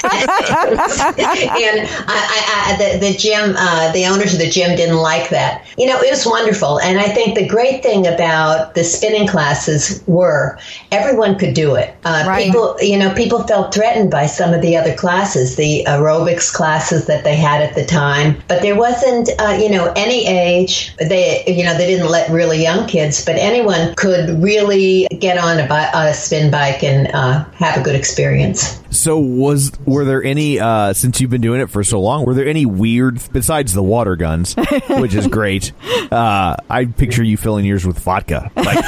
and 0.09 1.89
I, 2.07 2.19
I, 2.37 2.65
I, 2.67 2.77
the, 2.79 2.99
the 2.99 3.17
gym, 3.17 3.55
uh, 3.57 3.93
the 3.93 4.07
owners 4.07 4.33
of 4.35 4.41
the 4.41 4.49
gym 4.51 4.77
didn't 4.77 4.97
like 4.99 5.31
that. 5.31 5.67
You 5.77 5.87
know, 5.87 5.99
it 6.01 6.11
was 6.11 6.27
wonderful. 6.27 6.81
And 6.81 6.99
I 6.99 7.09
think 7.09 7.37
the 7.37 7.47
great 7.47 7.83
thing 7.83 8.07
about 8.07 8.75
the 8.75 8.85
spinning 8.85 9.27
classes 9.27 10.03
were 10.07 10.59
everyone 10.93 11.39
could 11.39 11.55
do 11.55 11.75
it. 11.75 11.95
Uh, 12.05 12.25
Right. 12.29 12.47
People, 12.47 12.77
you 12.81 12.99
know, 12.99 13.15
people 13.15 13.45
felt 13.45 13.73
threatened 13.73 14.11
by 14.11 14.27
some 14.27 14.53
of 14.53 14.61
the 14.61 14.77
other 14.77 14.95
classes, 14.95 15.57
the 15.57 15.85
aerobics 15.87 16.53
classes 16.53 17.07
that 17.07 17.25
they 17.25 17.37
had 17.37 17.63
at 17.63 17.75
the 17.75 17.85
time. 17.87 18.43
But 18.49 18.61
there 18.61 18.77
wasn't, 18.77 19.31
uh, 19.39 19.57
you 19.59 19.71
know, 19.71 19.93
any 19.97 20.27
age. 20.27 20.95
They, 20.99 21.45
you 21.47 21.65
know, 21.65 21.77
they 21.77 21.87
didn't 21.87 22.09
let 22.09 22.29
really 22.31 22.58
young 22.59 22.87
kids, 22.87 23.25
but 23.25 23.37
anyone 23.37 23.95
could 23.97 24.43
really 24.43 25.07
get 25.19 25.39
on 25.39 25.59
a, 25.59 25.67
bi- 25.67 25.91
a 25.95 26.15
spin 26.15 26.51
bike 26.51 26.83
and 26.83 27.09
uh, 27.15 27.45
have 27.53 27.81
a 27.81 27.83
good 27.83 27.95
experience. 27.95 28.83
So 28.91 29.19
was 29.19 29.73
were 29.85 30.05
there 30.05 30.23
any 30.23 30.59
uh 30.59 30.93
since 30.93 31.21
you've 31.21 31.31
been 31.31 31.41
doing 31.41 31.61
it 31.61 31.71
for 31.71 31.85
so 31.85 32.01
long, 32.01 32.25
were 32.25 32.35
there 32.35 32.47
any 32.49 32.67
weird 32.67 33.21
besides 33.33 33.73
the 33.75 33.83
water 33.83 34.17
guns, 34.17 34.55
which 34.89 35.15
is 35.15 35.27
great. 35.27 35.73
Uh 36.11 36.57
I 36.71 36.87
picture 36.87 37.23
you 37.23 37.37
filling 37.37 37.65
yours 37.65 37.87
with 37.87 37.99
vodka. 37.99 38.51
Like 38.57 38.79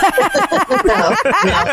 no, 0.84 1.14
no. 1.44 1.64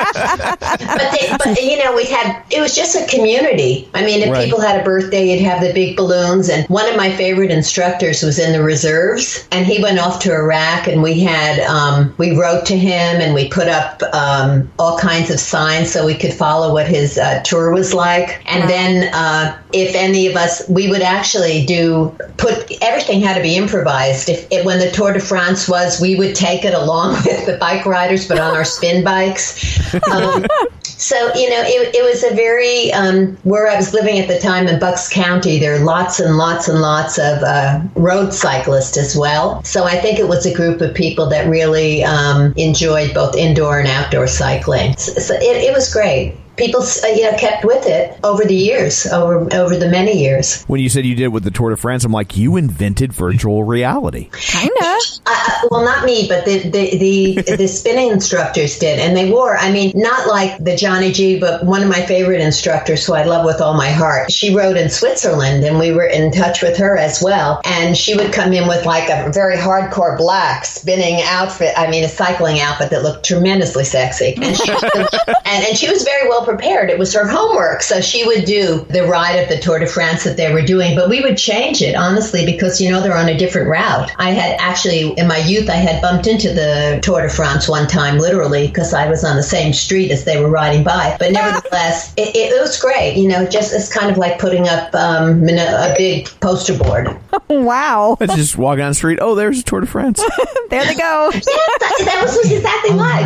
But, 0.59 1.11
they, 1.11 1.35
but 1.37 1.61
you 1.61 1.83
know, 1.83 1.95
we 1.95 2.05
had 2.05 2.43
it 2.51 2.59
was 2.61 2.75
just 2.75 2.95
a 2.95 3.05
community. 3.07 3.89
I 3.93 4.03
mean, 4.03 4.21
if 4.21 4.29
Right. 4.29 4.43
people 4.45 4.59
had 4.59 4.81
a 4.81 4.83
birthday, 4.83 5.31
you'd 5.31 5.45
have 5.45 5.61
the 5.61 5.71
big 5.73 5.95
balloons. 5.95 6.49
And 6.49 6.67
one 6.67 6.87
of 6.89 6.97
my 6.97 7.09
favorite 7.15 7.49
instructors 7.51 8.21
was 8.23 8.39
in 8.39 8.51
the 8.51 8.61
reserves, 8.61 9.47
and 9.51 9.65
he 9.65 9.81
went 9.81 9.99
off 9.99 10.19
to 10.23 10.33
Iraq, 10.33 10.87
and 10.87 11.01
we 11.01 11.21
had 11.21 11.59
um, 11.61 12.13
we 12.17 12.35
wrote 12.37 12.65
to 12.67 12.77
him, 12.77 13.21
and 13.21 13.33
we 13.33 13.47
put 13.47 13.67
up 13.69 14.01
um, 14.13 14.69
all 14.79 14.97
kinds 14.99 15.29
of 15.31 15.39
signs 15.39 15.91
so 15.91 16.05
we 16.05 16.15
could 16.15 16.33
follow 16.33 16.73
what 16.73 16.87
his 16.87 17.17
uh, 17.17 17.41
tour 17.43 17.71
was 17.71 17.93
like. 17.93 18.16
And 18.45 18.69
then, 18.69 19.13
uh, 19.13 19.57
if 19.73 19.95
any 19.95 20.27
of 20.27 20.35
us, 20.35 20.67
we 20.69 20.89
would 20.89 21.01
actually 21.01 21.65
do 21.65 22.15
put 22.37 22.71
everything 22.81 23.21
had 23.21 23.35
to 23.35 23.41
be 23.41 23.55
improvised. 23.55 24.29
If 24.29 24.47
it, 24.51 24.65
when 24.65 24.79
the 24.79 24.91
Tour 24.91 25.13
de 25.13 25.19
France 25.19 25.67
was, 25.67 25.99
we 26.01 26.15
would 26.15 26.35
take 26.35 26.63
it 26.65 26.73
along 26.73 27.13
with 27.25 27.45
the 27.45 27.57
bike 27.57 27.85
riders, 27.85 28.27
but 28.27 28.39
on 28.39 28.55
our 28.55 28.65
spin 28.65 29.03
bikes. 29.03 29.79
Um, 30.11 30.45
so 30.83 31.15
you 31.35 31.49
know, 31.49 31.61
it, 31.61 31.95
it 31.95 32.03
was 32.03 32.23
a 32.23 32.33
very 32.35 32.91
um, 32.93 33.37
where 33.43 33.67
I 33.67 33.75
was 33.75 33.93
living 33.93 34.19
at 34.19 34.27
the 34.27 34.39
time 34.39 34.67
in 34.67 34.79
Bucks 34.79 35.09
County. 35.09 35.59
There 35.59 35.75
are 35.75 35.83
lots 35.83 36.19
and 36.19 36.37
lots 36.37 36.67
and 36.67 36.79
lots 36.79 37.17
of 37.17 37.43
uh, 37.43 37.81
road 37.95 38.33
cyclists 38.33 38.97
as 38.97 39.15
well. 39.15 39.63
So 39.63 39.83
I 39.83 39.97
think 39.97 40.19
it 40.19 40.27
was 40.27 40.45
a 40.45 40.53
group 40.53 40.81
of 40.81 40.93
people 40.95 41.27
that 41.27 41.47
really 41.47 42.03
um, 42.03 42.53
enjoyed 42.57 43.13
both 43.13 43.35
indoor 43.35 43.79
and 43.79 43.87
outdoor 43.87 44.27
cycling. 44.27 44.95
So, 44.97 45.13
so 45.13 45.33
it, 45.35 45.63
it 45.63 45.73
was 45.73 45.91
great. 45.91 46.35
People, 46.57 46.81
uh, 46.81 47.07
you 47.07 47.23
know, 47.23 47.37
kept 47.37 47.63
with 47.63 47.85
it 47.85 48.17
over 48.23 48.43
the 48.43 48.55
years, 48.55 49.05
over 49.07 49.47
over 49.53 49.75
the 49.75 49.87
many 49.87 50.19
years. 50.21 50.63
when 50.63 50.81
you 50.81 50.89
said 50.89 51.05
you 51.05 51.15
did 51.15 51.25
it 51.25 51.27
with 51.29 51.43
the 51.43 51.51
Tour 51.51 51.69
de 51.69 51.77
France, 51.77 52.03
I'm 52.03 52.11
like, 52.11 52.35
you 52.35 52.57
invented 52.57 53.13
virtual 53.13 53.63
reality. 53.63 54.29
Kinda. 54.33 54.97
Uh, 55.25 55.67
well, 55.69 55.83
not 55.83 56.05
me, 56.05 56.27
but 56.27 56.45
the 56.45 56.69
the, 56.69 56.97
the 56.97 57.55
the 57.57 57.67
spinning 57.79 58.11
instructors 58.11 58.79
did, 58.79 58.99
and 58.99 59.15
they 59.15 59.29
wore. 59.31 59.57
I 59.57 59.71
mean, 59.71 59.91
not 59.95 60.27
like 60.27 60.63
the 60.63 60.75
Johnny 60.75 61.11
G, 61.11 61.39
but 61.39 61.63
one 61.63 61.83
of 61.83 61.89
my 61.89 62.01
favorite 62.01 62.41
instructors, 62.41 63.05
who 63.05 63.13
I 63.13 63.23
love 63.23 63.45
with 63.45 63.61
all 63.61 63.75
my 63.75 63.89
heart. 63.89 64.31
She 64.31 64.55
rode 64.55 64.77
in 64.77 64.89
Switzerland, 64.89 65.63
and 65.63 65.77
we 65.77 65.91
were 65.91 66.05
in 66.07 66.31
touch 66.31 66.61
with 66.61 66.77
her 66.77 66.97
as 66.97 67.21
well. 67.21 67.61
And 67.65 67.95
she 67.95 68.15
would 68.15 68.33
come 68.33 68.53
in 68.53 68.67
with 68.67 68.85
like 68.85 69.09
a 69.09 69.31
very 69.31 69.57
hardcore 69.57 70.17
black 70.17 70.65
spinning 70.65 71.21
outfit. 71.25 71.73
I 71.77 71.89
mean, 71.89 72.03
a 72.03 72.09
cycling 72.09 72.59
outfit 72.59 72.89
that 72.89 73.03
looked 73.03 73.25
tremendously 73.25 73.83
sexy, 73.83 74.33
and 74.41 74.55
she 74.55 74.71
and, 74.95 75.65
and 75.65 75.77
she 75.77 75.89
was 75.89 76.03
very 76.03 76.27
well 76.27 76.45
prepared. 76.47 76.89
It 76.89 76.97
was 76.97 77.13
her 77.13 77.27
homework, 77.27 77.81
so 77.81 78.01
she 78.01 78.25
would 78.25 78.45
do 78.45 78.85
the 78.89 79.03
ride 79.03 79.35
of 79.35 79.49
the 79.49 79.57
Tour 79.57 79.79
de 79.79 79.85
France 79.85 80.23
that 80.23 80.37
they 80.37 80.51
were 80.51 80.61
doing, 80.61 80.95
but 80.95 81.09
we 81.09 81.21
would 81.21 81.37
change 81.37 81.81
it 81.81 81.95
honestly 81.95 82.45
because 82.45 82.79
you 82.79 82.89
know 82.89 83.01
they're 83.01 83.17
on 83.17 83.29
a 83.29 83.37
different 83.37 83.67
route. 83.67 84.11
I 84.17 84.31
had 84.31 84.57
actually 84.59 85.11
in 85.11 85.27
my 85.27 85.37
youth 85.37 85.69
I 85.69 85.75
had 85.75 86.01
bumped 86.01 86.27
into 86.27 86.53
the 86.53 86.99
Tour 87.03 87.23
de 87.23 87.29
France 87.29 87.67
one 87.67 87.87
time, 87.87 88.17
literally 88.17 88.67
because 88.67 88.93
I 88.93 89.09
was 89.09 89.23
on 89.23 89.35
the 89.35 89.43
same 89.43 89.73
street 89.73 90.11
as 90.11 90.23
they 90.23 90.39
were 90.41 90.49
riding 90.49 90.83
by. 90.83 91.17
But 91.19 91.33
nevertheless, 91.33 92.13
it, 92.15 92.29
it, 92.35 92.53
it 92.53 92.61
was 92.61 92.79
great. 92.79 93.15
You 93.17 93.27
know, 93.27 93.45
just 93.45 93.73
it's 93.73 93.93
kind 93.93 94.09
of 94.09 94.17
like 94.17 94.39
putting 94.39 94.67
up 94.67 94.93
um, 94.95 95.43
a, 95.49 95.91
a 95.91 95.95
big 95.97 96.27
poster 96.39 96.77
board. 96.77 97.09
Wow. 97.49 98.17
Let's 98.19 98.35
just 98.35 98.57
walk 98.57 98.77
down 98.77 98.91
the 98.91 98.95
street. 98.95 99.19
Oh, 99.21 99.35
there's 99.35 99.59
a 99.59 99.63
Tour 99.63 99.81
de 99.81 99.87
France. 99.87 100.23
There 100.69 100.83
they 100.83 100.95
go. 100.95 101.29
Yes, 101.33 101.45
that, 101.45 102.01
that 102.03 102.21
was 102.23 102.51
exactly 102.51 102.91
like. 102.91 103.23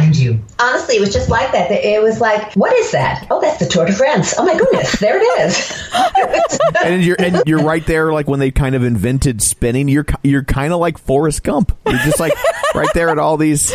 Honestly, 0.59 0.95
it 0.95 0.99
was 0.99 1.11
just 1.11 1.27
like 1.27 1.51
that. 1.53 1.71
It 1.71 1.99
was 2.03 2.21
like, 2.21 2.53
what 2.53 2.71
is 2.73 2.91
that? 3.11 3.27
Oh, 3.29 3.41
that's 3.41 3.59
the 3.59 3.65
Tour 3.65 3.85
de 3.85 3.93
France. 3.93 4.33
Oh 4.37 4.45
my 4.45 4.57
goodness, 4.57 4.99
there 4.99 5.19
it 5.21 5.41
is. 5.41 5.89
and 6.83 7.03
you're 7.03 7.17
and 7.19 7.43
you're 7.45 7.63
right 7.63 7.85
there, 7.85 8.11
like 8.13 8.27
when 8.27 8.39
they 8.39 8.51
kind 8.51 8.75
of 8.75 8.83
invented 8.83 9.41
spinning. 9.41 9.87
You're 9.87 10.05
you're 10.23 10.43
kind 10.43 10.73
of 10.73 10.79
like 10.79 10.97
Forrest 10.97 11.43
Gump. 11.43 11.77
You're 11.85 11.99
just 11.99 12.19
like 12.19 12.33
right 12.75 12.89
there 12.93 13.09
at 13.09 13.19
all 13.19 13.37
these. 13.37 13.73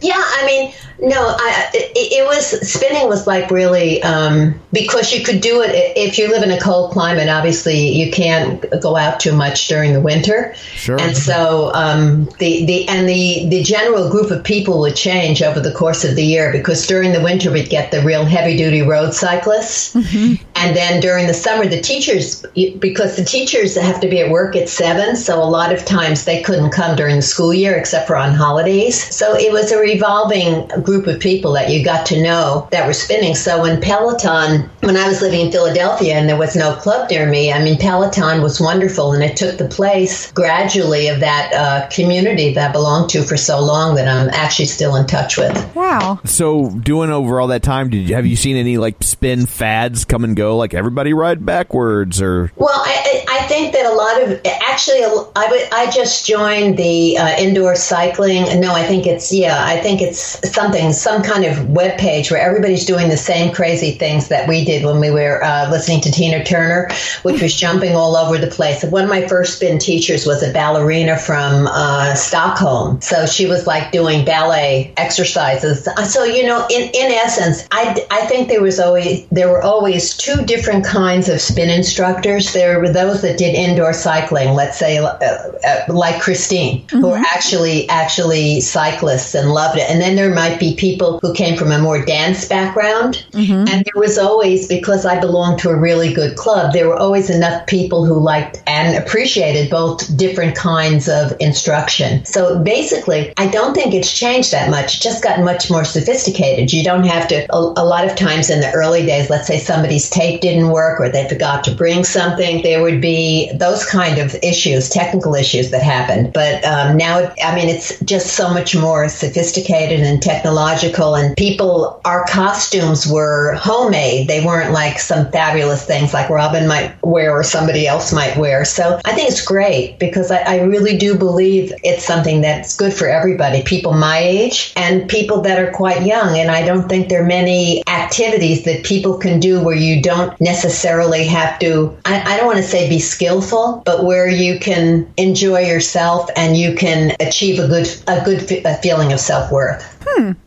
Yeah, 0.00 0.14
I 0.16 0.46
mean, 0.46 0.72
no, 1.00 1.20
I, 1.20 1.70
it, 1.74 2.12
it 2.12 2.24
was 2.24 2.46
spinning 2.70 3.08
was 3.08 3.26
like 3.26 3.50
really 3.50 4.00
um, 4.02 4.60
because 4.72 5.12
you 5.12 5.24
could 5.24 5.40
do 5.40 5.60
it 5.60 5.70
if 5.96 6.18
you 6.18 6.28
live 6.28 6.44
in 6.44 6.50
a 6.50 6.60
cold 6.60 6.92
climate. 6.92 7.28
Obviously, 7.28 7.88
you 7.88 8.12
can't 8.12 8.64
go 8.80 8.96
out 8.96 9.18
too 9.18 9.32
much 9.32 9.66
during 9.66 9.92
the 9.92 10.00
winter. 10.00 10.54
Sure. 10.74 11.00
And 11.00 11.16
so 11.16 11.72
um, 11.74 12.26
the 12.38 12.64
the 12.64 12.88
and 12.88 13.08
the 13.08 13.48
the 13.48 13.62
general 13.64 14.08
group 14.08 14.30
of 14.30 14.44
people 14.44 14.78
would 14.80 14.94
change 14.94 15.42
over 15.42 15.58
the 15.58 15.72
course 15.72 16.04
of 16.04 16.14
the 16.14 16.24
year 16.24 16.52
because 16.52 16.86
during 16.86 17.12
the 17.12 17.20
winter 17.20 17.50
we'd 17.50 17.70
get 17.70 17.90
the 17.90 18.00
real 18.02 18.24
heavy 18.24 18.56
duty 18.56 18.82
road 18.82 19.14
cyclists, 19.14 19.94
and 19.94 20.38
And 20.58 20.74
then 20.74 21.00
during 21.00 21.28
the 21.28 21.34
summer, 21.34 21.66
the 21.66 21.80
teachers, 21.80 22.44
because 22.80 23.16
the 23.16 23.24
teachers 23.24 23.76
have 23.76 24.00
to 24.00 24.08
be 24.08 24.20
at 24.20 24.30
work 24.30 24.56
at 24.56 24.68
seven, 24.68 25.14
so 25.14 25.40
a 25.40 25.44
lot 25.44 25.72
of 25.72 25.84
times 25.84 26.24
they 26.24 26.42
couldn't 26.42 26.70
come 26.70 26.96
during 26.96 27.16
the 27.16 27.22
school 27.22 27.54
year 27.54 27.76
except 27.76 28.08
for 28.08 28.16
on 28.16 28.34
holidays. 28.34 29.00
So 29.14 29.36
it 29.36 29.52
was 29.52 29.70
a 29.70 29.78
revolving 29.78 30.66
group 30.82 31.06
of 31.06 31.20
people 31.20 31.52
that 31.52 31.70
you 31.70 31.84
got 31.84 32.06
to 32.06 32.20
know 32.20 32.68
that 32.72 32.88
were 32.88 32.92
spinning. 32.92 33.36
So 33.36 33.62
when 33.62 33.80
Peloton, 33.80 34.68
when 34.80 34.96
I 34.96 35.06
was 35.06 35.22
living 35.22 35.46
in 35.46 35.52
Philadelphia 35.52 36.14
and 36.14 36.28
there 36.28 36.36
was 36.36 36.56
no 36.56 36.74
club 36.74 37.08
near 37.08 37.28
me, 37.28 37.52
I 37.52 37.62
mean, 37.62 37.78
Peloton 37.78 38.42
was 38.42 38.60
wonderful 38.60 39.12
and 39.12 39.22
it 39.22 39.36
took 39.36 39.58
the 39.58 39.68
place 39.68 40.32
gradually 40.32 41.06
of 41.06 41.20
that 41.20 41.52
uh, 41.54 41.88
community 41.94 42.52
that 42.54 42.70
I 42.70 42.72
belonged 42.72 43.10
to 43.10 43.22
for 43.22 43.36
so 43.36 43.60
long 43.60 43.94
that 43.94 44.08
I'm 44.08 44.28
actually 44.30 44.66
still 44.66 44.96
in 44.96 45.06
touch 45.06 45.36
with. 45.36 45.76
Wow. 45.76 46.18
So, 46.24 46.70
doing 46.70 47.10
over 47.10 47.40
all 47.40 47.48
that 47.48 47.62
time, 47.62 47.90
did 47.90 48.08
you, 48.08 48.16
have 48.16 48.26
you 48.26 48.34
seen 48.34 48.56
any 48.56 48.76
like 48.76 49.02
spin 49.04 49.46
fads 49.46 50.04
come 50.04 50.24
and 50.24 50.34
go? 50.34 50.47
Like 50.56 50.74
everybody 50.74 51.12
ride 51.12 51.44
backwards, 51.44 52.20
or 52.20 52.52
Well, 52.56 52.70
I, 52.72 53.24
I 53.30 53.46
think 53.46 53.72
that 53.72 53.86
a 53.86 53.94
lot 53.94 54.22
of 54.22 54.40
actually, 54.68 55.02
I 55.36 55.68
I 55.72 55.90
just 55.90 56.26
joined 56.26 56.78
the 56.78 57.18
uh, 57.18 57.36
indoor 57.38 57.74
cycling. 57.76 58.60
No, 58.60 58.72
I 58.72 58.84
think 58.84 59.06
it's 59.06 59.32
yeah, 59.32 59.64
I 59.64 59.80
think 59.80 60.00
it's 60.00 60.50
something 60.50 60.92
some 60.92 61.22
kind 61.22 61.44
of 61.44 61.70
web 61.70 61.98
page 61.98 62.30
where 62.30 62.40
everybody's 62.40 62.84
doing 62.84 63.08
the 63.08 63.16
same 63.16 63.52
crazy 63.52 63.92
things 63.92 64.28
that 64.28 64.48
we 64.48 64.64
did 64.64 64.84
when 64.84 65.00
we 65.00 65.10
were 65.10 65.42
uh, 65.42 65.70
listening 65.70 66.00
to 66.02 66.10
Tina 66.10 66.44
Turner, 66.44 66.88
which 67.22 67.42
was 67.42 67.54
jumping 67.54 67.94
all 67.94 68.16
over 68.16 68.38
the 68.38 68.46
place. 68.46 68.84
One 68.84 69.04
of 69.04 69.10
my 69.10 69.26
first 69.26 69.56
spin 69.56 69.78
teachers 69.78 70.26
was 70.26 70.42
a 70.42 70.52
ballerina 70.52 71.18
from 71.18 71.66
uh, 71.66 72.14
Stockholm, 72.14 73.00
so 73.00 73.26
she 73.26 73.46
was 73.46 73.66
like 73.66 73.92
doing 73.92 74.24
ballet 74.24 74.92
exercises. 74.96 75.88
So 76.06 76.24
you 76.24 76.46
know, 76.46 76.66
in 76.70 76.90
in 76.94 77.12
essence, 77.12 77.66
I 77.70 78.06
I 78.10 78.26
think 78.26 78.48
there 78.48 78.62
was 78.62 78.80
always 78.80 79.26
there 79.28 79.48
were 79.48 79.62
always 79.62 80.16
two 80.16 80.37
different 80.44 80.84
kinds 80.84 81.28
of 81.28 81.40
spin 81.40 81.70
instructors. 81.70 82.52
There 82.52 82.80
were 82.80 82.92
those 82.92 83.22
that 83.22 83.38
did 83.38 83.54
indoor 83.54 83.92
cycling, 83.92 84.54
let's 84.54 84.78
say 84.78 84.98
uh, 84.98 85.06
uh, 85.06 85.84
like 85.88 86.20
Christine, 86.20 86.86
who 86.88 87.08
were 87.08 87.16
actually 87.16 87.88
actually 87.88 88.60
cyclists 88.60 89.34
and 89.34 89.50
loved 89.50 89.78
it. 89.78 89.88
And 89.90 90.00
then 90.00 90.16
there 90.16 90.34
might 90.34 90.58
be 90.58 90.74
people 90.76 91.18
who 91.20 91.34
came 91.34 91.56
from 91.56 91.72
a 91.72 91.78
more 91.78 92.04
dance 92.04 92.46
background. 92.48 93.26
And 93.68 93.84
there 93.84 94.00
was 94.00 94.18
always 94.18 94.68
because 94.68 95.04
I 95.04 95.20
belonged 95.20 95.58
to 95.60 95.70
a 95.70 95.76
really 95.76 96.12
good 96.12 96.36
club, 96.36 96.72
there 96.72 96.88
were 96.88 96.96
always 96.96 97.30
enough 97.30 97.66
people 97.66 98.04
who 98.04 98.18
liked 98.18 98.62
and 98.66 98.96
appreciated 98.96 99.70
both 99.70 100.16
different 100.16 100.56
kinds 100.56 101.08
of 101.08 101.32
instruction. 101.40 102.24
So 102.24 102.58
basically, 102.58 103.32
I 103.36 103.48
don't 103.48 103.74
think 103.74 103.94
it's 103.94 104.12
changed 104.12 104.52
that 104.52 104.70
much. 104.70 104.96
It 104.96 105.00
just 105.00 105.22
got 105.22 105.40
much 105.40 105.70
more 105.70 105.84
sophisticated. 105.84 106.72
You 106.72 106.84
don't 106.84 107.04
have 107.04 107.28
to 107.28 107.46
a, 107.52 107.58
a 107.58 107.84
lot 107.84 108.04
of 108.04 108.16
times 108.16 108.50
in 108.50 108.60
the 108.60 108.70
early 108.72 109.06
days, 109.06 109.30
let's 109.30 109.46
say 109.46 109.58
somebody's 109.58 110.08
tape 110.28 110.40
didn't 110.40 110.70
work 110.70 111.00
or 111.00 111.08
they 111.08 111.28
forgot 111.28 111.64
to 111.64 111.74
bring 111.74 112.04
something, 112.04 112.62
there 112.62 112.82
would 112.82 113.00
be 113.00 113.50
those 113.54 113.84
kind 113.86 114.18
of 114.18 114.34
issues, 114.42 114.88
technical 114.88 115.34
issues 115.34 115.70
that 115.70 115.82
happened. 115.82 116.32
But 116.32 116.64
um, 116.64 116.96
now, 116.96 117.32
I 117.44 117.54
mean, 117.54 117.68
it's 117.68 117.98
just 118.00 118.34
so 118.34 118.52
much 118.52 118.76
more 118.76 119.08
sophisticated 119.08 120.00
and 120.00 120.22
technological, 120.22 121.14
and 121.14 121.36
people, 121.36 122.00
our 122.04 122.24
costumes 122.26 123.06
were 123.06 123.54
homemade. 123.54 124.28
They 124.28 124.44
weren't 124.44 124.72
like 124.72 124.98
some 124.98 125.30
fabulous 125.30 125.84
things 125.84 126.12
like 126.12 126.30
Robin 126.30 126.66
might 126.66 126.94
wear 127.02 127.32
or 127.32 127.42
somebody 127.42 127.86
else 127.86 128.12
might 128.12 128.36
wear. 128.36 128.64
So 128.64 129.00
I 129.04 129.12
think 129.14 129.30
it's 129.30 129.44
great 129.44 129.98
because 129.98 130.30
I, 130.30 130.38
I 130.42 130.60
really 130.62 130.96
do 130.96 131.16
believe 131.16 131.72
it's 131.82 132.04
something 132.04 132.40
that's 132.40 132.76
good 132.76 132.92
for 132.92 133.08
everybody, 133.08 133.62
people 133.62 133.92
my 133.92 134.18
age 134.18 134.72
and 134.76 135.08
people 135.08 135.40
that 135.42 135.58
are 135.58 135.70
quite 135.72 136.04
young. 136.04 136.38
And 136.38 136.50
I 136.50 136.64
don't 136.64 136.88
think 136.88 137.08
there 137.08 137.22
are 137.22 137.26
many 137.26 137.82
activities 137.86 138.64
that 138.64 138.84
people 138.84 139.18
can 139.18 139.40
do 139.40 139.62
where 139.62 139.76
you 139.76 140.02
don't 140.02 140.17
necessarily 140.40 141.26
have 141.26 141.58
to, 141.60 141.96
I, 142.04 142.34
I 142.34 142.36
don't 142.36 142.46
want 142.46 142.58
to 142.58 142.64
say 142.64 142.88
be 142.88 142.98
skillful, 142.98 143.82
but 143.84 144.04
where 144.04 144.28
you 144.28 144.58
can 144.58 145.12
enjoy 145.16 145.60
yourself 145.60 146.28
and 146.36 146.56
you 146.56 146.74
can 146.74 147.16
achieve 147.20 147.58
a 147.58 147.66
good, 147.66 147.88
a 148.06 148.24
good 148.24 148.42
fe- 148.42 148.62
a 148.64 148.76
feeling 148.76 149.12
of 149.12 149.20
self 149.20 149.50
worth. 149.50 149.97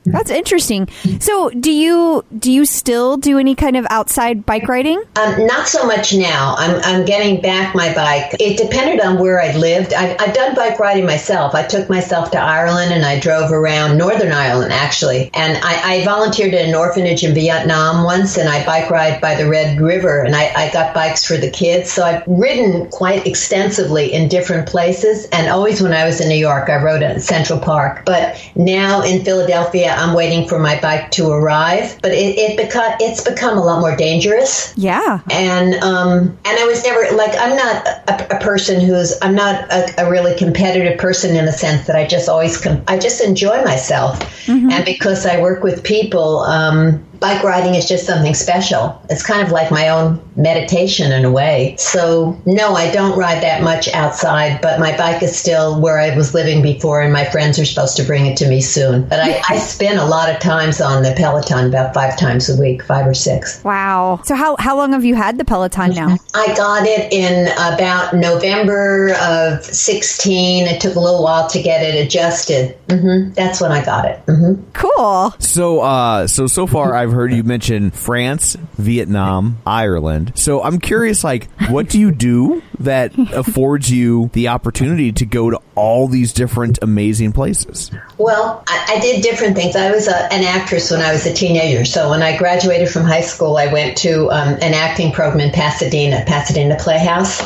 That's 0.05 0.31
interesting. 0.31 0.87
So, 1.19 1.49
do 1.49 1.71
you 1.71 2.25
do 2.37 2.51
you 2.51 2.65
still 2.65 3.17
do 3.17 3.37
any 3.37 3.55
kind 3.55 3.77
of 3.77 3.85
outside 3.89 4.45
bike 4.45 4.67
riding? 4.67 5.01
Um, 5.15 5.45
not 5.45 5.67
so 5.67 5.85
much 5.85 6.13
now. 6.13 6.55
I'm, 6.57 6.81
I'm 6.83 7.05
getting 7.05 7.41
back 7.41 7.75
my 7.75 7.93
bike. 7.93 8.35
It 8.39 8.57
depended 8.57 8.99
on 8.99 9.19
where 9.19 9.39
I 9.39 9.55
lived. 9.55 9.93
I've, 9.93 10.19
I've 10.19 10.33
done 10.33 10.55
bike 10.55 10.79
riding 10.79 11.05
myself. 11.05 11.53
I 11.53 11.63
took 11.63 11.89
myself 11.89 12.31
to 12.31 12.39
Ireland 12.39 12.91
and 12.91 13.05
I 13.05 13.19
drove 13.19 13.51
around 13.51 13.97
Northern 13.97 14.31
Ireland, 14.31 14.73
actually. 14.73 15.29
And 15.33 15.57
I, 15.63 15.97
I 15.97 16.05
volunteered 16.05 16.53
at 16.53 16.67
an 16.67 16.75
orphanage 16.75 17.23
in 17.23 17.33
Vietnam 17.33 18.03
once 18.03 18.37
and 18.37 18.49
I 18.49 18.65
bike 18.65 18.89
ride 18.89 19.21
by 19.21 19.35
the 19.35 19.47
Red 19.47 19.79
River 19.79 20.23
and 20.23 20.35
I, 20.35 20.51
I 20.55 20.71
got 20.71 20.95
bikes 20.95 21.23
for 21.23 21.37
the 21.37 21.51
kids. 21.51 21.91
So 21.91 22.03
I've 22.03 22.23
ridden 22.25 22.89
quite 22.89 23.27
extensively 23.27 24.11
in 24.11 24.27
different 24.27 24.67
places. 24.67 25.25
And 25.31 25.47
always 25.47 25.81
when 25.81 25.93
I 25.93 26.05
was 26.05 26.19
in 26.19 26.27
New 26.27 26.35
York, 26.35 26.69
I 26.69 26.81
rode 26.81 27.03
at 27.03 27.21
Central 27.21 27.59
Park. 27.59 28.03
But 28.05 28.41
now 28.55 29.01
in 29.01 29.23
Philadelphia, 29.23 29.50
I'm 29.53 30.13
waiting 30.13 30.47
for 30.47 30.59
my 30.59 30.79
bike 30.79 31.11
to 31.11 31.29
arrive. 31.29 31.99
But 32.01 32.11
it, 32.11 32.37
it 32.37 32.59
beca- 32.59 32.97
it's 32.99 33.23
become 33.23 33.57
a 33.57 33.63
lot 33.63 33.81
more 33.81 33.95
dangerous 33.95 34.73
Yeah. 34.77 35.19
and 35.29 35.75
um, 35.83 36.37
and 36.45 36.59
I 36.59 36.65
was 36.65 36.83
never 36.83 37.15
like 37.15 37.35
I'm 37.39 37.55
not 37.55 37.87
a, 37.87 38.37
a 38.37 38.39
person 38.39 38.81
who's 38.81 39.17
I'm 39.21 39.35
not 39.35 39.71
a, 39.71 40.05
a 40.05 40.09
really 40.09 40.35
competitive 40.37 40.99
person 40.99 41.35
in 41.35 41.45
the 41.45 41.51
sense 41.51 41.87
that 41.87 41.95
I 41.95 42.05
just 42.07 42.29
always 42.29 42.59
com- 42.59 42.83
I 42.87 42.97
just 42.97 43.21
enjoy 43.21 43.63
myself, 43.63 44.19
and 44.47 44.85
because 44.85 45.25
I 45.25 45.41
work 45.41 45.63
with 45.63 45.83
people, 45.83 46.39
um, 46.41 47.03
bike 47.19 47.43
riding 47.43 47.75
is 47.75 47.87
just 47.87 48.05
something 48.05 48.33
special. 48.33 49.01
It's 49.09 49.23
kind 49.25 49.41
of 49.45 49.51
like 49.51 49.71
my 49.71 49.89
own 49.89 50.19
meditation 50.41 51.11
in 51.11 51.25
a 51.25 51.31
way. 51.31 51.75
So 51.77 52.39
no, 52.45 52.73
I 52.73 52.91
don't 52.91 53.17
ride 53.17 53.41
that 53.43 53.63
much 53.63 53.87
outside, 53.89 54.61
but 54.61 54.79
my 54.79 54.95
bike 54.97 55.21
is 55.23 55.37
still 55.37 55.79
where 55.79 55.99
I 55.99 56.15
was 56.15 56.33
living 56.33 56.61
before, 56.61 57.01
and 57.01 57.13
my 57.13 57.25
friends 57.25 57.59
are 57.59 57.65
supposed 57.65 57.97
to 57.97 58.03
bring 58.03 58.25
it 58.25 58.37
to 58.37 58.47
me 58.47 58.61
soon. 58.61 59.07
But 59.07 59.19
I, 59.19 59.41
I 59.49 59.57
spin 59.57 59.97
a 59.97 60.05
lot 60.05 60.29
of 60.29 60.39
times 60.39 60.81
on 60.81 61.03
the 61.03 61.13
Peloton, 61.17 61.67
about 61.67 61.93
five 61.93 62.17
times 62.17 62.49
a 62.49 62.59
week, 62.59 62.83
five 62.83 63.07
or 63.07 63.13
six. 63.13 63.63
Wow. 63.63 64.21
So, 64.23 64.35
how 64.35 64.55
how 64.59 64.75
long 64.77 64.91
have 64.93 65.05
you 65.05 65.15
had 65.15 65.37
the 65.37 65.45
Peloton 65.45 65.91
now? 65.91 66.17
I 66.33 66.53
got 66.55 66.85
it 66.85 67.11
in 67.13 67.47
about 67.57 68.13
November 68.13 69.13
of 69.21 69.63
16. 69.63 70.67
It 70.67 70.81
took 70.81 70.95
a 70.95 70.99
little 70.99 71.23
while 71.23 71.49
to 71.49 71.61
get 71.61 71.83
it 71.83 72.05
adjusted. 72.05 72.77
hmm 72.89 73.31
That's 73.33 73.61
when 73.61 73.71
I 73.71 73.83
got 73.83 74.05
it. 74.05 74.19
hmm 74.27 74.53
Cool. 74.73 75.31
so 75.39 75.81
uh, 75.81 76.27
so 76.27 76.47
so 76.47 76.67
far 76.67 76.95
I've 76.95 77.11
heard 77.11 77.33
you 77.33 77.43
mention 77.43 77.91
France, 77.91 78.55
Vietnam, 78.77 79.57
Ireland. 79.65 80.30
So 80.35 80.61
I'm 80.61 80.79
curious, 80.79 81.23
like, 81.23 81.49
what 81.69 81.89
do 81.89 81.99
you 81.99 82.11
do 82.11 82.61
that 82.81 83.17
affords 83.33 83.89
you 83.89 84.29
the 84.33 84.49
opportunity 84.49 85.11
to 85.13 85.25
go 85.25 85.49
to 85.49 85.59
all 85.75 86.07
these 86.07 86.33
different 86.33 86.79
amazing 86.81 87.31
places? 87.31 87.91
Well, 88.17 88.63
I, 88.67 88.95
I 88.95 88.99
did 88.99 89.23
different 89.23 89.55
things. 89.55 89.75
I 89.75 89.91
was 89.91 90.07
a, 90.07 90.33
an 90.33 90.43
actress 90.43 90.91
when 90.91 91.01
I 91.01 91.11
was 91.11 91.25
a 91.25 91.33
teenager. 91.33 91.85
So 91.85 92.09
when 92.09 92.21
I 92.21 92.37
graduated 92.37 92.89
from 92.89 93.03
high 93.03 93.21
school, 93.21 93.57
I 93.57 93.71
went 93.71 93.97
to 93.99 94.29
um, 94.31 94.53
an 94.61 94.73
acting 94.73 95.11
program 95.11 95.39
in 95.41 95.51
Pasadena, 95.51 96.23
Pasadena 96.27 96.77
Playhouse. 96.79 97.41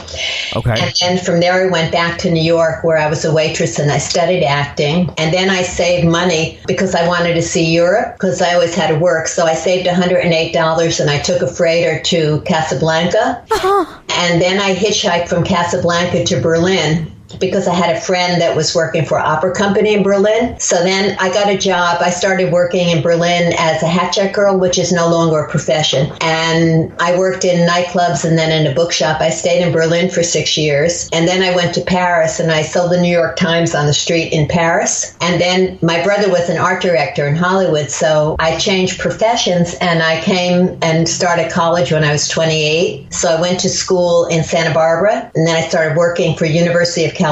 Okay. 0.55 0.71
And 0.71 0.93
then 1.01 1.23
from 1.23 1.39
there, 1.39 1.67
I 1.67 1.71
went 1.71 1.91
back 1.91 2.17
to 2.19 2.31
New 2.31 2.43
York 2.43 2.83
where 2.83 2.97
I 2.97 3.09
was 3.09 3.25
a 3.25 3.33
waitress 3.33 3.79
and 3.79 3.91
I 3.91 3.97
studied 3.97 4.43
acting. 4.43 5.09
And 5.17 5.33
then 5.33 5.49
I 5.49 5.61
saved 5.61 6.07
money 6.07 6.59
because 6.67 6.95
I 6.95 7.07
wanted 7.07 7.35
to 7.35 7.41
see 7.41 7.73
Europe 7.73 8.15
because 8.15 8.41
I 8.41 8.53
always 8.53 8.75
had 8.75 8.87
to 8.87 8.99
work. 8.99 9.27
So 9.27 9.45
I 9.45 9.53
saved 9.53 9.87
$108 9.87 10.99
and 10.99 11.09
I 11.09 11.19
took 11.19 11.41
a 11.41 11.47
freighter 11.47 12.01
to 12.03 12.41
Casablanca. 12.41 13.45
And 14.17 14.41
then 14.41 14.59
I 14.59 14.75
hitchhiked 14.75 15.24
from 15.27 15.43
Casablanca 15.43 16.23
to 16.25 16.41
Berlin 16.41 17.14
because 17.39 17.67
I 17.67 17.73
had 17.73 17.95
a 17.95 17.99
friend 17.99 18.41
that 18.41 18.55
was 18.55 18.75
working 18.75 19.05
for 19.05 19.19
an 19.19 19.25
opera 19.25 19.53
company 19.53 19.93
in 19.93 20.03
Berlin. 20.03 20.59
So 20.59 20.83
then 20.83 21.17
I 21.19 21.29
got 21.29 21.49
a 21.49 21.57
job. 21.57 22.01
I 22.01 22.09
started 22.09 22.51
working 22.51 22.89
in 22.89 23.01
Berlin 23.01 23.53
as 23.57 23.81
a 23.83 23.87
hat 23.87 24.13
check 24.13 24.33
girl, 24.33 24.57
which 24.57 24.77
is 24.77 24.91
no 24.91 25.09
longer 25.09 25.39
a 25.39 25.49
profession. 25.49 26.11
And 26.21 26.93
I 26.99 27.17
worked 27.17 27.45
in 27.45 27.67
nightclubs 27.67 28.25
and 28.25 28.37
then 28.37 28.51
in 28.51 28.71
a 28.71 28.75
bookshop. 28.75 29.21
I 29.21 29.29
stayed 29.29 29.65
in 29.65 29.71
Berlin 29.71 30.09
for 30.09 30.23
six 30.23 30.57
years. 30.57 31.09
And 31.11 31.27
then 31.27 31.41
I 31.41 31.55
went 31.55 31.73
to 31.75 31.81
Paris 31.81 32.39
and 32.39 32.51
I 32.51 32.61
sold 32.61 32.91
the 32.91 33.01
New 33.01 33.11
York 33.11 33.35
Times 33.35 33.75
on 33.75 33.85
the 33.85 33.93
street 33.93 34.31
in 34.31 34.47
Paris. 34.47 35.15
And 35.21 35.39
then 35.39 35.77
my 35.81 36.03
brother 36.03 36.29
was 36.29 36.49
an 36.49 36.57
art 36.57 36.81
director 36.81 37.27
in 37.27 37.35
Hollywood. 37.35 37.89
So 37.91 38.35
I 38.39 38.57
changed 38.57 38.99
professions 38.99 39.75
and 39.81 40.01
I 40.01 40.21
came 40.21 40.77
and 40.81 41.07
started 41.07 41.51
college 41.51 41.91
when 41.91 42.03
I 42.03 42.11
was 42.11 42.27
28. 42.27 43.13
So 43.13 43.29
I 43.29 43.41
went 43.41 43.59
to 43.61 43.69
school 43.69 44.25
in 44.25 44.43
Santa 44.43 44.73
Barbara 44.73 45.31
and 45.35 45.47
then 45.47 45.55
I 45.55 45.67
started 45.67 45.97
working 45.97 46.35
for 46.35 46.45
University 46.45 47.05
of 47.05 47.13
California, 47.13 47.24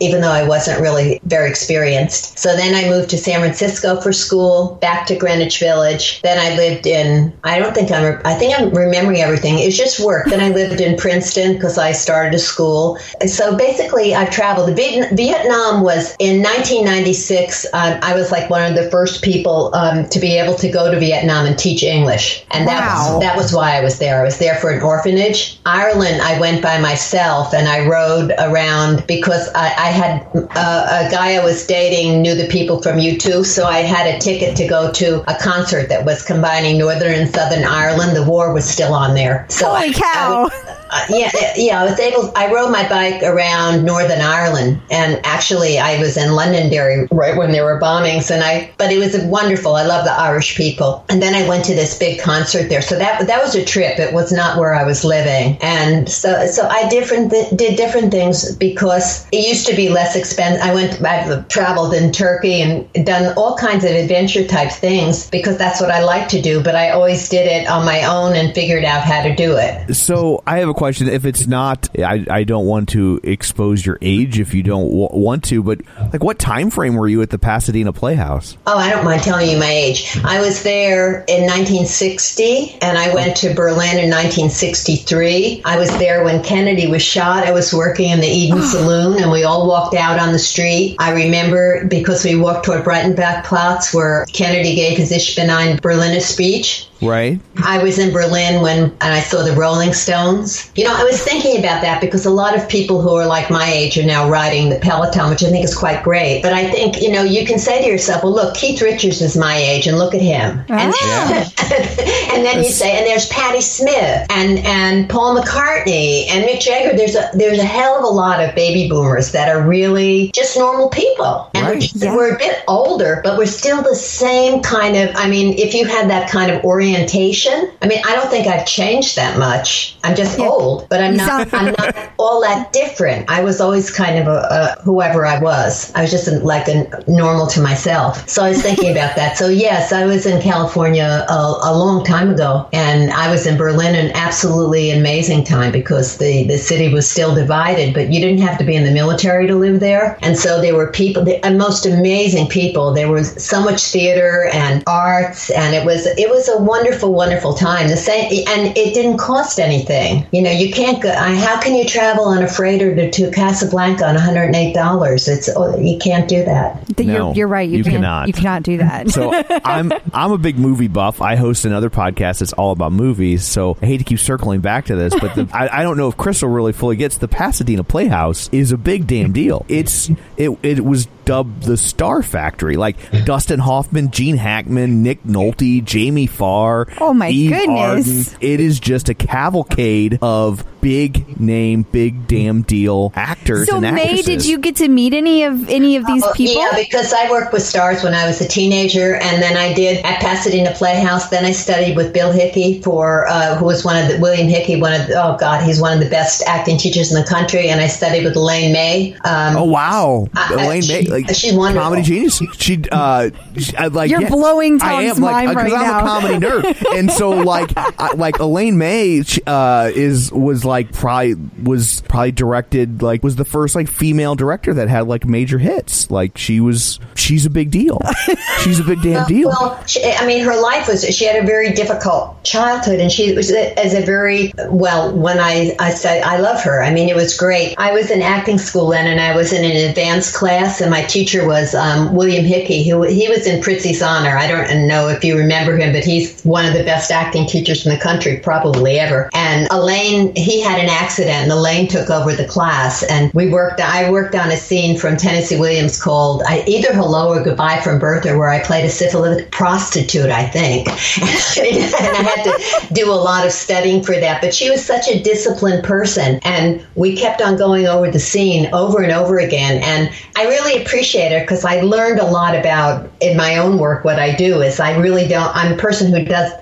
even 0.00 0.20
though 0.20 0.30
I 0.30 0.46
wasn't 0.46 0.80
really 0.80 1.20
very 1.24 1.48
experienced. 1.48 2.38
So 2.38 2.56
then 2.56 2.74
I 2.74 2.88
moved 2.88 3.10
to 3.10 3.18
San 3.18 3.40
Francisco 3.40 4.00
for 4.00 4.12
school, 4.12 4.76
back 4.80 5.06
to 5.06 5.16
Greenwich 5.16 5.58
Village. 5.58 6.20
Then 6.22 6.38
I 6.38 6.56
lived 6.56 6.86
in, 6.86 7.32
I 7.44 7.58
don't 7.58 7.74
think 7.74 7.90
I'm, 7.90 8.20
I 8.24 8.34
think 8.34 8.58
I'm 8.58 8.70
remembering 8.70 9.20
everything. 9.20 9.58
It 9.58 9.66
was 9.66 9.76
just 9.76 10.00
work. 10.04 10.26
Then 10.26 10.40
I 10.40 10.48
lived 10.50 10.80
in 10.80 10.96
Princeton 10.96 11.54
because 11.54 11.78
I 11.78 11.92
started 11.92 12.34
a 12.34 12.38
school. 12.38 12.98
So 13.26 13.56
basically, 13.56 14.14
I've 14.14 14.30
traveled. 14.30 14.74
Vietnam 14.76 15.82
was 15.82 16.14
in 16.18 16.42
1996. 16.42 17.66
Um, 17.72 17.98
I 18.02 18.14
was 18.14 18.30
like 18.30 18.50
one 18.50 18.64
of 18.68 18.76
the 18.76 18.90
first 18.90 19.22
people 19.22 19.74
um, 19.74 20.08
to 20.10 20.18
be 20.18 20.36
able 20.38 20.54
to 20.56 20.70
go 20.70 20.90
to 20.90 20.98
Vietnam 20.98 21.46
and 21.46 21.58
teach 21.58 21.82
English, 21.82 22.44
and 22.50 22.66
that 22.68 22.80
Wow. 22.80 23.14
was 23.14 23.22
that 23.22 23.36
was 23.36 23.52
why 23.52 23.76
I 23.76 23.80
was 23.82 23.98
there. 23.98 24.20
I 24.20 24.24
was 24.24 24.38
there 24.38 24.56
for 24.56 24.70
an 24.70 24.82
orphanage. 24.82 25.58
Ireland, 25.66 26.20
I 26.22 26.38
went 26.38 26.62
by 26.62 26.78
myself 26.80 27.54
and 27.54 27.68
I 27.68 27.86
rode 27.86 28.32
around 28.38 29.06
because 29.16 29.48
I, 29.54 29.66
I 29.66 29.88
had 29.88 30.26
uh, 30.34 31.06
a 31.06 31.10
guy 31.10 31.34
I 31.34 31.44
was 31.44 31.66
dating 31.66 32.22
knew 32.22 32.34
the 32.34 32.48
people 32.48 32.82
from 32.82 32.98
U2, 32.98 33.44
so 33.44 33.66
I 33.66 33.78
had 33.78 34.12
a 34.14 34.18
ticket 34.18 34.56
to 34.56 34.66
go 34.66 34.92
to 34.92 35.22
a 35.30 35.36
concert 35.40 35.88
that 35.88 36.04
was 36.04 36.22
combining 36.24 36.78
Northern 36.78 37.14
and 37.14 37.32
Southern 37.34 37.64
Ireland. 37.64 38.16
The 38.16 38.24
war 38.24 38.52
was 38.52 38.64
still 38.64 38.94
on 38.94 39.14
there. 39.14 39.46
So 39.48 39.66
Holy 39.66 39.88
I- 39.88 39.92
cow. 39.92 40.50
Uh, 40.94 41.04
yeah, 41.08 41.30
yeah, 41.56 41.82
I 41.82 41.84
was 41.84 41.98
able. 41.98 42.32
I 42.36 42.52
rode 42.52 42.70
my 42.70 42.88
bike 42.88 43.20
around 43.24 43.84
Northern 43.84 44.20
Ireland, 44.20 44.80
and 44.92 45.20
actually, 45.26 45.76
I 45.76 45.98
was 45.98 46.16
in 46.16 46.36
Londonderry 46.36 47.08
right 47.10 47.36
when 47.36 47.50
there 47.50 47.64
were 47.64 47.80
bombings, 47.80 48.30
and 48.30 48.44
I. 48.44 48.72
But 48.78 48.92
it 48.92 48.98
was 48.98 49.16
wonderful. 49.24 49.74
I 49.74 49.84
love 49.84 50.04
the 50.04 50.12
Irish 50.12 50.56
people, 50.56 51.04
and 51.08 51.20
then 51.20 51.34
I 51.34 51.48
went 51.48 51.64
to 51.64 51.74
this 51.74 51.98
big 51.98 52.20
concert 52.20 52.68
there. 52.68 52.80
So 52.80 52.96
that 52.96 53.26
that 53.26 53.42
was 53.42 53.56
a 53.56 53.64
trip. 53.64 53.98
It 53.98 54.14
was 54.14 54.30
not 54.30 54.56
where 54.56 54.72
I 54.72 54.84
was 54.84 55.04
living, 55.04 55.58
and 55.60 56.08
so 56.08 56.46
so 56.46 56.68
I 56.68 56.88
different 56.88 57.30
did 57.30 57.76
different 57.76 58.12
things 58.12 58.54
because 58.54 59.26
it 59.32 59.48
used 59.48 59.66
to 59.66 59.74
be 59.74 59.88
less 59.88 60.14
expensive. 60.14 60.62
I 60.62 60.72
went. 60.74 61.04
I've 61.04 61.48
traveled 61.48 61.92
in 61.92 62.12
Turkey 62.12 62.62
and 62.62 63.04
done 63.04 63.34
all 63.36 63.56
kinds 63.56 63.84
of 63.84 63.90
adventure 63.90 64.46
type 64.46 64.70
things 64.70 65.28
because 65.28 65.58
that's 65.58 65.80
what 65.80 65.90
I 65.90 66.04
like 66.04 66.28
to 66.28 66.40
do. 66.40 66.62
But 66.62 66.76
I 66.76 66.90
always 66.90 67.28
did 67.28 67.48
it 67.48 67.68
on 67.68 67.84
my 67.84 68.04
own 68.04 68.36
and 68.36 68.54
figured 68.54 68.84
out 68.84 69.02
how 69.02 69.24
to 69.24 69.34
do 69.34 69.56
it. 69.56 69.92
So 69.92 70.40
I 70.46 70.58
have 70.58 70.68
a 70.68 70.72
question. 70.72 70.83
If 70.88 71.24
it's 71.24 71.46
not, 71.46 71.88
I, 71.98 72.24
I 72.30 72.44
don't 72.44 72.66
want 72.66 72.90
to 72.90 73.20
expose 73.22 73.84
your 73.84 73.98
age 74.02 74.38
if 74.38 74.54
you 74.54 74.62
don't 74.62 74.84
w- 74.84 75.08
want 75.12 75.44
to, 75.44 75.62
but 75.62 75.80
like, 76.12 76.22
what 76.22 76.38
time 76.38 76.70
frame 76.70 76.94
were 76.94 77.08
you 77.08 77.22
at 77.22 77.30
the 77.30 77.38
Pasadena 77.38 77.92
Playhouse? 77.92 78.56
Oh, 78.66 78.78
I 78.78 78.90
don't 78.90 79.04
mind 79.04 79.22
telling 79.22 79.48
you 79.50 79.58
my 79.58 79.70
age. 79.70 80.18
I 80.24 80.40
was 80.40 80.62
there 80.62 81.24
in 81.28 81.42
1960 81.46 82.78
and 82.82 82.98
I 82.98 83.14
went 83.14 83.36
to 83.38 83.54
Berlin 83.54 83.98
in 83.98 84.10
1963. 84.10 85.62
I 85.64 85.78
was 85.78 85.90
there 85.98 86.24
when 86.24 86.42
Kennedy 86.42 86.86
was 86.86 87.02
shot. 87.02 87.46
I 87.46 87.52
was 87.52 87.72
working 87.72 88.10
in 88.10 88.20
the 88.20 88.26
Eden 88.26 88.62
Saloon 88.72 89.22
and 89.22 89.30
we 89.30 89.44
all 89.44 89.66
walked 89.66 89.94
out 89.94 90.18
on 90.18 90.32
the 90.32 90.38
street. 90.38 90.96
I 90.98 91.12
remember 91.12 91.86
because 91.86 92.24
we 92.24 92.36
walked 92.36 92.66
toward 92.66 92.84
Breitenbach 92.84 93.44
Platz 93.44 93.94
where 93.94 94.26
Kennedy 94.32 94.74
gave 94.74 94.96
his 94.98 95.12
Ich 95.12 95.36
bin 95.36 95.50
ein 95.50 95.78
Berliner 95.78 96.20
speech. 96.20 96.88
Right. 97.02 97.40
I 97.62 97.82
was 97.82 97.98
in 97.98 98.12
Berlin 98.12 98.62
when 98.62 98.84
and 98.84 98.96
I 99.02 99.20
saw 99.20 99.42
the 99.42 99.52
Rolling 99.52 99.92
Stones. 99.92 100.70
You 100.76 100.84
know, 100.84 100.94
I 100.94 101.04
was 101.04 101.22
thinking 101.22 101.58
about 101.58 101.82
that 101.82 102.00
because 102.00 102.26
a 102.26 102.30
lot 102.30 102.56
of 102.56 102.68
people 102.68 103.00
who 103.00 103.14
are 103.14 103.26
like 103.26 103.48
my 103.50 103.70
age 103.70 103.96
are 103.96 104.04
now 104.04 104.28
riding 104.28 104.70
the 104.70 104.78
Peloton, 104.80 105.30
which 105.30 105.44
I 105.44 105.50
think 105.50 105.64
is 105.64 105.76
quite 105.76 106.02
great. 106.02 106.42
But 106.42 106.52
I 106.52 106.68
think, 106.70 107.00
you 107.00 107.12
know, 107.12 107.22
you 107.22 107.46
can 107.46 107.58
say 107.58 107.80
to 107.82 107.86
yourself, 107.86 108.24
well, 108.24 108.32
look, 108.34 108.54
Keith 108.56 108.82
Richards 108.82 109.22
is 109.22 109.36
my 109.36 109.56
age 109.56 109.86
and 109.86 109.98
look 109.98 110.14
at 110.14 110.20
him. 110.20 110.64
And, 110.68 110.92
and 112.32 112.44
then 112.44 112.62
you 112.62 112.70
say, 112.70 112.96
and 112.98 113.06
there's 113.06 113.28
Patti 113.28 113.60
Smith 113.60 114.26
and, 114.30 114.58
and 114.60 115.08
Paul 115.08 115.40
McCartney 115.40 116.26
and 116.28 116.44
Mick 116.44 116.60
Jagger. 116.60 116.96
There's 116.96 117.14
a 117.14 117.30
there's 117.34 117.58
a 117.58 117.64
hell 117.64 117.96
of 117.98 118.04
a 118.04 118.08
lot 118.08 118.40
of 118.42 118.54
baby 118.54 118.88
boomers 118.88 119.32
that 119.32 119.48
are 119.48 119.62
really 119.62 120.30
just 120.34 120.56
normal 120.56 120.88
people. 120.88 121.50
And 121.54 121.66
we're, 121.66 121.72
Right. 121.74 121.80
just- 121.80 122.04
we're 122.04 122.34
a 122.34 122.38
bit 122.38 122.62
older, 122.68 123.20
but 123.24 123.38
we're 123.38 123.46
still 123.46 123.82
the 123.82 123.94
same 123.94 124.60
kind 124.62 124.96
of 124.96 125.10
I 125.14 125.28
mean, 125.28 125.58
if 125.58 125.74
you 125.74 125.86
had 125.86 126.10
that 126.10 126.30
kind 126.30 126.50
of 126.50 126.64
orientation, 126.64 127.70
I 127.82 127.86
mean, 127.86 128.00
I 128.06 128.14
don't 128.16 128.28
think 128.30 128.46
I've 128.46 128.66
changed 128.66 129.16
that 129.16 129.38
much. 129.38 129.96
I'm 130.04 130.14
just 130.16 130.38
old, 130.38 130.63
but 130.90 131.00
I'm 131.00 131.16
not 131.16 131.52
I'm 131.52 131.74
not 131.78 131.94
all 132.18 132.40
that 132.42 132.72
different. 132.72 133.28
I 133.30 133.42
was 133.42 133.60
always 133.60 133.90
kind 133.90 134.18
of 134.18 134.26
a, 134.26 134.76
a 134.78 134.82
whoever 134.82 135.26
I 135.26 135.38
was. 135.40 135.92
I 135.94 136.02
was 136.02 136.10
just 136.10 136.30
like 136.42 136.68
a 136.68 137.04
normal 137.06 137.46
to 137.48 137.60
myself. 137.60 138.28
So 138.28 138.44
I 138.44 138.50
was 138.50 138.62
thinking 138.62 138.90
about 138.90 139.16
that. 139.16 139.36
So 139.36 139.48
yes, 139.48 139.92
I 139.92 140.06
was 140.06 140.26
in 140.26 140.40
California 140.40 141.26
a, 141.28 141.34
a 141.34 141.72
long 141.76 142.04
time 142.04 142.30
ago, 142.30 142.68
and 142.72 143.10
I 143.12 143.30
was 143.30 143.46
in 143.46 143.56
Berlin, 143.56 143.94
an 143.94 144.12
absolutely 144.14 144.90
amazing 144.90 145.44
time 145.44 145.72
because 145.72 146.18
the 146.18 146.44
the 146.44 146.58
city 146.58 146.92
was 146.92 147.08
still 147.08 147.34
divided, 147.34 147.94
but 147.94 148.12
you 148.12 148.20
didn't 148.20 148.40
have 148.40 148.58
to 148.58 148.64
be 148.64 148.74
in 148.74 148.84
the 148.84 148.92
military 148.92 149.46
to 149.46 149.56
live 149.56 149.80
there, 149.80 150.18
and 150.22 150.36
so 150.38 150.60
there 150.60 150.74
were 150.74 150.90
people, 150.90 151.24
the 151.24 151.40
most 151.56 151.86
amazing 151.86 152.48
people. 152.48 152.92
There 152.92 153.10
was 153.10 153.42
so 153.42 153.62
much 153.62 153.82
theater 153.82 154.48
and 154.52 154.82
arts, 154.86 155.50
and 155.50 155.74
it 155.74 155.84
was 155.84 156.06
it 156.06 156.30
was 156.30 156.48
a 156.48 156.58
wonderful, 156.62 157.12
wonderful 157.12 157.54
time. 157.54 157.88
The 157.88 157.96
same, 157.96 158.30
and 158.48 158.76
it 158.76 158.94
didn't 158.94 159.18
cost 159.18 159.58
anything. 159.58 160.26
You 160.32 160.42
know, 160.42 160.50
you 160.54 160.72
can't 160.72 161.02
go. 161.02 161.10
I, 161.10 161.34
how 161.34 161.60
can 161.60 161.74
you 161.74 161.84
travel 161.86 162.24
on 162.24 162.42
a 162.42 162.48
freighter 162.48 162.94
to, 162.94 163.10
to 163.10 163.30
Casablanca 163.30 164.06
on 164.06 164.14
108 164.14 164.72
dollars? 164.74 165.28
It's 165.28 165.48
oh, 165.54 165.78
you 165.78 165.98
can't 165.98 166.28
do 166.28 166.44
that. 166.44 166.86
Th- 166.96 167.06
No, 167.06 167.26
you're, 167.28 167.34
you're 167.34 167.48
right. 167.48 167.68
You, 167.68 167.78
you 167.78 167.84
cannot. 167.84 168.26
You 168.28 168.32
cannot 168.32 168.62
do 168.62 168.78
that. 168.78 169.10
So 169.10 169.32
I'm 169.64 169.92
I'm 170.12 170.32
a 170.32 170.38
big 170.38 170.58
movie 170.58 170.88
buff. 170.88 171.20
I 171.20 171.36
host 171.36 171.64
another 171.64 171.90
podcast 171.90 172.40
that's 172.40 172.52
all 172.52 172.72
about 172.72 172.92
movies. 172.92 173.44
So 173.44 173.76
I 173.82 173.86
hate 173.86 173.98
to 173.98 174.04
keep 174.04 174.18
circling 174.18 174.60
back 174.60 174.86
to 174.86 174.96
this, 174.96 175.14
but 175.18 175.34
the, 175.34 175.48
I, 175.54 175.80
I 175.80 175.82
don't 175.82 175.96
know 175.96 176.08
if 176.08 176.16
Crystal 176.16 176.48
really 176.48 176.72
fully 176.72 176.96
gets 176.96 177.18
the 177.18 177.28
Pasadena 177.28 177.84
Playhouse 177.84 178.48
is 178.52 178.72
a 178.72 178.76
big 178.78 179.06
damn 179.06 179.32
deal. 179.32 179.64
It's 179.68 180.10
it 180.36 180.50
it 180.62 180.84
was 180.84 181.06
dubbed 181.24 181.62
the 181.62 181.76
Star 181.78 182.22
Factory. 182.22 182.76
Like 182.76 182.96
Dustin 183.24 183.58
Hoffman, 183.58 184.10
Gene 184.10 184.36
Hackman, 184.36 185.02
Nick 185.02 185.22
Nolte, 185.24 185.82
Jamie 185.82 186.26
Farr. 186.26 186.86
Oh, 187.00 187.14
my 187.14 187.30
Eve 187.30 187.50
goodness. 187.50 188.34
Arden. 188.34 188.38
It 188.42 188.60
is 188.60 188.78
just 188.78 189.08
a 189.08 189.14
cavalcade 189.14 190.18
of 190.20 190.43
big 190.80 191.40
name, 191.40 191.82
big 191.92 192.26
damn 192.28 192.60
deal 192.62 193.10
actors 193.16 193.68
so 193.68 193.76
and 193.82 193.94
Mae, 193.96 194.20
did 194.20 194.44
you 194.44 194.58
get 194.58 194.76
to 194.76 194.88
meet 194.88 195.14
any 195.14 195.42
of 195.44 195.68
any 195.70 195.96
of 195.96 196.04
these 196.06 196.22
Oh, 196.22 196.32
people? 196.34 196.60
Yeah, 196.62 196.76
because 196.76 197.12
I 197.12 197.30
worked 197.30 197.52
with 197.52 197.62
stars 197.62 198.02
when 198.04 198.12
I 198.14 198.26
was 198.26 198.40
a 198.42 198.46
teenager, 198.48 199.14
and 199.14 199.42
then 199.42 199.56
I 199.56 199.72
did 199.72 200.04
at 200.04 200.20
Pasadena 200.20 200.72
Playhouse. 200.72 201.30
Then 201.30 201.44
I 201.46 201.52
studied 201.52 201.96
with 201.96 202.12
Bill 202.12 202.32
Hickey 202.32 202.82
for 202.82 203.26
uh, 203.28 203.56
who 203.56 203.64
was 203.64 203.84
one 203.84 203.96
of 204.02 204.10
the 204.10 204.18
William 204.20 204.48
Hickey, 204.48 204.78
one 204.80 204.92
of 205.00 205.06
the, 205.06 205.14
oh 205.14 205.36
god, 205.38 205.64
he's 205.64 205.80
one 205.80 205.92
of 205.96 206.00
the 206.04 206.10
best 206.10 206.42
acting 206.46 206.76
teachers 206.76 207.12
in 207.14 207.20
the 207.20 207.26
country. 207.26 207.68
And 207.68 207.80
I 207.80 207.86
studied 207.86 208.24
with 208.24 208.36
Elaine 208.36 208.72
May. 208.72 209.14
Um, 209.24 209.56
Oh 209.56 209.64
wow, 209.64 210.26
I- 210.34 210.52
Elaine 210.54 210.82
she- 210.82 210.92
May, 210.92 211.06
like 211.08 211.28
she's 211.34 211.54
wonderful. 211.54 211.82
comedy 211.84 212.02
genius. 212.02 212.42
She, 212.58 212.82
uh, 212.92 213.30
she, 213.56 213.74
I, 213.76 213.86
like 213.86 214.10
You're 214.10 214.20
yeah, 214.22 214.28
blowing 214.28 214.80
I 214.82 215.06
Tom's 215.06 215.16
am 215.18 215.22
like 215.24 215.46
mind 215.46 215.56
right 215.56 215.72
I'm 215.72 215.80
now. 215.80 215.98
a 215.98 216.02
comedy 216.02 216.46
nerd, 216.46 216.94
and 216.98 217.10
so 217.10 217.30
like 217.30 217.70
I, 217.76 218.12
like 218.14 218.38
Elaine 218.38 218.76
May 218.76 219.22
she, 219.22 219.40
uh, 219.46 219.90
is 219.94 220.30
was 220.34 220.64
like 220.64 220.92
probably 220.92 221.34
was 221.62 222.02
probably 222.08 222.32
directed 222.32 223.02
like 223.02 223.22
was 223.22 223.36
the 223.36 223.44
first 223.44 223.74
like 223.74 223.88
female 223.88 224.34
director 224.34 224.74
that 224.74 224.88
had 224.88 225.06
like 225.06 225.24
major 225.24 225.58
hits. 225.58 226.10
Like 226.10 226.38
she 226.38 226.60
was 226.60 226.98
she's 227.24 227.46
a 227.46 227.50
big 227.50 227.70
deal. 227.70 228.00
She's 228.60 228.80
a 228.80 228.84
big 228.84 229.02
damn 229.02 229.26
deal. 229.26 229.48
Well, 229.48 229.84
she, 229.86 230.02
I 230.04 230.26
mean, 230.26 230.44
her 230.44 230.60
life 230.60 230.88
was, 230.88 231.04
she 231.04 231.24
had 231.24 231.42
a 231.42 231.46
very 231.46 231.72
difficult 231.72 232.42
childhood 232.44 233.00
and 233.00 233.10
she 233.10 233.34
was 233.34 233.50
a, 233.50 233.78
as 233.78 233.94
a 233.94 234.02
very, 234.02 234.52
well, 234.68 235.14
when 235.14 235.38
I, 235.38 235.76
I 235.78 235.90
said, 235.90 236.22
I 236.22 236.38
love 236.38 236.62
her. 236.62 236.82
I 236.82 236.90
mean, 236.92 237.08
it 237.08 237.16
was 237.16 237.36
great. 237.36 237.74
I 237.78 237.92
was 237.92 238.10
in 238.10 238.22
acting 238.22 238.58
school 238.58 238.90
then 238.90 239.06
and 239.06 239.20
I 239.20 239.34
was 239.36 239.52
in 239.52 239.64
an 239.64 239.88
advanced 239.88 240.34
class 240.34 240.80
and 240.80 240.90
my 240.90 241.02
teacher 241.02 241.46
was 241.46 241.74
um, 241.74 242.14
William 242.14 242.44
Hickey, 242.44 242.88
who 242.88 243.02
he 243.02 243.28
was 243.28 243.46
in 243.46 243.62
Prizzi's 243.62 244.02
Honor. 244.02 244.36
I 244.36 244.46
don't 244.46 244.86
know 244.86 245.08
if 245.08 245.24
you 245.24 245.36
remember 245.36 245.76
him, 245.76 245.92
but 245.92 246.04
he's 246.04 246.42
one 246.42 246.64
of 246.64 246.74
the 246.74 246.84
best 246.84 247.10
acting 247.10 247.46
teachers 247.46 247.86
in 247.86 247.92
the 247.92 248.00
country, 248.00 248.38
probably 248.38 248.98
ever. 248.98 249.30
And 249.34 249.68
Elaine, 249.70 250.13
he 250.36 250.60
had 250.60 250.78
an 250.80 250.88
accident 250.88 251.36
and 251.36 251.52
Elaine 251.52 251.88
took 251.88 252.10
over 252.10 252.34
the 252.34 252.46
class 252.46 253.02
and 253.02 253.32
we 253.32 253.50
worked, 253.50 253.80
I 253.80 254.10
worked 254.10 254.34
on 254.34 254.50
a 254.50 254.56
scene 254.56 254.98
from 254.98 255.16
Tennessee 255.16 255.58
Williams 255.58 256.00
called 256.00 256.42
I, 256.46 256.64
either 256.66 256.92
Hello 256.92 257.32
or 257.32 257.42
Goodbye 257.42 257.80
from 257.80 257.98
Bertha, 257.98 258.36
where 258.36 258.48
I 258.48 258.62
played 258.62 258.84
a 258.84 258.90
syphilitic 258.90 259.50
prostitute, 259.50 260.30
I 260.30 260.46
think. 260.46 260.88
and 260.88 262.16
I 262.16 262.22
had 262.22 262.44
to 262.44 262.94
do 262.94 263.10
a 263.10 263.14
lot 263.14 263.46
of 263.46 263.52
studying 263.52 264.02
for 264.02 264.14
that. 264.14 264.40
But 264.40 264.54
she 264.54 264.70
was 264.70 264.84
such 264.84 265.08
a 265.08 265.22
disciplined 265.22 265.84
person, 265.84 266.40
and 266.42 266.84
we 266.94 267.16
kept 267.16 267.42
on 267.42 267.56
going 267.56 267.86
over 267.86 268.10
the 268.10 268.20
scene 268.20 268.72
over 268.72 269.02
and 269.02 269.12
over 269.12 269.38
again. 269.38 269.82
And 269.82 270.12
I 270.36 270.46
really 270.46 270.82
appreciate 270.82 271.32
her 271.32 271.40
because 271.40 271.64
I 271.64 271.80
learned 271.80 272.20
a 272.20 272.26
lot 272.26 272.56
about 272.56 273.10
in 273.20 273.36
my 273.36 273.58
own 273.58 273.78
work 273.78 274.04
what 274.04 274.18
I 274.18 274.34
do 274.34 274.62
is 274.62 274.80
I 274.80 274.96
really 274.96 275.26
don't. 275.26 275.54
I'm 275.54 275.72
a 275.72 275.76
person 275.76 276.12
who 276.12 276.24
does. 276.24 276.52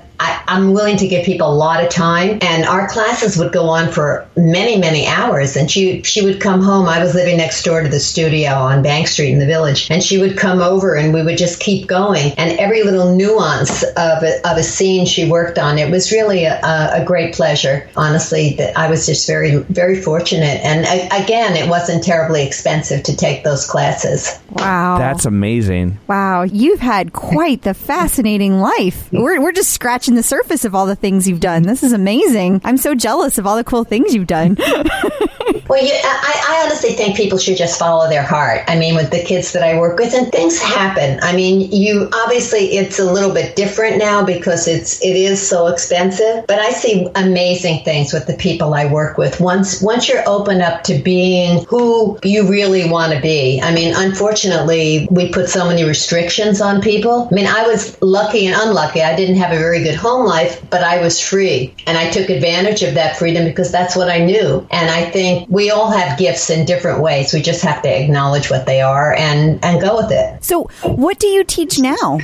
I, 0.53 0.63
I'm 0.63 0.73
willing 0.73 0.97
to 0.99 1.09
give 1.09 1.25
people 1.25 1.49
a 1.49 1.55
lot 1.55 1.83
of 1.83 1.91
time. 1.91 2.39
And 2.41 2.65
our 2.65 2.89
classes 2.89 3.37
would 3.37 3.53
go 3.53 3.69
on 3.69 3.91
for 3.91 4.29
many, 4.37 4.79
many 4.79 5.07
hours. 5.07 5.57
And 5.57 5.71
she, 5.71 6.03
she 6.03 6.25
would 6.25 6.41
come 6.41 6.63
home. 6.63 6.87
I 6.87 7.03
was 7.03 7.15
living 7.15 7.39
next 7.39 7.65
door 7.65 7.83
to 7.83 7.89
the 7.89 8.01
studio 8.01 8.51
on 8.53 8.83
Bank 8.83 9.09
Street 9.09 9.33
in 9.33 9.39
the 9.39 9.47
village. 9.47 9.91
And 9.91 10.03
she 10.03 10.19
would 10.19 10.37
come 10.37 10.61
over 10.61 10.95
and 10.95 11.13
we 11.13 11.23
would 11.23 11.39
just 11.39 11.61
keep 11.61 11.89
going. 11.89 12.33
And 12.33 12.59
every 12.59 12.83
little 12.83 13.15
nuance 13.15 13.83
of 13.83 14.23
a, 14.23 14.41
of 14.49 14.57
a 14.57 14.63
scene 14.63 15.07
she 15.07 15.29
worked 15.29 15.59
on, 15.59 15.79
it 15.79 15.91
was 15.91 16.13
really 16.13 16.45
a, 16.45 16.61
a 16.63 17.05
great 17.05 17.35
pleasure, 17.35 17.89
honestly, 17.97 18.55
that 18.57 18.77
I 18.77 18.89
was 18.89 19.07
just 19.07 19.27
very, 19.27 19.57
very 19.57 20.01
fortunate. 20.01 20.61
And 20.63 20.87
I, 20.87 21.25
again, 21.25 21.57
it 21.57 21.69
wasn't 21.69 22.05
terribly 22.05 22.47
expensive 22.47 23.03
to 23.05 23.17
take 23.17 23.43
those 23.43 23.67
classes. 23.67 24.39
Wow. 24.51 24.99
That's 24.99 25.25
amazing. 25.25 25.99
Wow, 26.07 26.43
you've 26.43 26.81
had 26.81 27.13
quite 27.13 27.63
the 27.63 27.75
fascinating 27.75 28.61
life. 28.61 29.11
We're, 29.23 29.41
we're 29.41 29.53
just 29.53 29.71
scratching 29.71 30.15
the 30.15 30.23
surface 30.23 30.42
of 30.51 30.75
all 30.75 30.87
the 30.87 30.97
things 30.97 31.29
you've 31.29 31.41
done. 31.41 31.63
This 31.63 31.83
is 31.83 31.93
amazing. 31.93 32.61
I'm 32.65 32.77
so 32.77 32.95
jealous 32.95 33.39
of 33.39 33.47
all 33.47 33.57
the 33.57 33.65
cool 33.65 33.85
things 33.85 34.15
you've 34.15 34.27
done. 34.27 34.59
Well, 35.73 35.81
I, 35.83 36.45
I 36.49 36.63
honestly 36.67 36.91
think 36.91 37.17
people 37.17 37.39
should 37.39 37.57
just 37.57 37.79
follow 37.79 38.07
their 38.07 38.23
heart. 38.23 38.61
I 38.69 38.77
mean, 38.77 38.95
with 38.95 39.11
the 39.11 39.25
kids 39.25 39.55
that 39.55 39.63
I 39.63 39.81
work 39.81 39.99
with, 39.99 40.13
and 40.13 40.31
things 40.31 40.61
happen. 40.61 41.19
I 41.23 41.35
mean, 41.35 41.73
you 41.73 42.11
obviously 42.13 42.77
it's 42.77 42.99
a 42.99 43.11
little 43.11 43.33
bit 43.33 43.57
different 43.57 43.97
now 43.97 44.23
because 44.23 44.69
it's 44.69 45.03
it 45.03 45.17
is 45.17 45.41
so 45.41 45.69
expensive. 45.69 46.47
But 46.47 46.59
I 46.59 46.73
see 46.73 47.09
amazing 47.15 47.85
things 47.85 48.13
with 48.13 48.27
the 48.27 48.35
people 48.35 48.75
I 48.75 48.85
work 48.85 49.17
with. 49.17 49.41
Once 49.41 49.81
once 49.81 50.11
you're 50.11 50.23
open 50.29 50.61
up 50.61 50.83
to 50.85 50.99
being 50.99 51.65
who 51.65 52.19
you 52.23 52.51
really 52.51 52.91
want 52.91 53.15
to 53.15 53.21
be. 53.23 53.59
I 53.63 53.73
mean, 53.73 53.95
unfortunately, 53.97 55.09
we 55.11 55.33
put 55.33 55.49
so 55.49 55.67
many 55.67 55.85
restrictions 55.85 56.61
on 56.61 56.83
people. 56.83 57.29
I 57.31 57.35
mean, 57.35 57.47
I 57.47 57.67
was 57.67 57.97
lucky 58.03 58.47
and 58.47 58.55
unlucky. 58.61 59.01
I 59.01 59.17
didn't 59.17 59.37
have 59.37 59.53
a 59.53 59.59
very 59.59 59.83
good 59.83 59.97
home 59.97 60.27
life, 60.27 60.63
but 60.69 60.85
I 60.85 61.01
was 61.01 61.19
free, 61.19 61.75
and 61.87 61.97
I 61.97 62.11
took 62.11 62.29
advantage 62.29 62.83
of 62.83 62.93
that 62.97 63.17
freedom 63.17 63.47
because 63.47 63.73
that's 63.73 63.97
what 63.97 64.11
I 64.11 64.19
knew. 64.19 64.67
And 64.71 64.91
I 64.91 65.09
think 65.09 65.49
we 65.49 65.62
all 65.71 65.91
have 65.91 66.19
gifts 66.19 66.51
in 66.51 66.65
different 66.65 67.01
ways. 67.01 67.33
We 67.33 67.43
just 67.43 67.63
have 67.63 67.83
to 67.83 67.89
acknowledge 67.89 68.51
what 68.51 68.67
they 68.67 68.81
are 68.81 69.15
and 69.15 69.65
and 69.65 69.81
go 69.81 69.97
with 69.97 70.11
it. 70.11 70.45
so, 70.45 70.65
what 70.83 71.19
do 71.19 71.27
you 71.27 71.45
teach 71.45 71.79
now? 71.79 72.19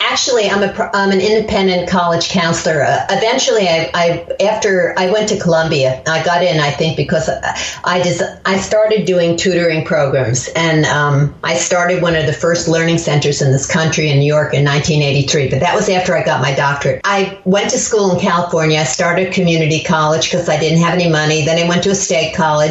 Actually, 0.00 0.48
I'm 0.48 0.62
a 0.62 0.90
I'm 0.94 1.10
an 1.10 1.20
independent 1.20 1.88
college 1.88 2.28
counselor. 2.28 2.82
Uh, 2.82 3.06
eventually, 3.10 3.68
I, 3.68 3.90
I 3.94 4.44
after 4.44 4.94
I 4.98 5.10
went 5.10 5.28
to 5.30 5.38
Columbia, 5.38 6.02
I 6.06 6.24
got 6.24 6.42
in. 6.42 6.60
I 6.60 6.70
think 6.70 6.96
because 6.96 7.28
I 7.84 8.02
just 8.02 8.22
I 8.44 8.58
started 8.58 9.06
doing 9.06 9.36
tutoring 9.36 9.84
programs, 9.84 10.48
and 10.54 10.84
um, 10.86 11.34
I 11.42 11.56
started 11.56 12.02
one 12.02 12.14
of 12.14 12.26
the 12.26 12.32
first 12.32 12.68
learning 12.68 12.98
centers 12.98 13.42
in 13.42 13.52
this 13.52 13.66
country 13.66 14.10
in 14.10 14.18
New 14.18 14.26
York 14.26 14.54
in 14.54 14.64
1983. 14.64 15.50
But 15.50 15.60
that 15.60 15.74
was 15.74 15.88
after 15.88 16.16
I 16.16 16.24
got 16.24 16.40
my 16.40 16.54
doctorate. 16.54 17.00
I 17.04 17.40
went 17.44 17.70
to 17.70 17.78
school 17.78 18.12
in 18.12 18.20
California. 18.20 18.78
I 18.78 18.84
started 18.84 19.32
community 19.32 19.82
college 19.82 20.30
because 20.30 20.48
I 20.48 20.58
didn't 20.58 20.82
have 20.82 20.94
any 20.94 21.08
money. 21.08 21.44
Then 21.44 21.58
I 21.64 21.68
went 21.68 21.82
to 21.84 21.90
a 21.90 21.94
state 21.94 22.34
college, 22.34 22.67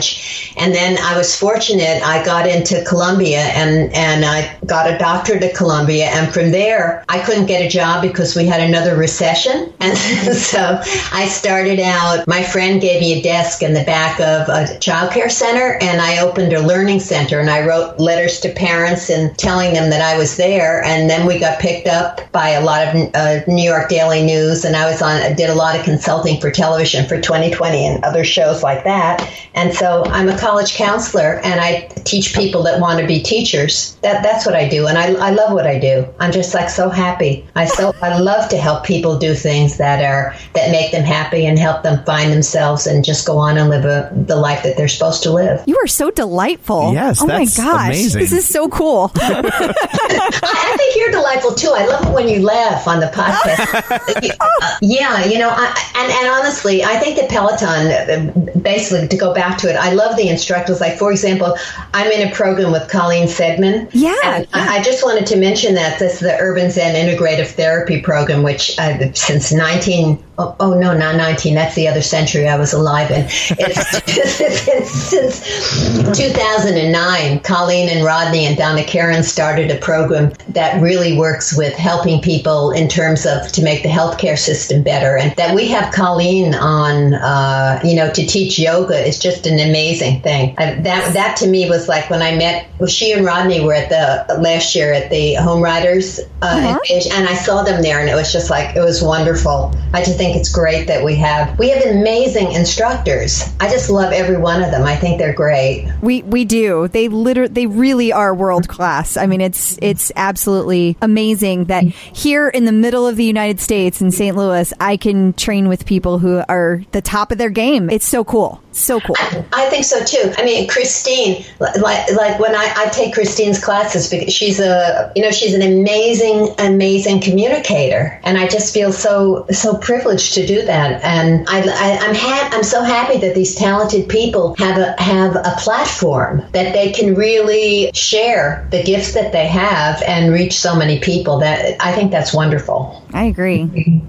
and 0.58 0.74
then 0.74 0.98
I 1.00 1.18
was 1.18 1.38
fortunate. 1.38 2.02
I 2.04 2.24
got 2.24 2.48
into 2.48 2.84
Columbia, 2.84 3.40
and 3.40 3.94
and 3.94 4.26
I 4.26 4.58
got 4.66 4.92
a 4.92 4.98
doctorate 4.98 5.44
at 5.44 5.56
Columbia, 5.56 6.06
and 6.06 6.34
from 6.34 6.52
there 6.52 7.04
I 7.10 7.20
couldn't 7.20 7.46
get 7.46 7.66
a 7.66 7.70
job 7.70 8.02
because 8.02 8.36
we 8.36 8.46
had 8.46 8.62
another 8.62 8.96
recession, 8.96 9.74
and 9.80 9.98
so 9.98 10.80
I 11.14 11.28
started 11.28 11.80
out. 11.80 12.28
My 12.28 12.44
friend 12.44 12.82
gave 12.82 13.02
me 13.02 13.20
a 13.20 13.22
desk 13.22 13.62
in 13.62 13.74
the 13.74 13.84
back 13.84 14.20
of 14.20 14.50
a 14.50 14.78
child 14.80 15.12
care 15.12 15.30
center, 15.30 15.78
and 15.82 16.02
I 16.02 16.20
opened 16.20 16.54
a 16.54 16.62
learning 16.62 17.00
center, 17.00 17.40
and 17.40 17.50
I 17.50 17.66
wrote 17.66 18.00
letters 18.00 18.40
to 18.42 18.54
parents 18.54 19.10
and 19.10 19.38
telling 19.38 19.74
them 19.74 19.90
that 19.90 20.02
I 20.02 20.18
was 20.18 20.38
there, 20.38 20.84
and 20.84 21.10
then 21.10 21.26
we 21.26 21.40
got 21.40 21.60
picked 21.60 21.88
up 21.88 22.32
by 22.32 22.50
a 22.50 22.64
lot 22.64 22.88
of 22.88 23.12
uh, 23.14 23.40
New 23.48 23.64
York 23.64 23.90
Daily 23.90 24.24
News, 24.24 24.66
and 24.66 24.76
I 24.76 24.90
was 24.90 25.02
on. 25.02 25.36
Did 25.36 25.50
a 25.50 25.56
lot 25.56 25.78
of 25.78 25.84
consulting 25.84 26.40
for 26.40 26.52
television 26.52 27.08
for 27.08 27.20
2020 27.22 27.86
and 27.86 28.04
other 28.04 28.24
shows 28.24 28.64
like 28.64 28.84
that, 28.84 29.30
and 29.54 29.74
so 29.74 29.87
I'm 30.08 30.30
a 30.30 30.38
college 30.38 30.76
counselor, 30.76 31.40
and 31.44 31.60
I 31.60 31.88
teach 32.06 32.36
people 32.36 32.64
that 32.64 32.80
want 32.80 33.00
to 33.00 33.08
be 33.08 33.22
teachers. 33.22 33.96
That 34.02 34.24
that's 34.24 34.46
what 34.46 34.56
I 34.56 34.68
do, 34.68 34.88
and 34.88 34.98
I, 34.98 35.14
I 35.14 35.30
love 35.32 35.54
what 35.54 35.68
I 35.68 35.80
do. 35.80 36.08
I'm 36.20 36.32
just 36.32 36.54
like 36.54 36.70
so 36.70 36.90
happy. 36.90 37.46
I 37.56 37.66
so 37.66 37.94
I 38.02 38.20
love 38.20 38.50
to 38.50 38.58
help 38.58 38.86
people 38.86 39.18
do 39.18 39.34
things 39.34 39.78
that 39.78 40.04
are 40.04 40.36
that 40.54 40.72
make 40.72 40.92
them 40.92 41.04
happy 41.04 41.46
and 41.46 41.58
help 41.58 41.84
them 41.84 42.04
find 42.06 42.32
themselves 42.32 42.88
and 42.88 43.04
just 43.04 43.26
go 43.26 43.38
on 43.38 43.58
and 43.58 43.70
live 43.70 43.86
a, 43.86 44.12
the 44.14 44.36
life 44.36 44.64
that 44.64 44.78
they're 44.78 44.88
supposed 44.88 45.24
to 45.24 45.32
live. 45.32 45.64
You 45.68 45.78
are 45.84 45.88
so 45.88 46.12
delightful. 46.12 46.94
Yes, 46.94 47.22
oh 47.22 47.28
my 47.28 47.46
gosh, 47.46 47.88
amazing. 47.88 48.20
this 48.22 48.32
is 48.32 48.48
so 48.48 48.70
cool. 48.70 49.12
I, 49.18 50.42
I 50.44 50.76
think 50.78 50.96
you're 50.96 51.12
delightful 51.12 51.54
too. 51.54 51.72
I 51.76 51.86
love 51.86 52.08
it 52.08 52.14
when 52.14 52.28
you 52.28 52.42
laugh 52.42 52.88
on 52.88 53.00
the 53.00 53.08
podcast. 53.08 54.36
Yeah, 54.82 55.26
you 55.26 55.40
know, 55.40 55.50
I, 55.50 55.66
and 55.96 56.12
and 56.12 56.28
honestly, 56.30 56.84
I 56.84 56.98
think 56.98 57.18
that 57.18 57.30
Peloton, 57.30 57.88
uh, 57.88 58.60
basically, 58.60 59.08
to 59.08 59.18
go 59.18 59.34
back 59.34 59.58
to 59.60 59.67
it, 59.68 59.76
I 59.76 59.94
love 59.94 60.18
the 60.18 60.30
instructors. 60.30 60.82
Like 60.82 60.98
for 60.98 61.12
example, 61.12 61.58
I'm 61.94 62.12
in 62.12 62.28
a 62.28 62.32
program 62.34 62.72
with 62.72 62.90
Colleen 62.90 63.28
Saidman. 63.28 63.90
Yeah, 63.94 64.16
and 64.24 64.48
I, 64.54 64.78
I 64.78 64.84
just 64.84 65.04
wanted 65.04 65.26
to 65.28 65.38
mention 65.38 65.76
that 65.76 66.00
this 66.00 66.16
is 66.16 66.20
the 66.20 66.38
Urban 66.40 66.72
Zen 66.72 66.96
Integrative 66.96 67.48
Therapy 67.48 68.02
Program, 68.02 68.44
which 68.44 68.78
uh, 68.80 69.14
since 69.14 69.52
19. 69.52 70.24
Oh, 70.40 70.56
oh, 70.60 70.74
no, 70.78 70.96
not 70.96 71.16
19. 71.16 71.56
That's 71.56 71.74
the 71.74 71.88
other 71.88 72.04
century 72.04 72.48
I 72.48 72.58
was 72.58 72.72
alive 72.72 73.10
in. 73.10 73.26
It's 73.26 74.08
since, 75.10 75.34
since 75.34 76.18
2009. 76.18 77.40
Colleen 77.40 77.90
and 77.90 78.06
Rodney 78.06 78.46
and 78.46 78.56
Donna 78.56 78.84
Karan 78.84 79.24
started 79.24 79.72
a 79.72 79.78
program 79.78 80.32
that 80.50 80.80
really 80.80 81.18
works 81.18 81.58
with 81.58 81.74
helping 81.74 82.22
people 82.22 82.70
in 82.72 82.88
terms 82.88 83.26
of 83.26 83.52
to 83.54 83.64
make 83.64 83.82
the 83.82 83.90
healthcare 83.90 84.38
system 84.38 84.84
better. 84.84 85.18
And 85.18 85.36
that 85.38 85.56
we 85.56 85.68
have 85.70 85.92
Colleen 85.92 86.54
on, 86.54 87.16
uh, 87.16 87.80
you 87.84 87.96
know, 87.96 88.12
to 88.12 88.26
teach 88.26 88.60
yoga 88.60 89.08
is 89.08 89.18
just 89.18 89.48
an 89.48 89.58
amazing 89.58 90.22
thing. 90.22 90.54
I, 90.60 90.76
that 90.82 91.14
that 91.14 91.38
to 91.38 91.48
me 91.48 91.68
was 91.68 91.88
like 91.88 92.12
when 92.12 92.22
I 92.22 92.36
met. 92.36 92.68
Well, 92.78 92.88
she 92.88 93.12
and 93.12 93.26
Rodney 93.26 93.66
were 93.66 93.74
at 93.74 93.90
the 93.90 94.36
last 94.40 94.76
year 94.76 94.94
at 94.94 95.10
the 95.10 95.34
Home 95.36 95.64
Riders, 95.64 96.20
uh, 96.44 96.78
and 96.90 97.28
I 97.28 97.34
saw 97.34 97.64
them 97.64 97.82
there, 97.82 98.00
and 98.00 98.08
it 98.08 98.14
was 98.14 98.32
just 98.32 98.52
like 98.52 98.76
it 98.76 98.82
was 98.82 99.02
wonderful. 99.02 99.74
I 99.94 100.04
just 100.04 100.18
think 100.18 100.27
it's 100.36 100.52
great 100.52 100.88
that 100.88 101.04
we 101.04 101.16
have 101.16 101.58
we 101.58 101.70
have 101.70 101.84
amazing 101.86 102.52
instructors. 102.52 103.44
I 103.60 103.70
just 103.70 103.90
love 103.90 104.12
every 104.14 104.38
one 104.38 104.64
of 104.64 104.72
them. 104.72 104.84
I 104.84 104.96
think 104.96 105.20
they're 105.20 105.34
great. 105.34 105.92
We 106.02 106.24
we 106.24 106.46
do. 106.46 106.88
They 106.88 107.08
literally 107.08 107.54
they 107.54 107.66
really 107.68 108.12
are 108.12 108.34
world 108.34 108.68
class. 108.68 109.18
I 109.18 109.26
mean, 109.26 109.42
it's 109.42 109.78
it's 109.82 110.12
absolutely 110.16 110.98
amazing 111.02 111.66
that 111.66 111.84
here 111.84 112.50
in 112.50 112.66
the 112.66 112.72
middle 112.72 113.08
of 113.08 113.16
the 113.16 113.26
United 113.26 113.60
States 113.60 114.02
in 114.02 114.12
St. 114.12 114.36
Louis, 114.36 114.74
I 114.80 114.98
can 114.98 115.34
train 115.34 115.68
with 115.68 115.86
people 115.86 116.20
who 116.20 116.44
are 116.50 116.84
the 116.92 117.02
top 117.02 117.32
of 117.32 117.38
their 117.38 117.50
game. 117.50 117.90
It's 117.90 118.08
so 118.08 118.24
cool. 118.24 118.62
So 118.78 119.00
cool. 119.00 119.16
I 119.54 119.68
think 119.72 119.86
so 119.86 120.04
too. 120.06 120.32
I 120.38 120.46
mean, 120.46 120.68
Christine, 120.68 121.44
like 121.60 122.12
like 122.12 122.40
when 122.40 122.56
I, 122.56 122.72
I 122.78 122.90
take 122.90 123.12
Christine's 123.12 123.62
classes 123.62 124.08
because 124.08 124.32
she's 124.32 124.60
a 124.60 125.12
you 125.16 125.24
know 125.24 125.32
she's 125.32 125.56
an 125.56 125.64
amazing 125.64 126.54
amazing 126.60 127.22
communicator, 127.22 128.20
and 128.24 128.38
I 128.38 128.48
just 128.48 128.72
feel 128.76 128.94
so 128.94 129.48
so 129.50 129.78
privileged 129.78 130.36
to 130.36 130.46
do 130.46 130.64
that. 130.64 131.04
And 131.04 131.48
I, 131.50 131.62
I 131.62 131.98
I'm 132.08 132.14
ha- 132.14 132.50
I'm 132.54 132.64
so 132.64 132.84
happy 132.84 133.18
that 133.18 133.34
these 133.34 133.56
talented 133.56 134.08
people 134.10 134.56
have 134.60 134.78
a 134.78 135.02
have 135.02 135.36
a 135.36 135.56
platform 135.58 136.44
that 136.52 136.74
they 136.74 136.92
can 136.92 137.16
really 137.16 137.90
share 137.96 138.68
the 138.70 138.84
gifts 138.84 139.16
that 139.16 139.32
they 139.32 139.48
have 139.48 140.04
and 140.08 140.32
reach 140.32 140.54
so 140.54 140.76
many 140.76 141.00
people. 141.00 141.40
That 141.40 141.78
I 141.80 141.94
think 141.94 142.12
that's 142.12 142.32
wonderful. 142.32 143.04
I 143.18 143.24
agree. 143.26 143.62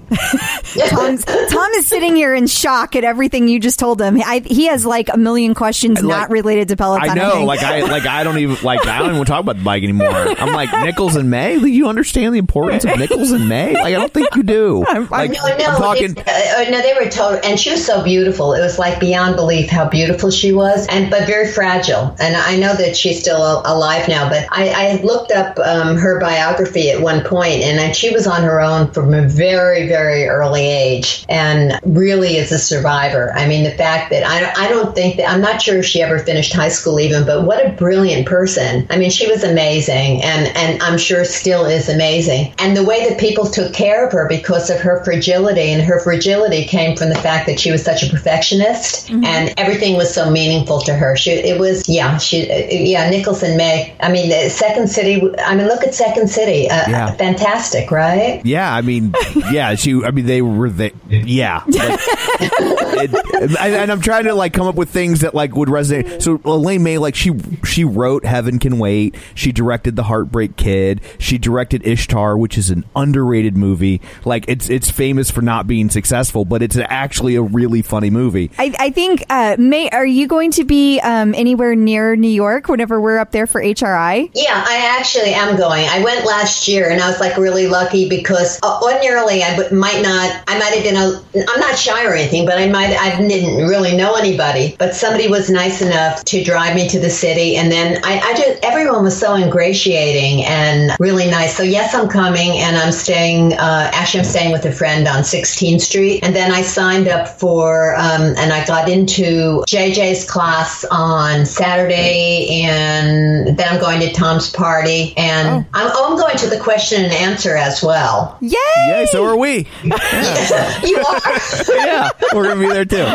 Tom's, 0.89 1.25
Tom 1.25 1.71
is 1.73 1.87
sitting 1.87 2.15
here 2.15 2.35
in 2.35 2.45
shock 2.45 2.95
at 2.95 3.03
everything 3.03 3.47
you 3.47 3.59
just 3.59 3.79
told 3.79 3.99
him. 3.99 4.21
I, 4.23 4.43
he 4.45 4.67
has 4.67 4.85
like 4.85 5.09
a 5.11 5.17
million 5.17 5.55
questions 5.55 6.01
Like, 6.01 6.09
not 6.09 6.29
related 6.29 6.67
to 6.67 6.75
Peloton. 6.77 7.09
I 7.09 7.13
know, 7.15 7.31
think. 7.31 7.47
like 7.47 7.63
I 7.63 7.79
like 7.81 8.05
I 8.05 8.23
don't 8.23 8.37
even 8.37 8.57
like 8.63 8.85
I 8.85 8.99
don't 8.99 9.07
even 9.07 9.17
want 9.17 9.27
to 9.27 9.31
talk 9.33 9.41
about 9.41 9.57
the 9.57 9.63
bike 9.63 9.81
anymore. 9.83 10.07
I'm 10.09 10.53
like 10.53 10.71
Nichols 10.85 11.15
and 11.15 11.29
May. 11.31 11.59
Do 11.59 11.65
you 11.65 11.87
understand 11.89 12.35
the 12.35 12.39
importance 12.39 12.85
of 12.85 12.99
Nichols 12.99 13.31
and 13.31 13.49
May? 13.49 13.73
Like 13.73 13.85
I 13.85 13.91
don't 13.91 14.13
think 14.13 14.35
you 14.35 14.43
do. 14.43 14.85
Like 15.09 15.31
No, 15.31 15.37
no, 15.57 15.65
I'm 15.65 15.77
talking. 15.77 16.11
it's- 16.11 16.67
uh, 16.67 16.69
no, 16.69 16.81
they 16.81 16.93
were 16.93 17.09
total, 17.09 17.39
and 17.43 17.59
she 17.59 17.71
was 17.71 17.83
so 17.83 18.03
beautiful. 18.03 18.53
It 18.53 18.59
was 18.61 18.77
like 18.77 18.99
beyond 18.99 19.35
belief 19.37 19.69
how 19.69 19.89
beautiful 19.89 20.29
she 20.29 20.51
was, 20.51 20.87
and 20.87 21.09
but 21.09 21.25
very 21.25 21.47
fragile. 21.51 22.15
And 22.19 22.35
I 22.35 22.57
know 22.57 22.75
that 22.75 22.95
she's 22.95 23.19
still 23.19 23.61
alive 23.65 24.07
now, 24.07 24.29
but 24.29 24.45
I, 24.51 24.69
I 24.99 25.01
looked 25.01 25.31
up 25.31 25.57
um, 25.59 25.97
her 25.97 26.19
biography 26.19 26.91
at 26.91 27.01
one 27.01 27.23
point, 27.23 27.63
and 27.63 27.79
uh, 27.79 27.93
she 27.93 28.11
was 28.13 28.27
on 28.27 28.43
her 28.43 28.61
own 28.61 28.91
from 29.01 29.13
a 29.13 29.27
very, 29.27 29.87
very 29.87 30.27
early 30.27 30.65
age, 30.65 31.25
and 31.29 31.79
really 31.83 32.37
is 32.37 32.51
a 32.51 32.59
survivor. 32.59 33.31
I 33.33 33.47
mean, 33.47 33.63
the 33.63 33.71
fact 33.71 34.09
that 34.11 34.23
I, 34.23 34.39
I, 34.39 34.65
I 34.65 34.69
don't 34.69 34.95
think 34.95 35.17
that 35.17 35.29
I'm 35.29 35.41
not 35.41 35.61
sure 35.61 35.77
if 35.79 35.85
she 35.85 36.01
ever 36.01 36.19
finished 36.19 36.53
high 36.53 36.69
school 36.69 36.99
even, 36.99 37.25
but 37.25 37.43
what 37.45 37.65
a 37.65 37.69
brilliant 37.71 38.27
person. 38.27 38.85
I 38.89 38.97
mean, 38.97 39.09
she 39.09 39.27
was 39.27 39.43
amazing, 39.43 40.23
and 40.23 40.55
and 40.55 40.81
I'm 40.81 40.97
sure 40.97 41.25
still 41.25 41.65
is 41.65 41.89
amazing. 41.89 42.53
And 42.59 42.75
the 42.75 42.83
way 42.83 43.07
that 43.09 43.19
people 43.19 43.45
took 43.45 43.73
care 43.73 44.05
of 44.05 44.11
her 44.13 44.27
because 44.27 44.69
of 44.69 44.79
her 44.79 45.03
fragility, 45.03 45.71
and 45.71 45.81
her 45.81 45.99
fragility 45.99 46.65
came 46.65 46.95
from 46.95 47.09
the 47.09 47.15
fact 47.15 47.47
that 47.47 47.59
she 47.59 47.71
was 47.71 47.83
such 47.83 48.03
a 48.03 48.09
perfectionist, 48.09 49.09
and 49.09 49.53
everything 49.57 49.97
was 49.97 50.13
so 50.13 50.29
meaningful 50.29 50.81
to 50.81 50.93
her. 50.93 51.15
She 51.15 51.31
it 51.31 51.59
was 51.59 51.87
yeah 51.87 52.17
she 52.17 52.49
uh, 52.49 52.55
yeah 52.69 53.09
Nichols 53.09 53.43
and 53.43 53.57
May. 53.57 53.93
I 53.99 54.11
mean, 54.11 54.49
Second 54.49 54.89
City. 54.89 55.21
I 55.39 55.55
mean, 55.55 55.67
look 55.67 55.83
at 55.83 55.93
Second 55.93 56.29
City. 56.29 56.69
Uh, 56.69 56.89
Yeah. 56.89 57.11
fantastic, 57.11 57.91
right? 57.91 58.41
Yeah, 58.43 58.78
I 58.79 58.81
mean, 58.81 59.13
yeah, 59.51 59.75
she. 59.75 60.01
I 60.03 60.11
mean, 60.11 60.25
they 60.25 60.41
were 60.41 60.69
the. 60.69 60.93
Yeah, 61.09 61.63
Like, 61.67 63.09
it- 63.13 63.25
and, 63.41 63.57
and 63.75 63.91
I'm 63.91 64.01
trying 64.01 64.25
to 64.25 64.33
like 64.33 64.53
come 64.53 64.67
up 64.67 64.75
with 64.75 64.89
things 64.89 65.21
that 65.21 65.33
like 65.35 65.55
would 65.55 65.69
resonate. 65.69 66.21
So 66.21 66.39
Elaine 66.45 66.83
May, 66.83 66.97
like 66.97 67.15
she 67.15 67.31
she 67.65 67.83
wrote 67.83 68.25
Heaven 68.25 68.59
Can 68.59 68.79
Wait. 68.79 69.15
She 69.35 69.51
directed 69.51 69.95
The 69.95 70.03
Heartbreak 70.03 70.55
Kid. 70.55 71.01
She 71.17 71.37
directed 71.37 71.85
Ishtar, 71.85 72.37
which 72.37 72.57
is 72.57 72.69
an 72.69 72.85
underrated 72.95 73.55
movie. 73.57 74.01
Like 74.25 74.45
it's 74.47 74.69
it's 74.69 74.89
famous 74.89 75.29
for 75.31 75.41
not 75.41 75.67
being 75.67 75.89
successful, 75.89 76.45
but 76.45 76.61
it's 76.61 76.77
actually 76.77 77.35
a 77.35 77.41
really 77.41 77.81
funny 77.81 78.09
movie. 78.09 78.51
I, 78.57 78.73
I 78.79 78.89
think, 78.91 79.23
uh, 79.29 79.55
Mae, 79.59 79.89
are 79.89 80.05
you 80.05 80.27
going 80.27 80.51
to 80.51 80.63
be 80.63 80.99
um, 80.99 81.33
anywhere 81.35 81.75
near 81.75 82.15
New 82.15 82.27
York 82.29 82.67
whenever 82.67 82.99
we're 83.01 83.17
up 83.19 83.31
there 83.31 83.47
for 83.47 83.61
HRI? 83.61 84.29
Yeah, 84.33 84.63
I 84.67 84.95
actually 84.99 85.33
am 85.33 85.55
going. 85.57 85.85
I 85.87 86.03
went 86.03 86.25
last 86.25 86.67
year, 86.67 86.89
and 86.89 87.01
I 87.01 87.07
was 87.07 87.19
like 87.19 87.37
really 87.37 87.67
lucky 87.67 88.07
because 88.09 88.59
ordinarily 88.81 89.43
I 89.43 89.69
might 89.71 90.01
not. 90.01 90.43
I 90.47 90.59
might 90.59 90.73
have 90.73 90.83
been 90.83 90.95
a. 90.95 91.49
I'm 91.49 91.59
not 91.59 91.77
shy 91.77 92.05
or 92.05 92.13
anything, 92.13 92.45
but 92.45 92.57
I 92.57 92.67
might. 92.67 92.95
I 92.95 93.19
didn't 93.19 93.67
really 93.67 93.95
know 93.95 94.15
anybody. 94.15 94.75
But 94.77 94.93
somebody 94.95 95.27
was 95.27 95.49
nice 95.49 95.81
enough 95.81 96.23
to 96.25 96.43
drive 96.43 96.75
me 96.75 96.87
to 96.89 96.99
the 96.99 97.09
city, 97.09 97.55
and 97.55 97.71
then 97.71 98.01
I, 98.03 98.19
I 98.19 98.33
just 98.33 98.63
everyone 98.63 99.03
was 99.03 99.17
so 99.17 99.35
ingratiating 99.35 100.45
and 100.45 100.91
really 100.99 101.29
nice. 101.29 101.55
So 101.55 101.63
yes, 101.63 101.93
I'm 101.93 102.07
coming, 102.07 102.59
and 102.59 102.77
I'm 102.77 102.91
staying. 102.91 103.53
Uh, 103.53 103.91
actually, 103.93 104.21
I'm 104.21 104.25
staying 104.25 104.51
with 104.51 104.65
a 104.65 104.71
friend 104.71 105.07
on 105.07 105.23
16th 105.23 105.81
Street, 105.81 106.23
and 106.23 106.35
then 106.35 106.51
I 106.51 106.61
signed 106.61 107.07
up 107.07 107.27
for 107.27 107.95
um, 107.95 108.21
and 108.37 108.53
I 108.53 108.65
got 108.65 108.89
into 108.89 109.63
JJ's 109.67 110.29
class 110.29 110.85
on 110.91 111.45
Saturday, 111.45 112.63
and 112.63 113.57
then 113.57 113.67
I'm 113.67 113.79
going 113.79 113.99
to 114.01 114.11
Tom's 114.11 114.49
party, 114.49 115.13
and 115.17 115.65
I'm, 115.73 115.91
oh, 115.93 116.11
I'm 116.11 116.17
going 116.17 116.37
to 116.37 116.47
the 116.47 116.59
question 116.59 117.03
and 117.03 117.13
answer 117.13 117.55
as 117.55 117.83
well. 117.83 118.37
Yay! 118.77 118.87
Yeah, 118.89 119.05
so 119.11 119.23
are 119.25 119.37
we. 119.37 119.67
You 119.83 120.97
are. 120.97 121.21
Yeah, 121.69 122.09
we're 122.33 122.43
gonna 122.47 122.59
be 122.59 122.67
there 122.67 122.85
too. 122.85 123.07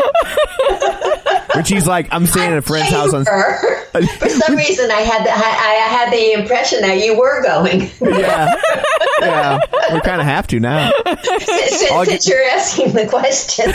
Richie's 1.55 1.87
like, 1.87 2.07
I'm 2.11 2.25
staying 2.25 2.51
at 2.51 2.57
a 2.57 2.61
friend's 2.61 2.91
house 2.91 3.13
on. 3.13 3.23
For 3.25 4.29
some 4.29 4.55
reason, 4.57 4.91
I 4.91 4.99
had 5.01 5.25
the, 5.25 5.31
I, 5.31 5.35
I 5.35 5.87
had 5.89 6.11
the 6.11 6.33
impression 6.33 6.81
that 6.81 6.97
you 7.03 7.17
were 7.17 7.41
going. 7.43 7.89
Yeah, 8.01 8.53
yeah, 9.21 9.59
we 9.93 10.01
kind 10.01 10.19
of 10.21 10.27
have 10.27 10.47
to 10.47 10.59
now. 10.59 10.91
since, 11.23 11.91
I'll 11.91 12.05
since 12.05 12.25
get- 12.25 12.27
you're 12.27 12.43
asking 12.43 12.93
the 12.93 13.07
questions. 13.07 13.73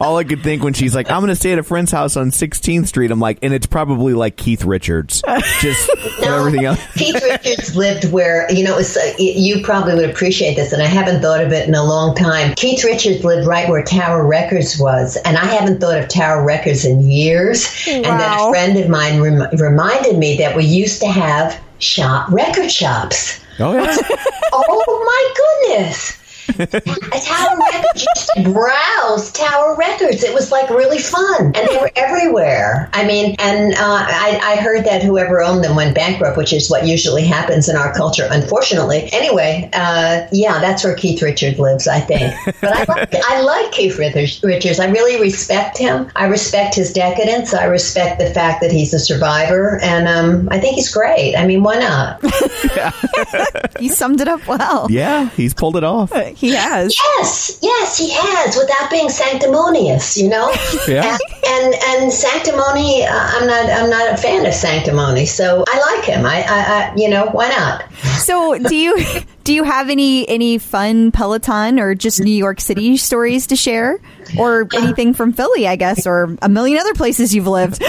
All 0.00 0.16
I 0.16 0.24
could 0.24 0.42
think 0.42 0.62
when 0.62 0.72
she's 0.72 0.94
like, 0.94 1.10
"I'm 1.10 1.20
going 1.20 1.28
to 1.28 1.36
stay 1.36 1.52
at 1.52 1.58
a 1.58 1.62
friend's 1.62 1.90
house 1.90 2.16
on 2.16 2.30
16th 2.30 2.86
Street," 2.86 3.10
I'm 3.10 3.20
like, 3.20 3.38
and 3.42 3.52
it's 3.52 3.66
probably 3.66 4.14
like 4.14 4.36
Keith 4.36 4.64
Richards, 4.64 5.22
just 5.60 5.88
and 6.18 6.26
everything 6.26 6.64
else. 6.64 6.80
Keith 6.94 7.22
Richards 7.22 7.76
lived 7.76 8.10
where 8.12 8.50
you 8.52 8.64
know. 8.64 8.76
Was, 8.76 8.96
uh, 8.96 9.12
you 9.18 9.62
probably 9.62 9.94
would 9.94 10.08
appreciate 10.10 10.54
this, 10.54 10.72
and 10.72 10.82
I 10.82 10.86
haven't 10.86 11.22
thought 11.22 11.42
of 11.42 11.52
it 11.52 11.68
in 11.68 11.74
a 11.74 11.84
long 11.84 12.14
time. 12.14 12.54
Keith 12.54 12.84
Richards 12.84 13.24
lived 13.24 13.46
right 13.46 13.68
where 13.68 13.82
Tower 13.82 14.26
Records 14.26 14.78
was, 14.78 15.16
and 15.24 15.36
I 15.36 15.44
haven't 15.46 15.80
thought 15.80 15.98
of 15.98 16.08
Tower 16.08 16.44
Records 16.44 16.84
in 16.84 17.02
years. 17.02 17.68
And 17.88 18.04
then 18.04 18.20
a 18.20 18.48
friend 18.50 18.78
of 18.78 18.88
mine 18.88 19.20
rem- 19.20 19.50
reminded 19.58 20.18
me 20.18 20.36
that 20.38 20.56
we 20.56 20.64
used 20.64 21.00
to 21.00 21.08
have 21.08 21.60
shop 21.78 22.30
record 22.30 22.70
shops. 22.70 23.40
Oh 23.58 23.72
yeah, 23.74 23.96
Oh 24.52 25.02
my 25.04 25.76
goodness. 25.76 26.20
A 26.48 27.20
Tower 27.24 27.58
Records 27.58 28.06
used 28.16 28.30
to 28.36 28.42
browse 28.52 29.32
Tower 29.32 29.76
Records. 29.76 30.22
It 30.22 30.34
was 30.34 30.50
like 30.50 30.68
really 30.70 30.98
fun, 30.98 31.46
and 31.46 31.68
they 31.68 31.76
were 31.78 31.90
everywhere. 31.96 32.90
I 32.92 33.06
mean, 33.06 33.36
and 33.38 33.74
uh, 33.74 33.78
I, 33.80 34.40
I 34.42 34.56
heard 34.56 34.84
that 34.84 35.02
whoever 35.02 35.42
owned 35.42 35.64
them 35.64 35.74
went 35.76 35.94
bankrupt, 35.94 36.36
which 36.36 36.52
is 36.52 36.70
what 36.70 36.86
usually 36.86 37.24
happens 37.24 37.68
in 37.68 37.76
our 37.76 37.92
culture, 37.94 38.28
unfortunately. 38.30 39.08
Anyway, 39.12 39.70
uh, 39.72 40.26
yeah, 40.32 40.60
that's 40.60 40.84
where 40.84 40.94
Keith 40.94 41.22
Richards 41.22 41.58
lives, 41.58 41.88
I 41.88 42.00
think. 42.00 42.34
But 42.60 42.72
I 42.72 42.84
like, 42.84 43.14
I 43.14 43.40
like 43.40 43.72
Keith 43.72 43.98
Richards. 43.98 44.42
Richards. 44.42 44.80
I 44.80 44.90
really 44.90 45.20
respect 45.20 45.78
him. 45.78 46.10
I 46.16 46.26
respect 46.26 46.74
his 46.74 46.92
decadence. 46.92 47.54
I 47.54 47.64
respect 47.64 48.18
the 48.18 48.30
fact 48.30 48.60
that 48.60 48.70
he's 48.70 48.92
a 48.94 48.98
survivor, 48.98 49.78
and 49.82 50.08
um, 50.08 50.48
I 50.50 50.58
think 50.60 50.74
he's 50.76 50.92
great. 50.92 51.36
I 51.36 51.46
mean, 51.46 51.62
why 51.62 51.78
not? 51.78 52.22
You 53.80 53.90
summed 53.90 54.20
it 54.20 54.28
up 54.28 54.46
well. 54.46 54.86
yeah, 54.90 55.30
he's 55.30 55.52
pulled 55.52 55.76
it 55.76 55.84
off. 55.84 56.12
He 56.34 56.54
has. 56.54 56.94
Yes, 57.18 57.58
yes, 57.62 57.98
he 57.98 58.10
has, 58.10 58.56
without 58.56 58.90
being 58.90 59.08
sanctimonious, 59.08 60.16
you 60.16 60.28
know. 60.28 60.52
Yeah. 60.86 61.16
And 61.46 61.64
and, 61.64 61.74
and 61.74 62.12
sanctimony, 62.12 63.04
uh, 63.04 63.08
I'm 63.10 63.46
not 63.46 63.70
I'm 63.70 63.90
not 63.90 64.12
a 64.12 64.16
fan 64.16 64.44
of 64.44 64.52
sanctimony, 64.52 65.24
so 65.26 65.64
I 65.66 65.94
like 65.94 66.04
him. 66.04 66.26
I, 66.26 66.42
I, 66.42 66.44
I 66.46 66.94
you 66.96 67.08
know, 67.08 67.26
why 67.26 67.48
not? 67.48 67.84
So, 68.18 68.58
do 68.58 68.76
you 68.76 68.96
do 69.44 69.54
you 69.54 69.64
have 69.64 69.88
any 69.88 70.28
any 70.28 70.58
fun 70.58 71.10
Peloton 71.12 71.78
or 71.78 71.94
just 71.94 72.20
New 72.20 72.30
York 72.32 72.60
City 72.60 72.96
stories 72.96 73.46
to 73.48 73.56
share, 73.56 74.00
or 74.38 74.66
anything 74.74 75.14
from 75.14 75.32
Philly, 75.32 75.66
I 75.68 75.76
guess, 75.76 76.06
or 76.06 76.36
a 76.42 76.48
million 76.48 76.78
other 76.78 76.94
places 76.94 77.34
you've 77.34 77.46
lived? 77.46 77.80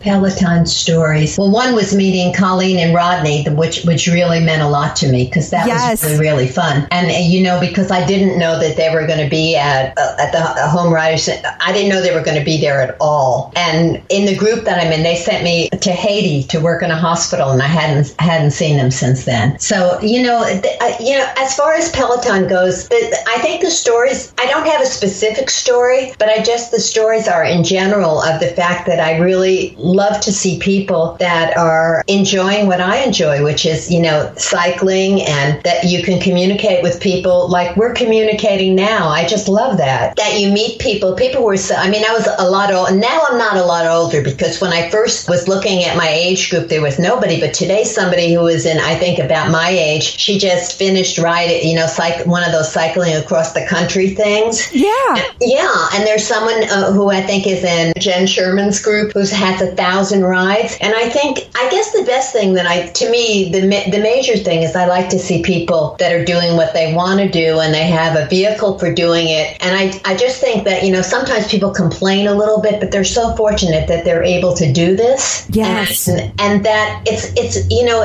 Peloton 0.00 0.66
stories. 0.66 1.38
Well, 1.38 1.50
one 1.50 1.74
was 1.74 1.94
meeting 1.94 2.34
Colleen 2.34 2.78
and 2.78 2.94
Rodney, 2.94 3.44
which 3.48 3.84
which 3.84 4.06
really 4.06 4.40
meant 4.40 4.62
a 4.62 4.68
lot 4.68 4.96
to 4.96 5.08
me 5.10 5.24
because 5.24 5.50
that 5.50 5.66
Yes. 5.66 6.02
was 6.02 6.12
really 6.18 6.24
really 6.34 6.48
fun. 6.48 6.86
And 6.90 7.10
uh, 7.10 7.14
you 7.20 7.42
know, 7.42 7.60
because 7.60 7.90
I 7.90 8.04
didn't 8.06 8.38
know 8.38 8.58
that 8.58 8.76
they 8.76 8.90
were 8.92 9.06
going 9.06 9.22
to 9.22 9.28
be 9.30 9.56
at 9.56 9.96
uh, 9.96 10.16
at 10.18 10.32
the 10.32 10.38
uh, 10.40 10.68
Home 10.68 10.92
Riders, 10.92 11.28
I 11.60 11.72
didn't 11.72 11.88
know 11.90 12.00
they 12.02 12.14
were 12.14 12.22
going 12.24 12.38
to 12.38 12.44
be 12.44 12.60
there 12.60 12.80
at 12.80 12.96
all. 13.00 13.52
And 13.56 14.02
in 14.08 14.26
the 14.26 14.34
group 14.36 14.64
that 14.64 14.84
I'm 14.84 14.92
in, 14.92 15.02
they 15.02 15.16
sent 15.16 15.44
me 15.44 15.68
to 15.70 15.90
Haiti 15.92 16.42
to 16.48 16.60
work 16.60 16.82
in 16.82 16.90
a 16.90 16.96
hospital, 16.96 17.50
and 17.50 17.62
I 17.62 17.66
hadn't 17.66 18.14
hadn't 18.18 18.50
seen 18.52 18.76
them 18.76 18.90
since 18.90 19.24
then. 19.24 19.58
So 19.58 20.00
you 20.00 20.22
know, 20.22 20.44
th- 20.44 20.64
uh, 20.80 20.96
you 21.00 21.16
know, 21.18 21.26
as 21.38 21.54
far 21.56 21.74
as 21.74 21.90
Peloton 21.92 22.48
goes, 22.48 22.88
the, 22.88 23.24
I 23.28 23.38
think 23.40 23.62
the 23.62 23.70
stories. 23.70 24.32
I 24.38 24.46
don't 24.46 24.66
have 24.66 24.80
a 24.82 24.86
specific 24.86 25.43
story, 25.50 26.12
but 26.18 26.28
I 26.28 26.42
just 26.42 26.70
the 26.70 26.80
stories 26.80 27.28
are 27.28 27.44
in 27.44 27.64
general 27.64 28.22
of 28.22 28.40
the 28.40 28.48
fact 28.48 28.86
that 28.86 29.00
I 29.00 29.18
really 29.18 29.74
love 29.78 30.20
to 30.22 30.32
see 30.32 30.58
people 30.58 31.16
that 31.20 31.56
are 31.56 32.04
enjoying 32.08 32.66
what 32.66 32.80
I 32.80 32.98
enjoy, 32.98 33.42
which 33.42 33.66
is 33.66 33.90
you 33.90 34.00
know 34.00 34.32
cycling, 34.36 35.22
and 35.22 35.62
that 35.64 35.84
you 35.84 36.02
can 36.02 36.20
communicate 36.20 36.82
with 36.82 37.00
people 37.00 37.48
like 37.48 37.76
we're 37.76 37.94
communicating 37.94 38.74
now. 38.74 39.08
I 39.08 39.26
just 39.26 39.48
love 39.48 39.78
that. 39.78 40.16
That 40.16 40.38
you 40.38 40.52
meet 40.52 40.80
people. 40.80 41.14
People 41.14 41.44
were 41.44 41.56
so. 41.56 41.74
I 41.74 41.90
mean, 41.90 42.04
I 42.08 42.12
was 42.12 42.28
a 42.38 42.48
lot 42.48 42.72
old. 42.72 42.94
Now 42.94 43.22
I'm 43.28 43.38
not 43.38 43.56
a 43.56 43.64
lot 43.64 43.86
older 43.86 44.22
because 44.22 44.60
when 44.60 44.72
I 44.72 44.90
first 44.90 45.28
was 45.28 45.48
looking 45.48 45.84
at 45.84 45.96
my 45.96 46.08
age 46.08 46.50
group, 46.50 46.68
there 46.68 46.82
was 46.82 46.98
nobody. 46.98 47.40
But 47.40 47.54
today, 47.54 47.84
somebody 47.84 48.32
who 48.32 48.40
was 48.40 48.66
in, 48.66 48.78
I 48.78 48.94
think, 48.94 49.18
about 49.18 49.50
my 49.50 49.68
age, 49.68 50.02
she 50.02 50.38
just 50.38 50.78
finished 50.78 51.18
riding. 51.18 51.68
You 51.68 51.76
know, 51.76 51.86
cyc- 51.86 52.26
one 52.26 52.44
of 52.44 52.52
those 52.52 52.72
cycling 52.72 53.14
across 53.14 53.52
the 53.52 53.66
country 53.66 54.14
things. 54.14 54.72
Yeah. 54.72 55.32
Yeah, 55.44 55.88
and 55.92 56.06
there's 56.06 56.26
someone 56.26 56.64
uh, 56.64 56.92
who 56.92 57.10
I 57.10 57.20
think 57.20 57.46
is 57.46 57.62
in 57.62 57.92
Jenn 57.98 58.26
Sherman's 58.26 58.80
group 58.80 59.12
who 59.12 59.20
has 59.20 59.60
a 59.60 59.74
thousand 59.76 60.24
rides, 60.24 60.78
and 60.80 60.94
I 60.94 61.08
think 61.10 61.48
I 61.54 61.68
guess 61.70 61.92
the 61.92 62.04
best 62.04 62.32
thing 62.32 62.54
that 62.54 62.66
I, 62.66 62.86
to 62.86 63.10
me, 63.10 63.52
the 63.52 63.60
the 63.90 64.00
major 64.00 64.36
thing 64.36 64.62
is 64.62 64.74
I 64.74 64.86
like 64.86 65.10
to 65.10 65.18
see 65.18 65.42
people 65.42 65.96
that 65.98 66.12
are 66.12 66.24
doing 66.24 66.56
what 66.56 66.72
they 66.72 66.94
want 66.94 67.20
to 67.20 67.28
do 67.28 67.60
and 67.60 67.74
they 67.74 67.84
have 67.86 68.16
a 68.16 68.26
vehicle 68.28 68.78
for 68.78 68.92
doing 68.92 69.26
it, 69.28 69.56
and 69.60 69.76
I 69.76 70.00
I 70.10 70.16
just 70.16 70.40
think 70.40 70.64
that 70.64 70.82
you 70.82 70.90
know 70.90 71.02
sometimes 71.02 71.48
people 71.48 71.70
complain 71.70 72.26
a 72.26 72.34
little 72.34 72.62
bit, 72.62 72.80
but 72.80 72.90
they're 72.90 73.04
so 73.04 73.36
fortunate 73.36 73.86
that 73.88 74.04
they're 74.04 74.22
able 74.22 74.54
to 74.54 74.72
do 74.72 74.96
this. 74.96 75.46
Yes. 75.50 76.08
and, 76.08 76.32
and 76.40 76.64
that 76.64 77.02
it's 77.06 77.32
it's 77.36 77.68
you 77.70 77.84
know 77.84 78.00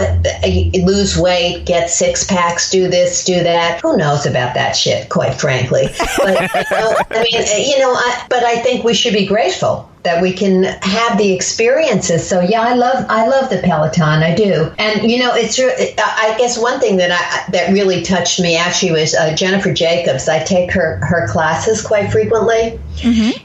lose 0.86 1.18
weight, 1.18 1.66
get 1.66 1.90
six 1.90 2.26
packs, 2.26 2.70
do 2.70 2.90
this, 2.90 3.24
do 3.24 3.44
that. 3.44 3.80
Who 3.82 3.96
knows 3.96 4.26
about 4.26 4.54
that 4.56 4.76
shit? 4.76 5.10
Quite 5.10 5.36
frankly, 5.36 5.88
but 6.18 6.42
you 6.54 6.64
know, 6.72 6.96
I 7.12 7.24
mean, 7.24 7.29
you 7.30 7.80
know, 7.80 7.94
I, 7.94 8.26
but 8.30 8.44
I 8.44 8.58
think 8.58 8.84
we 8.84 8.94
should 8.94 9.14
be 9.14 9.26
grateful 9.26 9.90
that 10.04 10.22
we 10.22 10.32
can 10.32 10.64
have 10.64 11.18
the 11.18 11.34
experiences. 11.34 12.28
So 12.28 12.40
yeah, 12.42 12.62
I 12.62 12.74
love 12.74 13.06
I 13.10 13.28
love 13.28 13.50
the 13.50 13.60
Peloton. 13.60 14.24
I 14.24 14.34
do, 14.34 14.72
and 14.78 15.10
you 15.10 15.20
know, 15.20 15.34
it's 15.34 15.60
I 15.60 16.36
guess 16.38 16.58
one 16.58 16.80
thing 16.80 16.98
that 16.98 17.12
I 17.12 17.52
that 17.52 17.72
really 17.72 18.02
touched 18.02 18.40
me 18.40 18.56
actually 18.56 18.94
was 18.94 19.14
uh, 19.14 19.36
Jennifer 19.36 19.74
Jacobs. 19.74 20.30
I 20.30 20.44
take 20.44 20.72
her 20.72 20.98
her 21.06 21.28
classes 21.28 21.82
quite 21.82 22.12
frequently, 22.12 22.80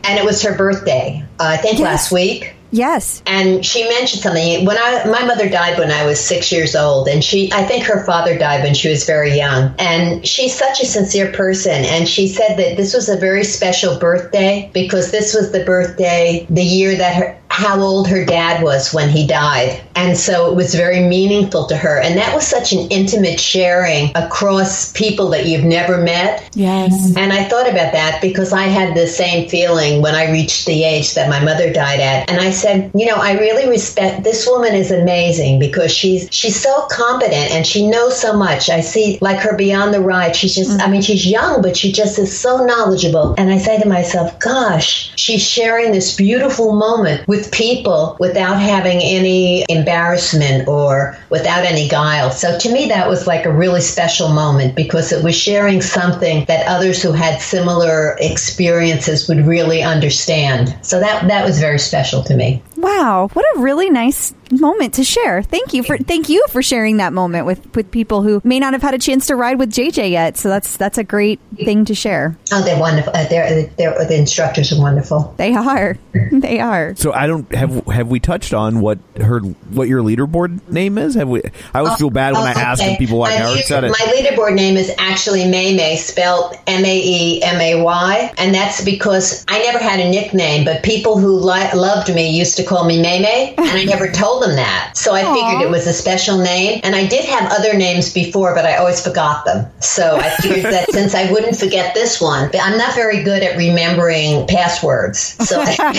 and 0.05 0.19
it 0.19 0.25
was 0.25 0.43
her 0.43 0.57
birthday. 0.57 1.25
Uh, 1.41 1.45
I 1.45 1.57
think 1.57 1.81
last 1.81 2.13
week. 2.13 2.54
Yes. 2.75 3.23
and 3.27 3.65
she 3.65 3.89
mentioned 3.89 4.23
something 4.23 4.65
when 4.65 4.77
I 4.77 5.05
my 5.07 5.25
mother 5.25 5.49
died 5.49 5.79
when 5.79 5.93
I 5.93 6.05
was 6.05 6.19
six 6.19 6.51
years 6.51 6.75
old, 6.75 7.07
and 7.07 7.23
she 7.23 7.53
I 7.53 7.63
think 7.63 7.85
her 7.85 8.05
father 8.05 8.37
died 8.37 8.65
when 8.65 8.75
she 8.75 8.89
was 8.89 9.05
very 9.05 9.37
young, 9.37 9.73
and 9.79 10.27
she's 10.27 10.55
such 10.59 10.81
a 10.81 10.87
sincere 10.87 11.31
person, 11.33 11.85
and 11.85 12.09
she 12.09 12.27
said 12.27 12.57
that 12.59 12.77
this 12.77 12.93
was 12.93 13.09
a 13.09 13.17
very 13.17 13.45
special 13.45 13.97
birthday 13.99 14.71
because 14.75 15.13
this 15.13 15.35
was 15.35 15.53
the 15.53 15.65
birthday 15.65 16.47
the 16.51 16.65
year 16.65 16.97
that 16.97 17.15
her 17.15 17.39
how 17.55 17.81
old 17.81 18.09
her 18.09 18.25
dad 18.25 18.65
was 18.65 18.93
when 18.93 19.09
he 19.09 19.25
died. 19.25 19.81
And 19.95 20.19
so 20.19 20.51
it 20.51 20.57
was 20.57 20.75
very 20.75 20.99
meaningful 20.99 21.67
to 21.67 21.77
her. 21.77 22.01
And 22.01 22.19
that 22.19 22.35
was 22.35 22.45
such 22.45 22.73
an 22.73 22.89
intimate 22.91 23.39
sharing 23.39 24.11
across 24.17 24.91
people 24.91 25.31
that 25.31 25.47
you've 25.47 25.63
never 25.63 25.99
met. 25.99 26.51
Yes. 26.55 27.15
And 27.17 27.33
I 27.33 27.45
thought 27.45 27.71
about 27.71 27.93
that 27.93 28.21
because 28.21 28.53
I 28.53 28.65
had 28.65 28.97
the 28.97 29.07
same 29.07 29.49
feeling 29.49 30.03
when 30.03 30.17
I 30.17 30.33
reached 30.33 30.67
the 30.67 30.83
age 30.83 31.15
that 31.15 31.31
my 31.31 31.39
mother 31.39 31.73
died 31.73 32.01
at. 32.01 32.29
And 32.29 32.41
I 32.41 32.51
said, 32.51 32.91
you 32.93 33.07
know, 33.07 33.15
I 33.15 33.39
really 33.39 33.69
respect 33.69 34.25
this 34.25 34.49
woman 34.49 34.75
is 34.75 34.91
amazing 34.91 35.61
because 35.61 35.93
she's 35.93 36.29
she's 36.33 36.61
so 36.61 36.89
competent 36.91 37.53
and 37.53 37.65
she 37.65 37.87
knows 37.87 38.21
so 38.21 38.37
much. 38.37 38.69
I 38.69 38.81
see 38.81 39.19
like 39.21 39.39
her 39.39 39.57
beyond 39.57 39.95
the 39.95 40.01
ride. 40.01 40.35
She's 40.35 40.57
just 40.57 40.81
I 40.81 40.89
mean, 40.89 41.01
mm-hmm. 41.01 41.03
she's 41.03 41.25
young, 41.25 41.63
but 41.63 41.77
she 41.77 41.93
just 41.93 42.19
is 42.19 42.37
so 42.37 42.67
knowledgeable. 42.67 43.37
And 43.39 43.53
I 43.53 43.59
say 43.59 43.81
to 43.81 43.89
myself, 43.89 44.37
gosh, 44.41 45.13
she's 45.15 45.49
sharing 45.49 45.93
this 45.93 46.17
beautiful 46.17 46.75
moment 46.75 47.29
with 47.29 47.44
people 47.51 48.17
without 48.21 48.55
having 48.55 48.99
any 49.03 49.65
embarrassment 49.69 50.69
or 50.69 51.17
without 51.31 51.65
any 51.65 51.89
guile. 51.89 52.31
So 52.31 52.59
to 52.59 52.73
me 52.73 52.89
that 52.89 53.09
was 53.09 53.27
like 53.27 53.47
a 53.47 53.53
really 53.53 53.81
special 53.81 54.29
moment 54.29 54.75
because 54.75 55.13
it 55.13 55.23
was 55.23 55.37
sharing 55.37 55.81
something 55.81 56.45
that 56.47 56.67
others 56.67 57.03
who 57.03 57.13
had 57.13 57.41
similar 57.41 58.17
experiences 58.21 59.29
would 59.29 59.47
really 59.47 59.83
understand. 59.83 60.77
So 60.83 61.01
that 61.01 61.29
that 61.29 61.45
was 61.45 61.59
very 61.61 61.79
special 61.79 62.23
to 62.25 62.37
me. 62.37 62.63
Wow, 62.77 63.29
what 63.33 63.45
a 63.57 63.61
really 63.61 63.91
nice 63.91 64.35
moment 64.51 64.95
to 64.95 65.05
share. 65.05 65.43
Thank 65.43 65.73
you 65.73 65.83
for 65.83 65.97
thank 65.99 66.29
you 66.29 66.45
for 66.51 66.63
sharing 66.63 66.99
that 66.99 67.13
moment 67.13 67.47
with 67.47 67.75
with 67.75 67.91
people 67.91 68.23
who 68.23 68.41
may 68.45 68.59
not 68.59 68.73
have 68.73 68.83
had 68.83 68.95
a 68.95 68.99
chance 68.99 69.27
to 69.27 69.37
ride 69.37 69.59
with 69.59 69.71
JJ 69.73 70.11
yet. 70.11 70.37
So 70.37 70.49
that's 70.49 70.77
that's 70.77 70.99
a 70.99 71.05
great 71.05 71.41
thing 71.57 71.85
to 71.87 71.95
share. 71.95 72.37
Oh, 72.53 72.63
they're 72.63 72.79
wonderful. 72.79 73.13
Uh, 73.15 73.27
they're, 73.29 73.67
they're, 73.79 74.05
the 74.07 74.17
instructors 74.19 74.73
are 74.73 74.81
wonderful. 74.81 75.35
They 75.37 75.55
are. 75.55 75.97
They 76.33 76.59
are. 76.61 76.95
So 76.97 77.13
I 77.13 77.27
don't 77.27 77.53
have 77.55 77.87
have 77.87 78.09
we 78.09 78.19
touched 78.21 78.55
on 78.55 78.81
what 78.81 78.99
her 79.21 79.41
what 79.41 79.89
your 79.89 80.03
leaderboard 80.03 80.69
name 80.69 80.99
is? 80.99 81.15
Have 81.15 81.29
we? 81.29 81.43
I 81.73 81.79
always 81.81 81.95
feel 81.95 82.11
bad 82.11 82.35
when 82.35 82.43
I 82.43 82.53
Oh, 82.55 82.59
ask 82.59 82.81
okay. 82.83 82.91
and 82.91 82.99
people 82.99 83.19
like 83.19 83.39
my 83.39 83.45
I 83.45 83.47
already 83.49 83.63
said 83.63 83.85
it. 83.85 83.91
My 83.91 84.13
leaderboard 84.13 84.55
name 84.55 84.77
is 84.77 84.93
actually 84.99 85.45
May 85.49 85.75
May, 85.77 85.97
spelled 85.97 86.55
M 86.67 86.85
A 86.85 86.97
E 86.99 87.43
M 87.43 87.61
A 87.61 87.83
Y, 87.83 88.33
and 88.39 88.55
that's 88.55 88.85
because 88.85 89.45
I 89.49 89.59
never 89.61 89.79
had 89.79 90.01
a 90.01 90.11
nickname, 90.11 90.65
but 90.65 90.83
people 90.83 91.19
who 91.19 91.37
li- 91.39 91.73
loved 91.75 92.13
me 92.15 92.37
used 92.37 92.57
to 92.57 92.64
call 92.65 92.85
me 92.85 93.01
May 93.01 93.21
May, 93.21 93.55
and 93.57 93.69
I 93.69 93.85
never 93.95 94.11
told 94.11 94.43
them 94.43 94.57
that. 94.57 94.93
So 94.97 95.15
I 95.15 95.23
figured 95.35 95.63
it 95.63 95.71
was 95.71 95.87
a 95.87 95.93
special 95.93 96.39
name, 96.39 96.81
and 96.83 96.95
I 96.95 97.07
did 97.07 97.25
have 97.25 97.53
other 97.53 97.75
names 97.77 98.13
before, 98.13 98.55
but 98.55 98.65
I 98.65 98.77
always 98.77 99.03
forgot 99.03 99.45
them. 99.45 99.67
So 99.81 100.17
I 100.17 100.31
figured 100.37 100.73
that 100.73 100.91
since 100.91 101.15
I 101.15 101.31
wouldn't 101.31 101.57
forget 101.57 101.95
this 101.95 102.21
one, 102.21 102.51
but 102.51 102.61
I'm 102.63 102.79
not 102.79 102.95
very 102.95 103.23
good 103.23 103.43
at 103.43 103.57
remembering 103.57 104.47
passwords. 104.47 105.19
So 105.49 105.61
I, 105.61 105.71
and 105.81 105.99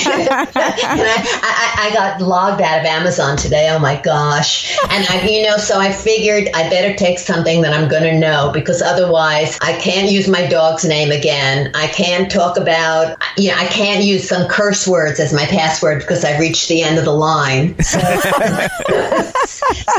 I, 0.58 1.36
I, 1.44 1.90
I 1.90 1.94
got 1.94 2.22
logged 2.22 2.62
out 2.62 2.80
of 2.80 2.86
Amazon 2.86 3.38
today. 3.38 3.70
Oh 3.70 3.80
my 3.80 4.00
gosh! 4.02 4.78
And 4.90 5.06
I, 5.10 5.28
you 5.28 5.44
know, 5.44 5.58
so 5.58 5.80
I 5.80 5.92
figured 5.92 6.50
I 6.54 6.70
better 6.70 6.96
take 6.96 7.20
something 7.20 7.62
that 7.62 7.74
I'm 7.74 7.90
going 7.90 8.04
to 8.04 8.18
know 8.18 8.52
because 8.54 8.82
otherwise 8.82 9.58
I 9.62 9.78
can't 9.80 10.12
use 10.12 10.28
my 10.28 10.46
dog's 10.48 10.86
name 10.86 11.12
again. 11.12 11.72
I 11.76 11.88
can't 11.88 12.32
talk 12.32 12.58
about, 12.58 13.18
you 13.38 13.50
know, 13.50 13.58
I 13.58 13.66
can't 13.66 14.04
use 14.04 14.28
some 14.28 14.48
curse 14.48 14.88
words 14.88 15.20
as 15.20 15.34
my 15.34 15.46
password 15.46 16.00
because 16.00 16.24
I 16.24 16.38
reached 16.40 16.55
the 16.68 16.82
end 16.82 16.98
of 16.98 17.06
the 17.06 17.14
line. 17.14 17.76
So, 17.84 18.00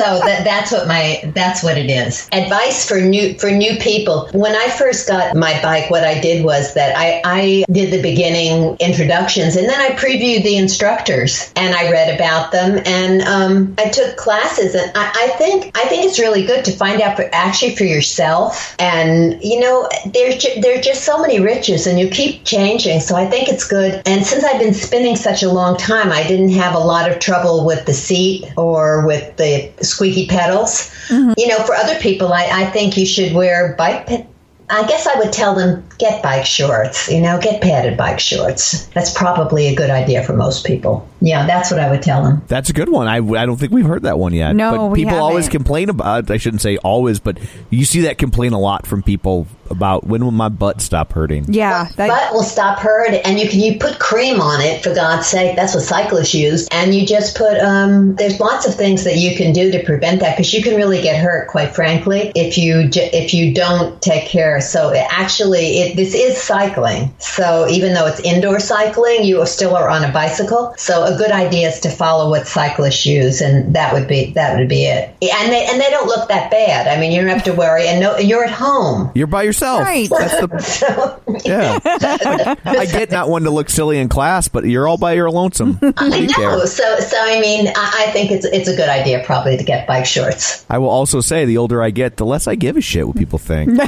so 0.01 0.21
that, 0.25 0.43
that's 0.45 0.73
what 0.73 0.87
my 0.87 1.21
that's 1.35 1.63
what 1.63 1.79
it 1.79 1.91
is. 1.91 2.29
Advice 2.33 2.87
for 2.87 3.01
new 3.01 3.35
for 3.39 3.51
new 3.51 3.77
people. 3.77 4.29
When 4.33 4.55
I 4.55 4.69
first 4.71 5.09
got 5.09 5.35
my 5.37 5.61
bike, 5.63 5.91
what 5.91 6.05
I 6.05 6.21
did 6.21 6.45
was 6.45 6.75
that 6.75 6.97
I, 6.97 7.21
I 7.25 7.65
did 7.71 7.93
the 7.93 8.03
beginning 8.03 8.77
introductions 8.81 9.57
and 9.57 9.69
then 9.69 9.81
I 9.81 9.91
previewed 9.97 10.43
the 10.43 10.57
instructors 10.57 11.53
and 11.57 11.75
I 11.75 11.91
read 11.91 12.15
about 12.15 12.53
them 12.53 12.81
and 12.85 13.23
um, 13.23 13.75
I 13.79 13.89
took 13.89 14.17
classes 14.17 14.75
and 14.75 14.91
I, 14.95 15.11
I 15.15 15.37
think 15.39 15.77
I 15.77 15.85
think 15.89 16.05
it's 16.05 16.19
really 16.19 16.45
good 16.45 16.65
to 16.67 16.73
find 16.73 17.01
out 17.01 17.17
for 17.17 17.29
actually 17.33 17.77
for 17.77 17.85
yourself 17.85 18.75
and 18.79 19.43
you 19.43 19.61
know 19.61 19.89
there's 20.13 20.43
ju- 20.43 20.61
there 20.61 20.79
are 20.79 20.83
just 20.83 21.05
so 21.05 21.21
many 21.21 21.41
riches 21.41 21.87
and 21.87 21.99
you 21.99 22.09
keep 22.09 22.45
changing 22.45 23.01
so 23.01 23.17
I 23.17 23.27
think 23.27 23.49
it's 23.49 23.67
good 23.67 24.03
and 24.07 24.25
since 24.25 24.45
I've 24.45 24.61
been 24.61 24.75
spinning 24.75 25.17
such 25.17 25.43
a 25.43 25.51
long 25.51 25.77
time 25.77 26.13
I 26.13 26.27
didn't 26.27 26.46
have 26.53 26.75
a 26.75 26.79
lot 26.79 27.11
of 27.11 27.19
trouble 27.19 27.65
with 27.65 27.87
the 27.87 27.93
seat 27.93 28.45
or 28.57 29.07
with 29.07 29.37
the 29.37 29.73
squeaky 29.83 30.27
pedals. 30.27 30.91
Mm-hmm. 31.09 31.33
You 31.37 31.49
know 31.49 31.59
for 31.65 31.75
other 31.75 31.99
people 32.01 32.33
I, 32.33 32.49
I 32.53 32.67
think 32.67 32.97
you 32.97 33.07
should 33.07 33.33
wear 33.33 33.75
bike 33.77 34.07
pe- 34.07 34.27
I 34.69 34.87
guess 34.87 35.07
I 35.07 35.19
would 35.19 35.33
tell 35.33 35.55
them 35.55 35.86
get 35.99 36.23
bike 36.23 36.47
shorts, 36.47 37.11
you 37.11 37.21
know, 37.21 37.39
get 37.41 37.61
padded 37.61 37.97
bike 37.97 38.21
shorts. 38.21 38.87
That's 38.89 39.13
probably 39.13 39.69
a 39.69 39.75
good 39.75 39.91
idea 39.91 40.23
for 40.23 40.35
most 40.35 40.67
people. 40.67 41.09
Yeah, 41.21 41.47
that's 41.47 41.71
what 41.71 41.81
I 41.81 41.91
would 41.91 42.03
tell 42.03 42.23
them. 42.23 42.43
That's 42.47 42.71
a 42.71 42.73
good 42.73 42.89
one. 42.89 43.09
I, 43.09 43.17
I 43.17 43.47
don't 43.47 43.57
think 43.57 43.73
we've 43.73 43.87
heard 43.87 44.03
that 44.03 44.19
one 44.19 44.35
yet. 44.35 44.55
No, 44.55 44.73
but 44.73 44.87
we 44.89 45.05
people 45.05 45.19
always 45.19 45.47
haven't. 45.47 45.59
complain 45.59 45.89
about. 45.89 46.31
I 46.31 46.37
shouldn't 46.37 46.63
say 46.63 46.77
always, 46.79 47.21
but 47.21 47.39
you 47.71 47.85
see 47.85 48.03
that 48.03 48.19
complain 48.19 48.53
a 48.53 48.61
lot 48.61 48.87
from 48.87 49.03
people 49.03 49.47
about 49.71 50.07
when 50.07 50.25
will 50.25 50.31
my 50.31 50.49
butt 50.49 50.81
stop 50.81 51.13
hurting. 51.13 51.45
Yeah. 51.53 51.89
That, 51.97 52.09
But 52.09 52.35
will 52.35 52.43
stop 52.43 52.79
hurt, 52.79 53.11
and 53.25 53.39
you 53.39 53.49
can 53.49 53.61
you 53.61 53.79
put 53.79 53.99
cream 53.99 54.41
on 54.41 54.61
it 54.61 54.83
for 54.83 54.95
God's 54.95 55.27
sake. 55.27 55.57
That's 55.57 55.75
what 55.75 55.85
cyclists 55.85 56.35
use, 56.35 56.69
and 56.71 56.95
you 56.95 57.07
just 57.07 57.37
put. 57.37 57.59
Um, 57.59 58.15
there's 58.17 58.39
lots 58.41 58.67
of 58.67 58.75
things 58.75 59.05
that 59.05 59.17
you 59.17 59.37
can 59.37 59.53
do 59.53 59.71
to 59.73 59.83
prevent 59.85 60.21
that 60.21 60.37
because 60.37 60.53
you 60.53 60.63
can 60.63 60.77
really 60.77 61.03
get 61.03 61.17
hurt, 61.23 61.49
quite 61.49 61.75
frankly, 61.75 62.33
if 62.35 62.59
you 62.59 62.89
if 62.93 63.35
you 63.35 63.55
don't 63.55 64.01
take 64.01 64.29
care. 64.29 64.61
So 64.61 64.91
it 64.91 65.05
actually, 65.11 65.79
it, 65.79 65.86
this 65.95 66.15
is 66.15 66.37
cycling. 66.41 67.15
So 67.19 67.67
even 67.69 67.95
though 67.95 68.07
it's 68.07 68.21
indoor 68.21 68.59
cycling, 68.61 69.25
you 69.25 69.45
still 69.47 69.77
are 69.77 69.89
on 69.89 70.05
a 70.05 70.13
bicycle. 70.13 70.75
So 70.77 71.05
a 71.05 71.17
good 71.17 71.31
idea 71.31 71.69
is 71.69 71.81
to 71.81 71.91
follow 71.91 72.31
what 72.31 72.47
cyclists 72.47 73.07
use, 73.07 73.41
and 73.41 73.75
that 73.77 73.93
would 73.93 74.09
be 74.09 74.33
that 74.33 74.59
would 74.59 74.69
be 74.69 74.85
it. 74.87 75.11
And 75.23 75.53
they 75.53 75.67
and 75.67 75.81
they 75.81 75.91
don't 75.91 76.07
look 76.07 76.29
that 76.29 76.51
bad. 76.51 76.89
I 76.89 77.01
mean, 77.01 77.13
you 77.13 77.21
don't 77.21 77.31
have 77.31 77.45
to 77.45 77.55
worry, 77.55 77.87
and 77.89 78.01
no, 78.01 78.19
you're 78.19 78.45
at 78.45 78.51
home. 78.51 79.11
You're 79.15 79.27
by 79.27 79.43
yourself. 79.45 79.83
Right. 79.83 80.09
That's 80.11 80.41
the 80.81 81.21
yeah. 81.45 82.55
I 82.65 82.87
get 82.87 83.11
not 83.11 83.29
one 83.29 83.43
to 83.45 83.51
look 83.51 83.71
silly 83.71 83.99
in 83.99 84.09
class, 84.09 84.49
but 84.49 84.65
you're 84.65 84.89
all 84.89 84.99
by 84.99 85.13
your 85.13 85.31
lonesome. 85.31 85.79
I 85.97 86.07
You 86.17 86.29
care. 86.29 86.51
know. 86.51 86.65
So, 86.65 86.99
so 87.01 87.17
I 87.21 87.41
mean, 87.41 87.69
I, 87.69 88.07
I 88.09 88.11
think 88.13 88.31
it's 88.31 88.45
it's 88.47 88.69
a 88.69 88.77
good 88.77 88.89
idea 88.89 89.23
probably 89.25 89.57
to 89.57 89.65
get 89.65 89.87
bike 89.87 90.07
shorts. 90.07 90.65
I 90.71 90.79
will 90.79 90.89
also 90.89 91.21
say, 91.21 91.45
the 91.45 91.59
older 91.59 91.83
I 91.83 91.91
get, 91.91 92.17
the 92.17 92.27
less 92.27 92.47
I 92.47 92.55
give 92.55 92.77
a 92.77 92.81
shit 92.81 93.07
what 93.07 93.17
people 93.17 93.39
think. 93.39 93.71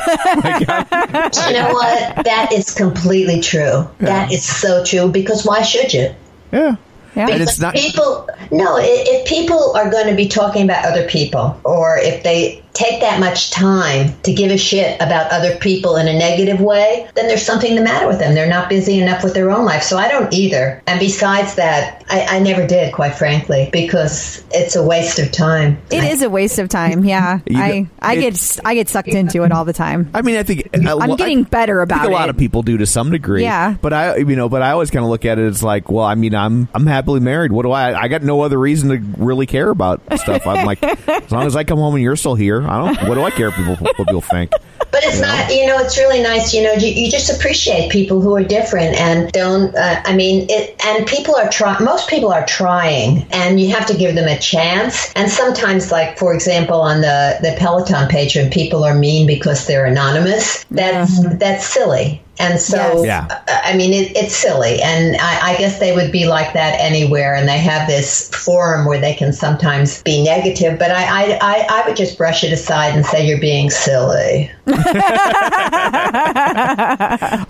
You 1.49 1.55
know 1.55 1.73
what? 1.73 1.88
That 2.25 2.53
is 2.53 2.75
completely 2.75 3.41
true. 3.41 3.89
That 3.99 4.33
is 4.33 4.45
so 4.45 4.85
true 4.85 5.09
because 5.09 5.45
why 5.45 5.63
should 5.63 5.93
you? 5.93 6.15
yeah. 6.53 6.77
Yeah. 7.17 7.31
And 7.31 7.43
it's 7.43 7.59
not. 7.59 7.75
people. 7.75 8.29
No, 8.53 8.77
if 8.79 9.27
people 9.27 9.73
are 9.75 9.91
going 9.91 10.07
to 10.07 10.15
be 10.15 10.29
talking 10.29 10.63
about 10.63 10.85
other 10.85 11.09
people, 11.09 11.59
or 11.65 11.99
if 11.99 12.23
they 12.23 12.63
take 12.79 13.01
that 13.01 13.19
much 13.19 13.51
time 13.51 14.15
to 14.23 14.33
give 14.33 14.53
a 14.53 14.57
shit 14.57 15.01
about 15.01 15.33
other 15.33 15.57
people 15.57 15.97
in 15.97 16.07
a 16.07 16.17
negative 16.17 16.61
way, 16.61 17.09
then 17.17 17.27
there's 17.27 17.43
something 17.45 17.75
the 17.75 17.83
matter 17.83 18.07
with 18.07 18.21
them. 18.21 18.35
They're 18.35 18.49
not 18.49 18.69
busy 18.69 19.01
enough 19.01 19.25
with 19.25 19.35
their 19.35 19.51
own 19.51 19.65
life. 19.65 19.83
So 19.83 19.99
I 19.99 20.07
don't 20.09 20.33
either. 20.33 20.81
And 20.87 21.01
besides 21.01 21.57
that, 21.57 22.05
I, 22.09 22.37
I 22.37 22.39
never 22.39 22.67
did, 22.67 22.95
quite 22.95 23.17
frankly, 23.17 23.69
because 23.73 24.45
it's 24.53 24.77
a 24.77 24.83
waste 24.83 25.19
of 25.19 25.33
time. 25.33 25.79
it 25.91 26.05
is 26.05 26.23
a 26.23 26.31
waste 26.31 26.61
of 26.61 26.69
time. 26.69 27.05
Yeah. 27.05 27.41
You 27.47 27.59
I 27.61 27.81
know, 27.81 27.89
I 28.01 28.15
it- 28.15 28.21
get 28.21 28.61
I 28.65 28.75
get 28.75 28.89
sucked 28.89 29.09
into 29.09 29.43
it 29.43 29.51
all 29.51 29.65
the 29.65 29.73
time. 29.73 30.11
I 30.15 30.23
mean, 30.23 30.37
I 30.37 30.45
think 30.45 30.69
uh, 30.73 30.99
I'm 30.99 31.17
getting 31.17 31.43
better 31.43 31.81
I 31.81 31.83
about 31.83 32.03
think 32.03 32.13
a 32.13 32.15
lot 32.15 32.29
of 32.29 32.37
people 32.37 32.63
do 32.63 32.77
to 32.79 32.87
some 32.87 33.11
degree. 33.11 33.43
Yeah. 33.43 33.77
But 33.81 33.93
I, 33.93 34.17
you 34.19 34.37
know, 34.37 34.49
but 34.49 34.63
I 34.63 34.71
always 34.71 34.91
kind 34.91 35.05
of 35.05 35.11
look 35.11 35.25
at 35.25 35.39
it 35.39 35.47
as 35.47 35.63
like, 35.65 35.91
well, 35.91 36.05
I 36.05 36.15
mean, 36.15 36.35
I'm 36.35 36.69
I'm 36.75 36.87
happily 36.87 37.21
married. 37.21 37.51
What 37.51 37.63
do 37.65 37.73
I? 37.73 38.01
I 38.01 38.07
got 38.09 38.23
no 38.23 38.43
other 38.43 38.59
reason 38.59 38.91
to 38.91 39.23
really 39.25 39.47
care 39.47 39.69
about 39.69 40.01
stuff. 40.19 40.47
I'm 40.47 40.65
like, 40.65 40.81
as 40.83 41.33
long 41.33 41.47
as 41.47 41.57
I 41.57 41.65
come 41.65 41.79
home 41.79 41.95
and 41.95 42.03
you're 42.05 42.17
still 42.17 42.37
here, 42.37 42.61
I 42.69 42.79
don't. 42.79 43.09
What 43.09 43.15
do 43.15 43.23
I 43.23 43.31
care? 43.31 43.51
People, 43.51 43.77
what 43.77 43.97
people 43.97 44.21
think. 44.21 44.53
But 44.91 45.05
it's 45.05 45.21
not, 45.21 45.55
you 45.55 45.67
know, 45.67 45.79
it's 45.79 45.99
really 45.99 46.23
nice, 46.23 46.55
you 46.55 46.63
know, 46.63 46.73
you, 46.73 46.89
you 46.89 47.11
just 47.11 47.31
appreciate 47.31 47.93
people 47.93 48.23
who 48.23 48.35
are 48.35 48.43
different 48.43 48.97
and 48.97 49.31
don't, 49.33 49.75
uh, 49.77 50.01
I 50.05 50.17
mean, 50.17 50.47
it, 50.49 50.83
and 50.83 51.07
people 51.07 51.37
are 51.37 51.49
trying, 51.51 51.85
most 51.85 52.09
people 52.09 52.33
are 52.33 52.47
trying 52.47 53.27
and 53.31 53.61
you 53.61 53.71
have 53.75 53.87
to 53.87 53.97
give 53.97 54.15
them 54.15 54.27
a 54.29 54.39
chance. 54.39 55.13
And 55.15 55.31
sometimes, 55.31 55.93
like, 55.93 56.17
for 56.17 56.33
example, 56.33 56.81
on 56.81 57.03
the, 57.03 57.39
the 57.43 57.55
Peloton 57.59 58.09
page, 58.09 58.35
when 58.35 58.51
people 58.51 58.83
are 58.83 58.95
mean 58.95 59.27
because 59.27 59.67
they're 59.67 59.85
anonymous, 59.85 60.65
that's, 60.71 61.37
that's 61.37 61.67
silly. 61.67 62.23
And 62.41 62.61
so, 62.61 63.05
Yes. 63.05 63.05
Yeah. 63.05 63.27
uh, 63.49 63.61
I 63.65 63.77
mean, 63.77 63.93
it, 63.93 64.17
it's 64.17 64.35
silly. 64.37 64.81
And 64.83 65.17
I, 65.21 65.53
I 65.53 65.57
guess 65.59 65.79
they 65.79 65.95
would 65.95 66.13
be 66.13 66.27
like 66.27 66.53
that 66.55 66.79
anywhere. 66.81 67.35
And 67.35 67.49
they 67.49 67.59
have 67.59 67.89
this 67.89 68.29
forum 68.31 68.87
where 68.87 69.01
they 69.01 69.15
can 69.15 69.33
sometimes 69.33 70.03
be 70.03 70.23
negative. 70.23 70.79
But 70.79 70.91
I, 70.91 71.05
I, 71.05 71.39
I, 71.41 71.67
I 71.71 71.87
would 71.89 71.97
just 71.97 72.17
brush 72.17 72.45
it 72.45 72.53
aside 72.53 72.95
and 72.95 73.05
say, 73.05 73.27
you're 73.27 73.41
being 73.41 73.71
silly. 73.71 74.51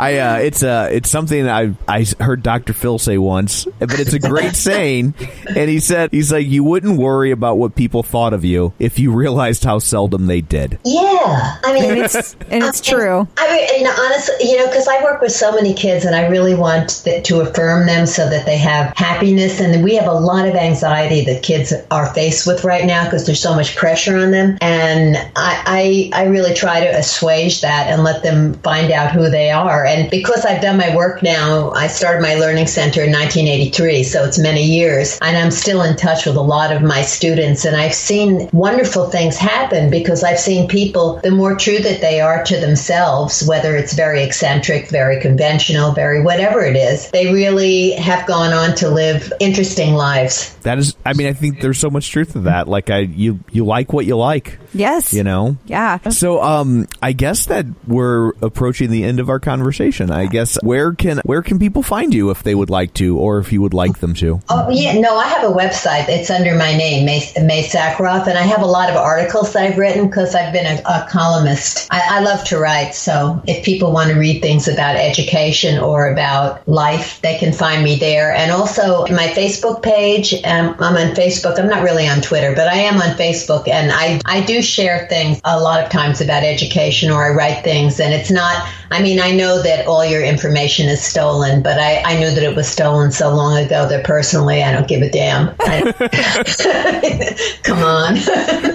I 0.00 0.18
uh, 0.22 0.38
it's 0.38 0.62
uh, 0.62 0.88
it's 0.90 1.10
something 1.10 1.48
I 1.48 1.74
I 1.86 2.06
heard 2.20 2.42
Dr. 2.42 2.72
Phil 2.72 2.98
say 2.98 3.18
once, 3.18 3.66
but 3.78 3.98
it's 3.98 4.12
a 4.12 4.18
great 4.18 4.54
saying. 4.68 5.14
And 5.48 5.68
he 5.68 5.80
said 5.80 6.10
he's 6.12 6.32
like 6.32 6.46
you 6.46 6.62
wouldn't 6.64 6.98
worry 6.98 7.30
about 7.30 7.58
what 7.58 7.74
people 7.74 8.02
thought 8.02 8.32
of 8.32 8.44
you 8.44 8.72
if 8.78 8.98
you 8.98 9.12
realized 9.12 9.64
how 9.64 9.78
seldom 9.78 10.26
they 10.26 10.40
did. 10.40 10.78
Yeah, 10.84 11.56
I 11.64 11.72
mean, 11.72 11.90
And 11.90 11.98
it's 12.00 12.34
and 12.50 12.62
it's 12.64 12.80
true. 12.88 13.26
I 13.36 13.50
mean, 13.52 13.86
and 13.86 13.98
honestly, 13.98 14.34
you 14.50 14.56
know, 14.58 14.66
because 14.78 14.96
I 14.96 15.02
work 15.02 15.20
with 15.20 15.32
so 15.32 15.50
many 15.50 15.74
kids, 15.74 16.04
and 16.04 16.14
I 16.14 16.28
really 16.28 16.54
want 16.54 17.02
to 17.04 17.40
affirm 17.40 17.86
them 17.86 18.06
so 18.06 18.30
that 18.30 18.46
they 18.46 18.58
have 18.58 18.96
happiness. 18.96 19.58
And 19.58 19.82
we 19.82 19.96
have 19.96 20.06
a 20.06 20.12
lot 20.12 20.46
of 20.46 20.54
anxiety 20.54 21.24
that 21.24 21.42
kids 21.42 21.72
are 21.90 22.14
faced 22.14 22.46
with 22.46 22.62
right 22.62 22.84
now 22.84 23.02
because 23.02 23.26
there's 23.26 23.40
so 23.40 23.56
much 23.56 23.74
pressure 23.74 24.16
on 24.16 24.30
them. 24.30 24.56
And 24.60 25.16
I, 25.34 26.10
I, 26.14 26.22
I 26.22 26.24
really 26.26 26.54
try 26.54 26.78
to 26.78 26.96
assuage 26.96 27.60
that 27.62 27.88
and 27.88 28.04
let 28.04 28.22
them 28.22 28.54
find 28.60 28.92
out 28.92 29.10
who 29.10 29.28
they 29.28 29.50
are. 29.50 29.84
And 29.84 30.08
because 30.12 30.44
I've 30.44 30.62
done 30.62 30.78
my 30.78 30.94
work 30.94 31.24
now, 31.24 31.72
I 31.72 31.88
started 31.88 32.22
my 32.22 32.36
learning 32.36 32.68
center 32.68 33.02
in 33.02 33.10
1983, 33.10 34.04
so 34.04 34.24
it's 34.24 34.38
many 34.38 34.62
years, 34.62 35.18
and 35.20 35.36
I'm 35.36 35.50
still 35.50 35.82
in 35.82 35.96
touch 35.96 36.24
with 36.24 36.36
a 36.36 36.40
lot 36.40 36.70
of 36.70 36.82
my 36.82 37.02
students. 37.02 37.64
And 37.64 37.74
I've 37.74 37.94
seen 37.94 38.48
wonderful 38.52 39.10
things 39.10 39.36
happen 39.36 39.90
because 39.90 40.22
I've 40.22 40.38
seen 40.38 40.68
people, 40.68 41.16
the 41.24 41.32
more 41.32 41.56
true 41.56 41.80
that 41.80 42.00
they 42.00 42.20
are 42.20 42.44
to 42.44 42.60
themselves, 42.60 43.44
whether 43.44 43.76
it's 43.76 43.94
very 43.94 44.22
eccentric, 44.22 44.67
very 44.90 45.20
conventional, 45.20 45.92
very 45.92 46.20
whatever 46.22 46.64
it 46.64 46.76
is, 46.76 47.10
they 47.10 47.32
really 47.32 47.92
have 47.92 48.26
gone 48.26 48.52
on 48.52 48.74
to 48.76 48.90
live 48.90 49.32
interesting 49.40 49.94
lives. 49.94 50.54
That 50.68 50.76
is, 50.76 50.94
I 51.02 51.14
mean, 51.14 51.28
I 51.28 51.32
think 51.32 51.62
there's 51.62 51.78
so 51.78 51.88
much 51.88 52.10
truth 52.10 52.32
to 52.32 52.40
that. 52.40 52.68
Like 52.68 52.90
I, 52.90 52.98
you 52.98 53.40
you 53.50 53.64
like 53.64 53.90
what 53.94 54.04
you 54.04 54.18
like, 54.18 54.58
Yes. 54.74 55.14
you 55.14 55.24
know. 55.24 55.56
Yeah. 55.64 55.96
So, 56.10 56.42
um, 56.42 56.86
I 57.00 57.12
guess 57.12 57.46
that 57.46 57.64
we're 57.86 58.32
approaching 58.42 58.90
the 58.90 59.02
end 59.02 59.18
of 59.18 59.30
our 59.30 59.40
conversation. 59.40 60.10
I 60.10 60.26
guess 60.26 60.58
where 60.62 60.92
can 60.92 61.22
where 61.24 61.40
can 61.40 61.58
people 61.58 61.82
find 61.82 62.12
you 62.12 62.28
if 62.28 62.42
they 62.42 62.54
would 62.54 62.68
like 62.68 62.92
to, 63.00 63.16
or 63.16 63.38
if 63.38 63.50
you 63.50 63.62
would 63.62 63.72
like 63.72 64.00
them 64.00 64.12
to? 64.16 64.42
Oh 64.50 64.68
yeah, 64.68 65.00
no, 65.00 65.16
I 65.16 65.28
have 65.28 65.44
a 65.50 65.54
website. 65.54 66.06
It's 66.10 66.28
under 66.28 66.54
my 66.54 66.76
name, 66.76 67.06
Mae, 67.06 67.22
Mae 67.40 67.62
Sakharov, 67.66 68.26
and 68.26 68.36
I 68.36 68.42
have 68.42 68.60
a 68.60 68.66
lot 68.66 68.90
of 68.90 68.96
articles 68.96 69.54
that 69.54 69.62
I've 69.62 69.78
written 69.78 70.06
because 70.06 70.34
I've 70.34 70.52
been 70.52 70.66
a, 70.66 70.82
a 70.84 71.08
columnist. 71.08 71.88
I, 71.90 72.18
I 72.18 72.20
love 72.20 72.44
to 72.48 72.58
write, 72.58 72.94
so 72.94 73.42
if 73.46 73.64
people 73.64 73.90
want 73.92 74.10
to 74.10 74.18
read 74.18 74.42
things 74.42 74.68
about 74.68 74.96
education 74.96 75.78
or 75.78 76.12
about 76.12 76.68
life, 76.68 77.22
they 77.22 77.38
can 77.38 77.54
find 77.54 77.82
me 77.82 77.96
there. 77.96 78.34
And 78.34 78.52
also 78.52 79.06
my 79.06 79.28
Facebook 79.28 79.82
page. 79.82 80.34
Um, 80.44 80.57
I'm 80.58 80.96
on 80.96 81.14
Facebook. 81.14 81.58
I'm 81.58 81.68
not 81.68 81.82
really 81.82 82.06
on 82.08 82.20
Twitter, 82.20 82.54
but 82.54 82.68
I 82.68 82.76
am 82.76 82.96
on 83.00 83.16
Facebook, 83.16 83.68
and 83.68 83.90
I 83.92 84.20
I 84.24 84.44
do 84.44 84.62
share 84.62 85.06
things 85.08 85.40
a 85.44 85.60
lot 85.60 85.82
of 85.84 85.90
times 85.90 86.20
about 86.20 86.42
education, 86.44 87.10
or 87.10 87.24
I 87.26 87.30
write 87.34 87.64
things, 87.64 88.00
and 88.00 88.12
it's 88.12 88.30
not. 88.30 88.66
I 88.90 89.02
mean, 89.02 89.20
I 89.20 89.32
know 89.32 89.60
that 89.62 89.86
all 89.86 90.04
your 90.04 90.22
information 90.22 90.88
is 90.88 91.02
stolen, 91.02 91.62
but 91.62 91.78
I, 91.78 92.02
I 92.04 92.18
knew 92.18 92.30
that 92.30 92.42
it 92.42 92.56
was 92.56 92.66
stolen 92.66 93.12
so 93.12 93.34
long 93.34 93.58
ago 93.62 93.86
that 93.86 94.02
personally 94.04 94.62
I 94.62 94.72
don't 94.72 94.88
give 94.88 95.02
a 95.02 95.10
damn. 95.10 95.54
Come 97.64 97.78
on. 97.82 98.16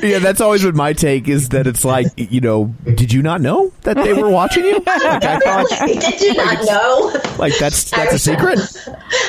Yeah, 0.04 0.20
that's 0.20 0.42
always 0.42 0.64
been 0.64 0.76
my 0.76 0.92
take 0.92 1.30
is 1.30 1.50
that 1.50 1.66
it's 1.66 1.86
like, 1.86 2.08
you 2.18 2.42
know, 2.42 2.66
did 2.84 3.14
you 3.14 3.22
not 3.22 3.40
know 3.40 3.72
that 3.84 3.96
they 3.96 4.12
were 4.14 4.30
watching 4.30 4.66
you? 4.66 4.74
Like 4.80 5.24
I 5.24 5.40
thought, 5.40 5.68
Did 5.88 6.20
you 6.22 6.34
not 6.34 6.66
know? 6.66 7.14
like 7.40 7.58
that's 7.58 7.90
that's 7.90 8.14
a 8.14 8.20
secret. 8.20 8.60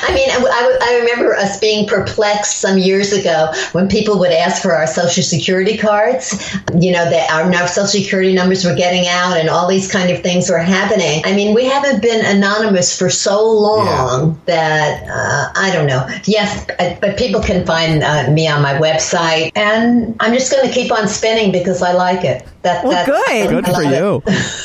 I 0.03 0.13
mean, 0.13 0.29
I, 0.29 0.35
I- 0.43 0.77
I 0.81 0.97
remember 0.99 1.33
us 1.33 1.57
being 1.61 1.87
perplexed 1.87 2.44
some 2.45 2.77
years 2.77 3.11
ago 3.13 3.51
when 3.73 3.87
people 3.87 4.19
would 4.19 4.31
ask 4.31 4.61
for 4.61 4.73
our 4.73 4.87
social 4.87 5.23
security 5.23 5.77
cards. 5.77 6.55
You 6.77 6.91
know, 6.91 7.09
that 7.09 7.31
our, 7.31 7.43
our 7.53 7.67
social 7.67 7.87
security 7.87 8.33
numbers 8.33 8.65
were 8.65 8.75
getting 8.75 9.07
out 9.07 9.37
and 9.37 9.49
all 9.49 9.67
these 9.67 9.91
kind 9.91 10.11
of 10.11 10.21
things 10.21 10.49
were 10.49 10.57
happening. 10.57 11.21
I 11.25 11.33
mean, 11.35 11.53
we 11.55 11.65
haven't 11.65 12.01
been 12.01 12.23
anonymous 12.25 12.97
for 12.97 13.09
so 13.09 13.43
long 13.49 14.39
that 14.45 15.03
uh, 15.09 15.51
I 15.59 15.71
don't 15.73 15.87
know. 15.87 16.07
Yes, 16.25 16.65
I- 16.79 16.97
but 17.01 17.17
people 17.17 17.41
can 17.41 17.65
find 17.65 18.03
uh, 18.03 18.29
me 18.31 18.47
on 18.47 18.61
my 18.61 18.73
website, 18.73 19.51
and 19.55 20.15
I'm 20.19 20.33
just 20.33 20.51
going 20.51 20.67
to 20.67 20.73
keep 20.73 20.91
on 20.91 21.07
spinning 21.07 21.51
because 21.51 21.81
I 21.81 21.93
like 21.93 22.23
it. 22.23 22.45
That, 22.63 22.83
Well, 22.83 22.91
that- 22.93 23.05
good. 23.05 23.49
Good 23.49 23.65
for 23.65 23.71
love 23.71 24.23
it. 24.25 24.33
you. 24.33 24.39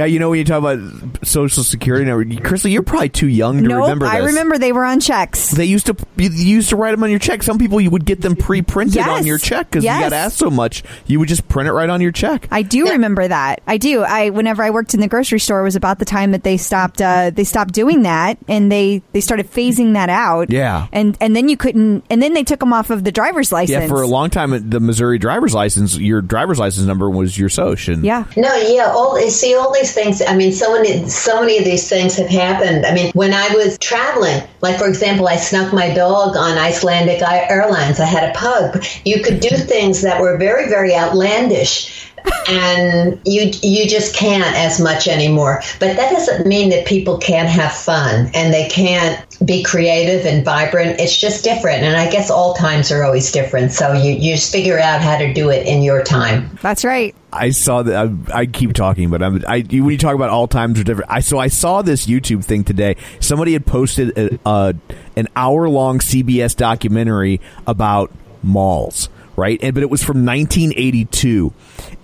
Guy, 0.00 0.06
you 0.06 0.18
know 0.18 0.30
when 0.30 0.38
you 0.38 0.46
talk 0.46 0.60
about 0.60 1.26
social 1.26 1.62
security 1.62 2.06
number, 2.06 2.40
Crystal, 2.40 2.70
you're 2.70 2.80
probably 2.82 3.10
too 3.10 3.28
young 3.28 3.58
to 3.62 3.68
Nope. 3.68 3.82
remember 3.82 4.06
this. 4.06 4.14
I 4.14 4.18
remember 4.20 4.56
they 4.56 4.72
were 4.72 4.86
on 4.86 4.98
checks. 4.98 5.50
They 5.50 5.66
used 5.66 5.84
to 5.86 5.96
you 6.16 6.30
used 6.30 6.70
to 6.70 6.76
write 6.76 6.92
them 6.92 7.02
on 7.02 7.10
your 7.10 7.18
check. 7.18 7.42
Some 7.42 7.58
people 7.58 7.82
you 7.82 7.90
would 7.90 8.06
get 8.06 8.22
them 8.22 8.34
pre-printed 8.34 8.94
Yes. 8.94 9.08
on 9.08 9.26
your 9.26 9.36
check 9.36 9.68
because 9.70 9.84
you 9.84 9.90
got 9.90 10.14
asked 10.14 10.38
so 10.38 10.48
much. 10.48 10.84
You 11.06 11.18
would 11.18 11.28
just 11.28 11.46
print 11.50 11.68
it 11.68 11.72
right 11.74 11.90
on 11.90 12.00
your 12.00 12.12
check. 12.12 12.48
I 12.50 12.62
do 12.62 12.88
remember 12.88 13.28
that. 13.28 13.60
I 13.66 13.76
do. 13.76 14.00
I 14.02 14.30
whenever 14.30 14.62
I 14.62 14.70
worked 14.70 14.94
in 14.94 15.00
the 15.00 15.06
grocery 15.08 15.38
store 15.38 15.62
was 15.62 15.76
about 15.76 15.98
the 15.98 16.06
time 16.06 16.30
that 16.30 16.44
they 16.44 16.56
stopped 16.56 17.02
uh, 17.02 17.28
they 17.28 17.44
stopped 17.44 17.74
doing 17.74 18.04
that 18.04 18.38
and 18.48 18.72
they 18.72 19.02
they 19.12 19.20
started 19.20 19.50
phasing 19.50 19.92
that 19.92 20.08
out. 20.08 20.50
Yeah. 20.50 20.86
And 20.92 21.14
and 21.20 21.36
then 21.36 21.50
you 21.50 21.58
couldn't 21.58 22.04
and 22.08 22.22
then 22.22 22.32
they 22.32 22.42
took 22.44 22.60
them 22.60 22.72
off 22.72 22.88
of 22.88 23.04
the 23.04 23.12
driver's 23.12 23.52
license. 23.52 23.82
yeah, 23.82 23.86
for 23.86 24.00
a 24.00 24.06
long 24.06 24.30
time, 24.30 24.70
the 24.70 24.80
Missouri 24.80 25.18
driver's 25.18 25.52
license, 25.52 25.98
your 25.98 26.22
driver's 26.22 26.58
license 26.58 26.86
number 26.86 27.10
was 27.10 27.36
your 27.38 27.50
social. 27.50 27.98
Yeah. 27.98 28.24
No, 28.34 28.54
yeah, 28.56 28.90
all 28.90 29.20
see 29.28 29.54
all 29.54 29.70
these 29.94 30.04
things. 30.04 30.22
I 30.26 30.36
mean, 30.36 30.52
so 30.52 30.72
many, 30.72 31.08
so 31.08 31.40
many 31.40 31.58
of 31.58 31.64
these 31.64 31.88
things 31.88 32.16
have 32.16 32.28
happened. 32.28 32.86
I 32.86 32.94
mean, 32.94 33.10
when 33.14 33.32
I 33.32 33.48
was 33.54 33.78
traveling, 33.78 34.42
like 34.60 34.78
for 34.78 34.88
example, 34.88 35.28
I 35.28 35.36
snuck 35.36 35.72
my 35.72 35.92
dog 35.92 36.36
on 36.36 36.58
Icelandic 36.58 37.22
Airlines. 37.22 38.00
I 38.00 38.04
had 38.04 38.30
a 38.30 38.38
pug. 38.38 38.84
You 39.04 39.22
could 39.22 39.40
do 39.40 39.50
things 39.50 40.02
that 40.02 40.20
were 40.20 40.36
very, 40.38 40.68
very 40.68 40.94
outlandish. 40.94 42.09
And 42.48 43.20
you 43.24 43.50
you 43.62 43.88
just 43.88 44.14
can't 44.14 44.54
as 44.56 44.80
much 44.80 45.08
anymore. 45.08 45.62
But 45.78 45.96
that 45.96 46.10
doesn't 46.12 46.46
mean 46.46 46.70
that 46.70 46.86
people 46.86 47.18
can't 47.18 47.48
have 47.48 47.72
fun 47.72 48.30
and 48.34 48.52
they 48.52 48.68
can't 48.68 49.24
be 49.44 49.62
creative 49.62 50.26
and 50.26 50.44
vibrant. 50.44 51.00
It's 51.00 51.16
just 51.16 51.44
different, 51.44 51.82
and 51.82 51.96
I 51.96 52.10
guess 52.10 52.30
all 52.30 52.54
times 52.54 52.90
are 52.92 53.02
always 53.04 53.30
different. 53.32 53.72
So 53.72 53.92
you 53.92 54.12
you 54.12 54.34
just 54.34 54.52
figure 54.52 54.78
out 54.78 55.00
how 55.00 55.18
to 55.18 55.32
do 55.32 55.50
it 55.50 55.66
in 55.66 55.82
your 55.82 56.02
time. 56.02 56.58
That's 56.62 56.84
right. 56.84 57.14
I 57.32 57.50
saw 57.50 57.82
that. 57.84 57.94
I, 58.34 58.40
I 58.40 58.46
keep 58.46 58.72
talking, 58.72 59.08
but 59.08 59.22
I'm, 59.22 59.42
I 59.46 59.56
you- 59.56 59.84
when 59.84 59.92
you 59.92 59.98
talk 59.98 60.14
about 60.16 60.30
all 60.30 60.48
times 60.48 60.80
are 60.80 60.84
different. 60.84 61.10
I 61.10 61.20
so 61.20 61.38
I 61.38 61.46
saw 61.48 61.82
this 61.82 62.06
YouTube 62.06 62.44
thing 62.44 62.64
today. 62.64 62.96
Somebody 63.20 63.52
had 63.52 63.64
posted 63.66 64.18
a, 64.18 64.38
a, 64.44 64.74
an 65.16 65.28
hour 65.36 65.68
long 65.68 66.00
CBS 66.00 66.56
documentary 66.56 67.40
about 67.68 68.10
malls, 68.42 69.08
right? 69.36 69.60
And 69.62 69.74
but 69.74 69.82
it 69.84 69.90
was 69.90 70.02
from 70.02 70.26
1982. 70.26 71.52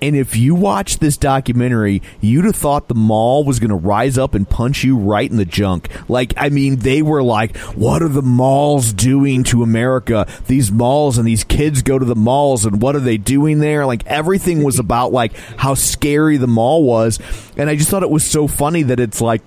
And 0.02 0.14
if 0.14 0.36
you 0.36 0.54
watched 0.54 1.00
this 1.00 1.16
documentary, 1.16 2.02
you'd 2.20 2.44
have 2.44 2.56
thought 2.56 2.88
the 2.88 2.94
mall 2.94 3.44
was 3.44 3.58
going 3.58 3.70
to 3.70 3.76
rise 3.76 4.18
up 4.18 4.34
and 4.34 4.48
punch 4.48 4.84
you 4.84 4.96
right 4.96 5.30
in 5.30 5.36
the 5.36 5.44
junk. 5.44 5.88
Like, 6.08 6.34
I 6.36 6.48
mean, 6.48 6.76
they 6.76 7.02
were 7.02 7.22
like, 7.22 7.56
"What 7.74 8.02
are 8.02 8.08
the 8.08 8.22
malls 8.22 8.92
doing 8.92 9.42
to 9.44 9.62
America? 9.62 10.26
These 10.46 10.70
malls 10.70 11.18
and 11.18 11.26
these 11.26 11.44
kids 11.44 11.82
go 11.82 11.98
to 11.98 12.04
the 12.04 12.14
malls, 12.14 12.64
and 12.64 12.82
what 12.82 12.94
are 12.94 13.00
they 13.00 13.16
doing 13.16 13.60
there?" 13.60 13.86
Like, 13.86 14.06
everything 14.06 14.62
was 14.62 14.78
about 14.78 15.12
like 15.12 15.32
how 15.56 15.74
scary 15.74 16.36
the 16.36 16.46
mall 16.46 16.82
was, 16.84 17.18
and 17.56 17.70
I 17.70 17.76
just 17.76 17.90
thought 17.90 18.02
it 18.02 18.10
was 18.10 18.24
so 18.24 18.46
funny 18.46 18.82
that 18.84 19.00
it's 19.00 19.20
like, 19.20 19.42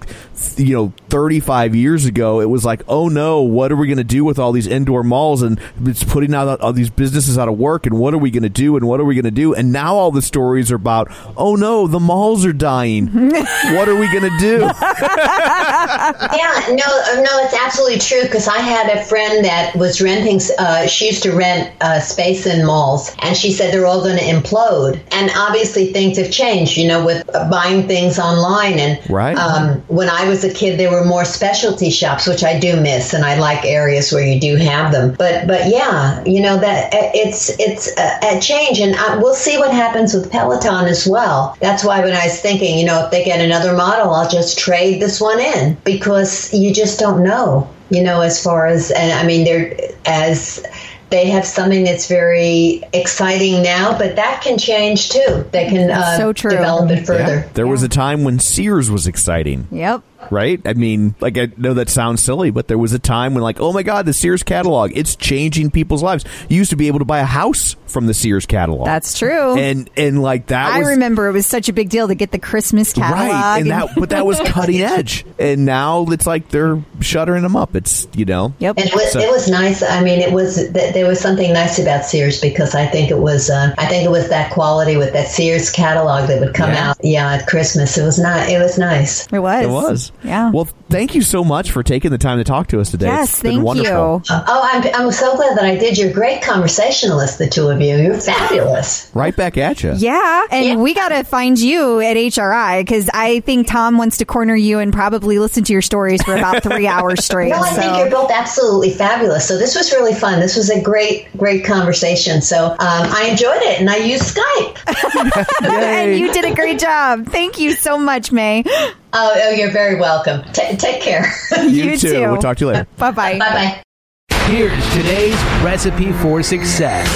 you 0.57 0.75
know, 0.75 0.93
35 1.09 1.75
years 1.75 2.05
ago, 2.05 2.41
it 2.41 2.49
was 2.49 2.65
like, 2.65 2.81
"Oh 2.87 3.07
no, 3.07 3.41
what 3.41 3.71
are 3.71 3.75
we 3.75 3.87
going 3.87 3.97
to 3.97 4.03
do 4.03 4.25
with 4.25 4.39
all 4.39 4.51
these 4.51 4.67
indoor 4.67 5.03
malls?" 5.03 5.41
And 5.41 5.59
it's 5.85 6.03
putting 6.03 6.33
out 6.33 6.59
all 6.61 6.73
these 6.73 6.89
businesses 6.89 7.37
out 7.37 7.47
of 7.47 7.57
work, 7.57 7.85
and 7.85 7.99
what 7.99 8.13
are 8.13 8.17
we 8.17 8.31
going 8.31 8.43
to 8.43 8.49
do? 8.49 8.75
And 8.75 8.87
what 8.87 8.99
are 8.99 9.05
we 9.05 9.15
going 9.15 9.25
to 9.25 9.31
do? 9.31 9.53
And 9.53 9.71
now 9.71 9.95
all 9.95 10.11
the 10.19 10.25
stories 10.25 10.71
are 10.71 10.75
about, 10.75 11.11
"Oh 11.35 11.55
no, 11.55 11.87
the 11.87 11.99
malls 11.99 12.45
are 12.45 12.53
dying. 12.53 13.07
what 13.75 13.89
are 13.89 13.99
we 13.99 14.07
going 14.11 14.29
to 14.29 14.37
do?" 14.39 14.59
yeah, 14.59 16.55
no, 16.69 16.85
uh, 16.85 17.21
no, 17.21 17.33
it's 17.43 17.53
absolutely 17.53 17.99
true. 17.99 18.23
Because 18.23 18.47
I 18.47 18.57
had 18.59 18.89
a 18.97 19.03
friend 19.03 19.45
that 19.45 19.75
was 19.75 20.01
renting. 20.01 20.39
Uh, 20.57 20.87
she 20.87 21.07
used 21.07 21.23
to 21.23 21.31
rent 21.31 21.73
uh, 21.81 21.99
space 21.99 22.45
in 22.45 22.65
malls, 22.65 23.15
and 23.19 23.35
she 23.35 23.51
said 23.51 23.73
they're 23.73 23.85
all 23.85 24.01
going 24.01 24.17
to 24.17 24.23
implode. 24.23 25.01
And 25.11 25.31
obviously, 25.35 25.91
things 25.91 26.17
have 26.17 26.31
changed. 26.31 26.77
You 26.77 26.87
know, 26.87 27.05
with 27.05 27.29
uh, 27.33 27.49
buying 27.49 27.87
things 27.87 28.19
online, 28.19 28.79
and 28.79 28.99
Right. 29.09 29.37
Um, 29.37 29.81
when 29.87 30.09
I 30.09 30.27
was 30.27 30.43
a 30.43 30.53
kid, 30.53 30.79
there 30.79 30.91
were 30.91 31.05
more 31.05 31.25
specialty 31.25 31.89
shops, 31.89 32.27
which 32.27 32.43
I 32.43 32.59
do 32.59 32.79
miss, 32.79 33.13
and 33.13 33.25
I 33.25 33.37
like 33.37 33.65
areas 33.65 34.11
where 34.11 34.25
you 34.25 34.39
do 34.39 34.55
have 34.57 34.91
them. 34.91 35.15
But, 35.17 35.47
but 35.47 35.67
yeah, 35.67 36.23
you 36.25 36.41
know 36.41 36.57
that 36.57 36.93
uh, 36.93 37.11
it's 37.13 37.49
it's 37.59 37.89
a, 37.97 38.37
a 38.37 38.39
change, 38.39 38.79
and 38.79 38.95
uh, 38.95 39.19
we'll 39.21 39.33
see 39.33 39.57
what 39.57 39.71
happens 39.71 40.08
with 40.13 40.31
Peloton 40.31 40.85
as 40.85 41.07
well. 41.07 41.57
That's 41.59 41.83
why 41.83 42.01
when 42.01 42.13
I 42.13 42.25
was 42.25 42.39
thinking, 42.39 42.77
you 42.77 42.85
know, 42.85 43.05
if 43.05 43.11
they 43.11 43.23
get 43.23 43.39
another 43.39 43.73
model, 43.73 44.11
I'll 44.11 44.29
just 44.29 44.57
trade 44.57 45.01
this 45.01 45.19
one 45.19 45.39
in 45.39 45.77
because 45.83 46.53
you 46.53 46.73
just 46.73 46.99
don't 46.99 47.23
know, 47.23 47.69
you 47.89 48.03
know, 48.03 48.21
as 48.21 48.41
far 48.43 48.67
as 48.67 48.91
and 48.91 49.11
I 49.13 49.25
mean, 49.25 49.45
they're 49.45 49.75
as 50.05 50.65
they 51.09 51.27
have 51.29 51.45
something 51.45 51.83
that's 51.83 52.07
very 52.07 52.83
exciting 52.93 53.63
now, 53.63 53.97
but 53.97 54.15
that 54.15 54.41
can 54.43 54.57
change 54.57 55.09
too. 55.09 55.45
They 55.51 55.67
can 55.67 55.89
uh, 55.89 56.17
so 56.17 56.33
true. 56.33 56.51
develop 56.51 56.91
it 56.91 57.05
further. 57.05 57.49
There 57.53 57.67
was 57.67 57.83
a 57.83 57.89
time 57.89 58.23
when 58.23 58.39
Sears 58.39 58.91
was 58.91 59.07
exciting. 59.07 59.67
Yep. 59.71 60.03
Right? 60.31 60.61
I 60.65 60.73
mean, 60.73 61.15
like 61.19 61.37
I 61.37 61.49
know 61.57 61.73
that 61.75 61.89
sounds 61.89 62.21
silly, 62.23 62.51
but 62.51 62.67
there 62.67 62.77
was 62.77 62.93
a 62.93 62.99
time 62.99 63.33
when 63.33 63.43
like, 63.43 63.59
oh 63.59 63.73
my 63.73 63.83
god, 63.83 64.05
the 64.05 64.13
Sears 64.13 64.43
catalog, 64.43 64.91
it's 64.95 65.15
changing 65.15 65.71
people's 65.71 66.03
lives. 66.03 66.25
You 66.49 66.57
used 66.57 66.69
to 66.71 66.75
be 66.75 66.87
able 66.87 66.99
to 66.99 67.05
buy 67.05 67.19
a 67.19 67.25
house 67.25 67.75
from 67.87 68.05
the 68.07 68.13
Sears 68.13 68.45
catalog. 68.45 68.85
That's 68.85 69.17
true. 69.17 69.57
And 69.57 69.89
and 69.97 70.21
like 70.21 70.47
that 70.47 70.73
I 70.73 70.79
was 70.79 70.89
remember 70.89 71.27
it 71.27 71.31
was 71.31 71.45
such 71.47 71.69
a 71.69 71.73
big 71.73 71.89
deal 71.89 72.07
to 72.07 72.15
get 72.15 72.31
the 72.31 72.39
Christmas 72.39 72.93
catalog. 72.93 73.29
right. 73.31 73.59
And 73.61 73.71
that 73.71 73.89
but 73.95 74.09
that 74.11 74.25
was 74.25 74.39
cutting 74.41 74.81
edge. 74.83 75.25
And 75.39 75.65
now 75.65 76.05
it's 76.09 76.27
like 76.27 76.49
they're 76.49 76.81
shuttering 76.99 77.41
them 77.43 77.55
up. 77.55 77.75
It's, 77.75 78.07
you 78.13 78.25
know. 78.25 78.53
Yep. 78.59 78.77
And 78.77 78.87
it 78.87 78.93
was, 78.93 79.11
So- 79.13 79.19
it 79.19 79.29
was 79.31 79.49
nice. 79.49 79.81
I 79.81 80.03
mean, 80.03 80.19
it 80.19 80.31
was 80.31 80.71
there 80.71 81.07
was 81.07 81.19
something 81.19 81.51
nice 81.53 81.79
about 81.79 82.05
Sears 82.05 82.39
because 82.39 82.75
I 82.75 82.85
think 82.85 83.09
it 83.09 83.17
was 83.17 83.49
uh, 83.49 83.73
I 83.77 83.87
think 83.87 84.05
it 84.05 84.11
was 84.11 84.29
that 84.29 84.51
quality 84.51 84.97
with 84.97 85.13
that 85.13 85.27
Sears 85.27 85.71
catalog 85.71 86.27
that 86.27 86.39
would 86.39 86.53
come 86.53 86.69
Yeah. 86.71 86.89
out. 86.91 86.97
Yeah, 87.03 87.33
at 87.33 87.47
Christmas, 87.47 87.97
it 87.97 88.03
was 88.03 88.19
not. 88.19 88.49
It 88.49 88.59
was 88.61 88.77
nice. 88.77 89.25
It 89.31 89.39
was. 89.39 89.63
It 89.63 89.69
was. 89.69 90.08
Yeah. 90.23 90.51
Well, 90.51 90.67
thank 90.89 91.15
you 91.15 91.21
so 91.21 91.43
much 91.43 91.71
for 91.71 91.81
taking 91.83 92.11
the 92.11 92.17
time 92.17 92.37
to 92.39 92.43
talk 92.43 92.67
to 92.67 92.79
us 92.81 92.91
today. 92.91 93.07
yes, 93.07 93.31
It's 93.33 93.41
been 93.41 93.53
thank 93.53 93.63
wonderful. 93.63 94.21
you. 94.29 94.35
Oh, 94.35 94.69
I'm, 94.73 94.83
I'm 95.05 95.11
so 95.11 95.35
glad 95.35 95.57
that 95.57 95.63
I 95.65 95.77
did. 95.77 95.97
You're 95.97 96.09
a 96.09 96.13
great 96.13 96.41
conversationalist, 96.41 97.37
the 97.37 97.47
two 97.47 97.67
of 97.69 97.79
you. 97.81 97.95
You're 97.97 98.13
fabulous. 98.19 99.09
Right 99.13 99.35
back 99.35 99.57
at 99.57 99.81
you. 99.83 99.93
Yeah, 99.95 100.45
and 100.51 100.65
Yeah. 100.65 100.75
we 100.75 100.93
got 100.93 101.09
to 101.09 101.23
find 101.23 101.57
you 101.59 101.99
at 102.01 102.17
HRI 102.17 102.81
because 102.81 103.09
I 103.13 103.39
think 103.41 103.67
Tom 103.67 103.97
wants 103.97 104.17
to 104.17 104.25
corner 104.25 104.55
you 104.55 104.79
and 104.79 104.91
probably 104.93 105.39
listen 105.39 105.63
to 105.65 105.73
your 105.73 105.81
stories 105.81 106.21
for 106.23 106.35
about 106.35 106.63
three 106.63 106.87
hours 106.87 107.23
straight. 107.23 107.49
No, 107.49 107.61
I 107.61 107.69
think 107.69 107.97
you're 107.97 108.09
both 108.11 108.31
absolutely 108.31 108.91
fabulous. 108.91 109.47
So 109.47 109.57
this 109.57 109.75
was 109.75 109.91
really 109.93 110.13
fun. 110.13 110.39
This 110.39 110.55
was 110.57 110.69
a 110.69 110.81
great, 110.81 111.27
great 111.37 111.63
conversation. 111.65 112.41
So 112.41 112.71
um, 112.71 112.77
I 112.79 113.27
enjoyed 113.31 113.61
it, 113.61 113.79
and 113.79 113.89
I 113.89 113.97
used 113.97 114.35
Skype. 114.35 115.63
and 115.63 116.19
you 116.19 116.33
did 116.33 116.45
a 116.45 116.53
great 116.53 116.79
job. 116.79 117.27
Thank 117.27 117.59
you 117.59 117.71
so 117.73 117.97
much, 117.97 118.31
Mae. 118.31 118.63
Oh, 119.11 119.33
oh, 119.35 119.49
you're 119.51 119.71
very 119.71 119.99
welcome. 119.99 120.43
Ta 120.53 120.75
take 120.77 121.01
care. 121.01 121.25
You, 121.63 121.67
You 121.69 121.97
too. 121.97 122.09
too. 122.13 122.19
We'll 122.31 122.41
talk 122.41 122.57
to 122.57 122.65
you 122.65 122.71
later. 122.71 122.87
Bye 122.97 123.11
bye. 123.11 123.37
bye 123.39 123.83
bye. 124.29 124.35
Here's 124.45 124.93
today's 124.93 125.35
recipe 125.63 126.11
for 126.13 126.41
success. 126.43 127.07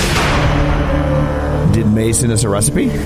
Did 1.73 1.87
Mae 1.87 2.11
send 2.13 2.31
us 2.31 2.43
a 2.43 2.49
recipe? 2.49 2.89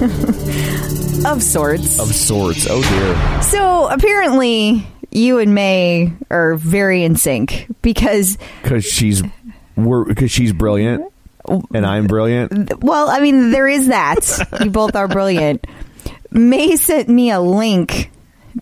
Of 1.26 1.42
sorts. 1.42 2.00
of 2.00 2.14
sorts. 2.14 2.68
Oh 2.70 2.82
dear. 2.82 3.42
So 3.42 3.88
apparently, 3.90 4.88
you 5.12 5.40
and 5.40 5.54
Mae 5.56 6.14
are 6.30 6.56
very 6.56 7.04
in 7.04 7.16
sync 7.16 7.66
because, 7.82 8.38
Because 8.62 8.86
she's 8.86 9.24
we're 9.76 10.06
because 10.06 10.30
she's 10.32 10.54
brilliant 10.54 11.12
and 11.74 11.86
I'm 11.86 12.06
brilliant. 12.06 12.82
well, 12.84 13.10
I 13.10 13.20
mean, 13.20 13.50
there 13.52 13.68
is 13.68 13.88
that. 13.88 14.20
you 14.64 14.70
both 14.70 14.96
are 14.96 15.08
brilliant. 15.08 15.66
Mae 16.30 16.76
sent 16.76 17.10
me 17.10 17.32
a 17.32 17.40
link 17.42 18.12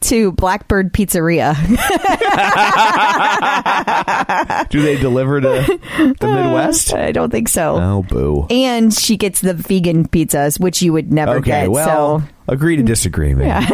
to 0.02 0.32
Blackbird 0.34 0.94
Pizzeria. 0.94 1.56
Do 4.70 4.82
they 4.82 4.98
deliver 4.98 5.42
to 5.42 5.80
the 6.20 6.28
Midwest? 6.28 6.94
I 6.94 7.12
don't 7.12 7.30
think 7.30 7.50
so. 7.50 7.76
Oh 7.78 8.04
boo. 8.04 8.48
And 8.50 8.94
she 8.94 9.18
gets 9.18 9.42
the 9.42 9.54
vegan 9.54 10.08
pizzas, 10.08 10.60
which 10.60 10.82
you 10.82 10.94
would 10.94 11.12
never 11.12 11.36
Okay, 11.38 11.64
get. 11.64 11.72
well, 11.72 12.20
so, 12.22 12.28
agree 12.48 12.78
to 12.78 12.84
disagree, 12.84 13.34
man. 13.34 13.64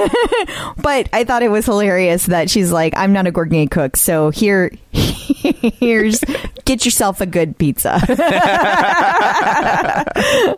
but 0.77 1.09
I 1.13 1.23
thought 1.23 1.43
it 1.43 1.51
was 1.51 1.65
hilarious 1.65 2.25
that 2.27 2.49
she's 2.49 2.71
like, 2.71 2.93
"I'm 2.95 3.13
not 3.13 3.27
a 3.27 3.31
gourmet 3.31 3.67
cook, 3.67 3.95
so 3.97 4.29
here, 4.29 4.71
here's 4.93 6.19
get 6.65 6.85
yourself 6.85 7.21
a 7.21 7.25
good 7.25 7.57
pizza." 7.57 7.99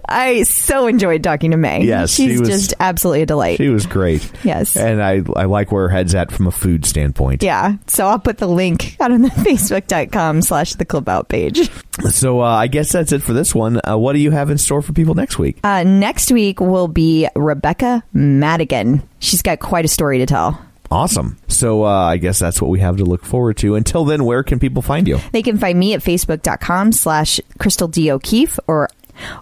I 0.09 0.43
so 0.47 0.87
enjoyed 0.87 1.23
talking 1.23 1.51
to 1.51 1.57
Mae. 1.57 1.83
Yes, 1.83 2.11
she 2.13 2.27
she's 2.29 2.39
was- 2.39 2.49
just 2.49 2.73
absolutely 2.79 3.21
a 3.23 3.25
delight. 3.25 3.57
She 3.57 3.69
was 3.69 3.85
great. 3.85 4.29
Yes. 4.43 4.75
And 4.77 5.01
I 5.01 5.21
I 5.35 5.45
like 5.45 5.71
where 5.71 5.83
her 5.83 5.89
head's 5.95 6.15
at 6.15 6.31
from 6.31 6.47
a 6.47 6.51
food 6.51 6.85
standpoint. 6.85 7.43
yeah, 7.43 7.75
so 7.87 8.07
I'll 8.07 8.19
put 8.19 8.37
the 8.37 8.47
link 8.47 8.97
out 8.99 9.11
on 9.11 9.21
the 9.21 9.29
facebook.com 9.43 10.41
slash 10.41 10.73
the 10.75 10.85
clip 10.85 11.07
out 11.09 11.29
page. 11.29 11.69
So 12.09 12.41
uh, 12.41 12.45
I 12.45 12.67
guess 12.67 12.91
that's 12.91 13.11
it 13.11 13.21
for 13.21 13.33
this 13.33 13.53
one. 13.53 13.79
Uh, 13.87 13.97
what 13.97 14.13
do 14.13 14.19
you 14.19 14.31
have 14.31 14.49
in 14.49 14.57
store 14.57 14.81
for 14.81 14.93
people 14.93 15.13
next 15.15 15.37
week? 15.37 15.57
Uh, 15.63 15.83
next 15.83 16.31
week 16.31 16.59
will 16.59 16.87
be 16.87 17.27
Rebecca 17.35 18.03
Madigan. 18.13 19.03
She's 19.19 19.41
got 19.41 19.59
quite 19.59 19.85
a 19.85 19.87
story 19.89 20.17
to 20.19 20.25
tell. 20.25 20.59
Awesome. 20.93 21.37
So 21.47 21.85
uh, 21.85 21.89
I 21.89 22.17
guess 22.17 22.37
that's 22.37 22.61
what 22.61 22.69
we 22.69 22.79
have 22.79 22.97
to 22.97 23.03
look 23.03 23.25
forward 23.25 23.57
to. 23.57 23.73
Until 23.73 24.05
then, 24.05 24.25
where 24.25 24.43
can 24.43 24.59
people 24.59 24.83
find 24.83 25.07
you? 25.07 25.17
They 25.31 25.41
can 25.41 25.57
find 25.57 25.79
me 25.79 25.95
at 25.95 26.01
facebook.com 26.01 26.91
slash 26.91 27.41
Crystal 27.57 27.87
D. 27.87 28.11
O'Keefe 28.11 28.59
or 28.67 28.89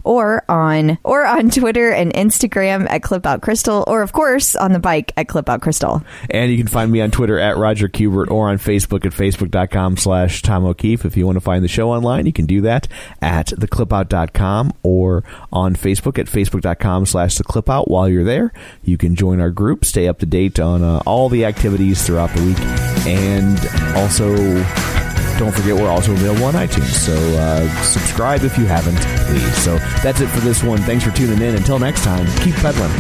or 0.04 0.44
on 0.50 0.98
or 1.04 1.26
on 1.26 1.50
Twitter 1.50 1.92
and 1.92 2.14
Instagram 2.14 2.90
at 2.90 3.04
Clip 3.04 3.26
Out 3.26 3.42
Crystal, 3.42 3.84
or 3.88 4.02
of 4.02 4.14
course 4.14 4.56
on 4.56 4.74
the 4.74 4.80
bike 4.80 5.12
at 5.18 5.28
Clip 5.28 5.48
Out 5.50 5.62
Crystal. 5.62 6.04
And 6.30 6.52
you 6.52 6.58
can 6.58 6.68
find 6.68 6.92
me 6.92 7.02
on 7.02 7.12
Twitter 7.12 7.40
at 7.40 7.58
Roger 7.58 7.88
Kubert 7.88 8.30
or 8.30 8.50
on 8.50 8.58
Facebook 8.58 9.06
at 9.06 9.14
facebook.com 9.14 9.98
slash 9.98 10.42
Tom 10.42 10.66
O'Keefe. 10.66 11.06
If 11.06 11.18
you 11.18 11.26
want 11.26 11.36
to 11.38 11.42
find 11.42 11.64
the 11.64 11.68
show 11.68 11.92
online, 11.92 12.26
you 12.26 12.34
can 12.34 12.46
do 12.46 12.62
that 12.62 12.88
at 13.22 13.48
theclipout.com 13.48 14.74
or 14.84 15.24
on 15.52 15.76
Facebook 15.76 16.18
at 16.18 16.28
facebook.com 16.28 17.06
slash 17.06 17.38
theclipout. 17.38 17.88
While 17.88 18.10
you're 18.10 18.24
there, 18.24 18.54
you 18.84 18.98
can 18.98 19.16
join 19.16 19.40
our 19.40 19.52
group, 19.52 19.86
stay 19.86 20.08
up 20.08 20.20
to 20.20 20.26
date 20.26 20.60
on 20.60 20.84
uh, 20.84 21.02
all 21.06 21.30
the 21.30 21.46
activities 21.46 22.06
throughout 22.06 22.30
the 22.36 22.44
week, 22.44 22.60
and 23.08 23.60
also 23.98 25.01
don't 25.42 25.52
forget 25.52 25.74
we're 25.74 25.90
also 25.90 26.12
available 26.12 26.46
on 26.46 26.54
iTunes. 26.54 26.94
So 26.94 27.14
uh, 27.40 27.68
subscribe 27.82 28.44
if 28.44 28.60
you 28.60 28.68
haven't, 28.68 29.00
please. 29.26 29.58
So 29.58 29.80
that's 30.04 30.22
it 30.22 30.28
for 30.28 30.40
this 30.40 30.62
one. 30.62 30.78
Thanks 30.84 31.04
for 31.04 31.10
tuning 31.10 31.42
in. 31.42 31.56
Until 31.56 31.80
next 31.80 32.04
time, 32.04 32.28
keep 32.44 32.54
pedaling. 32.58 32.92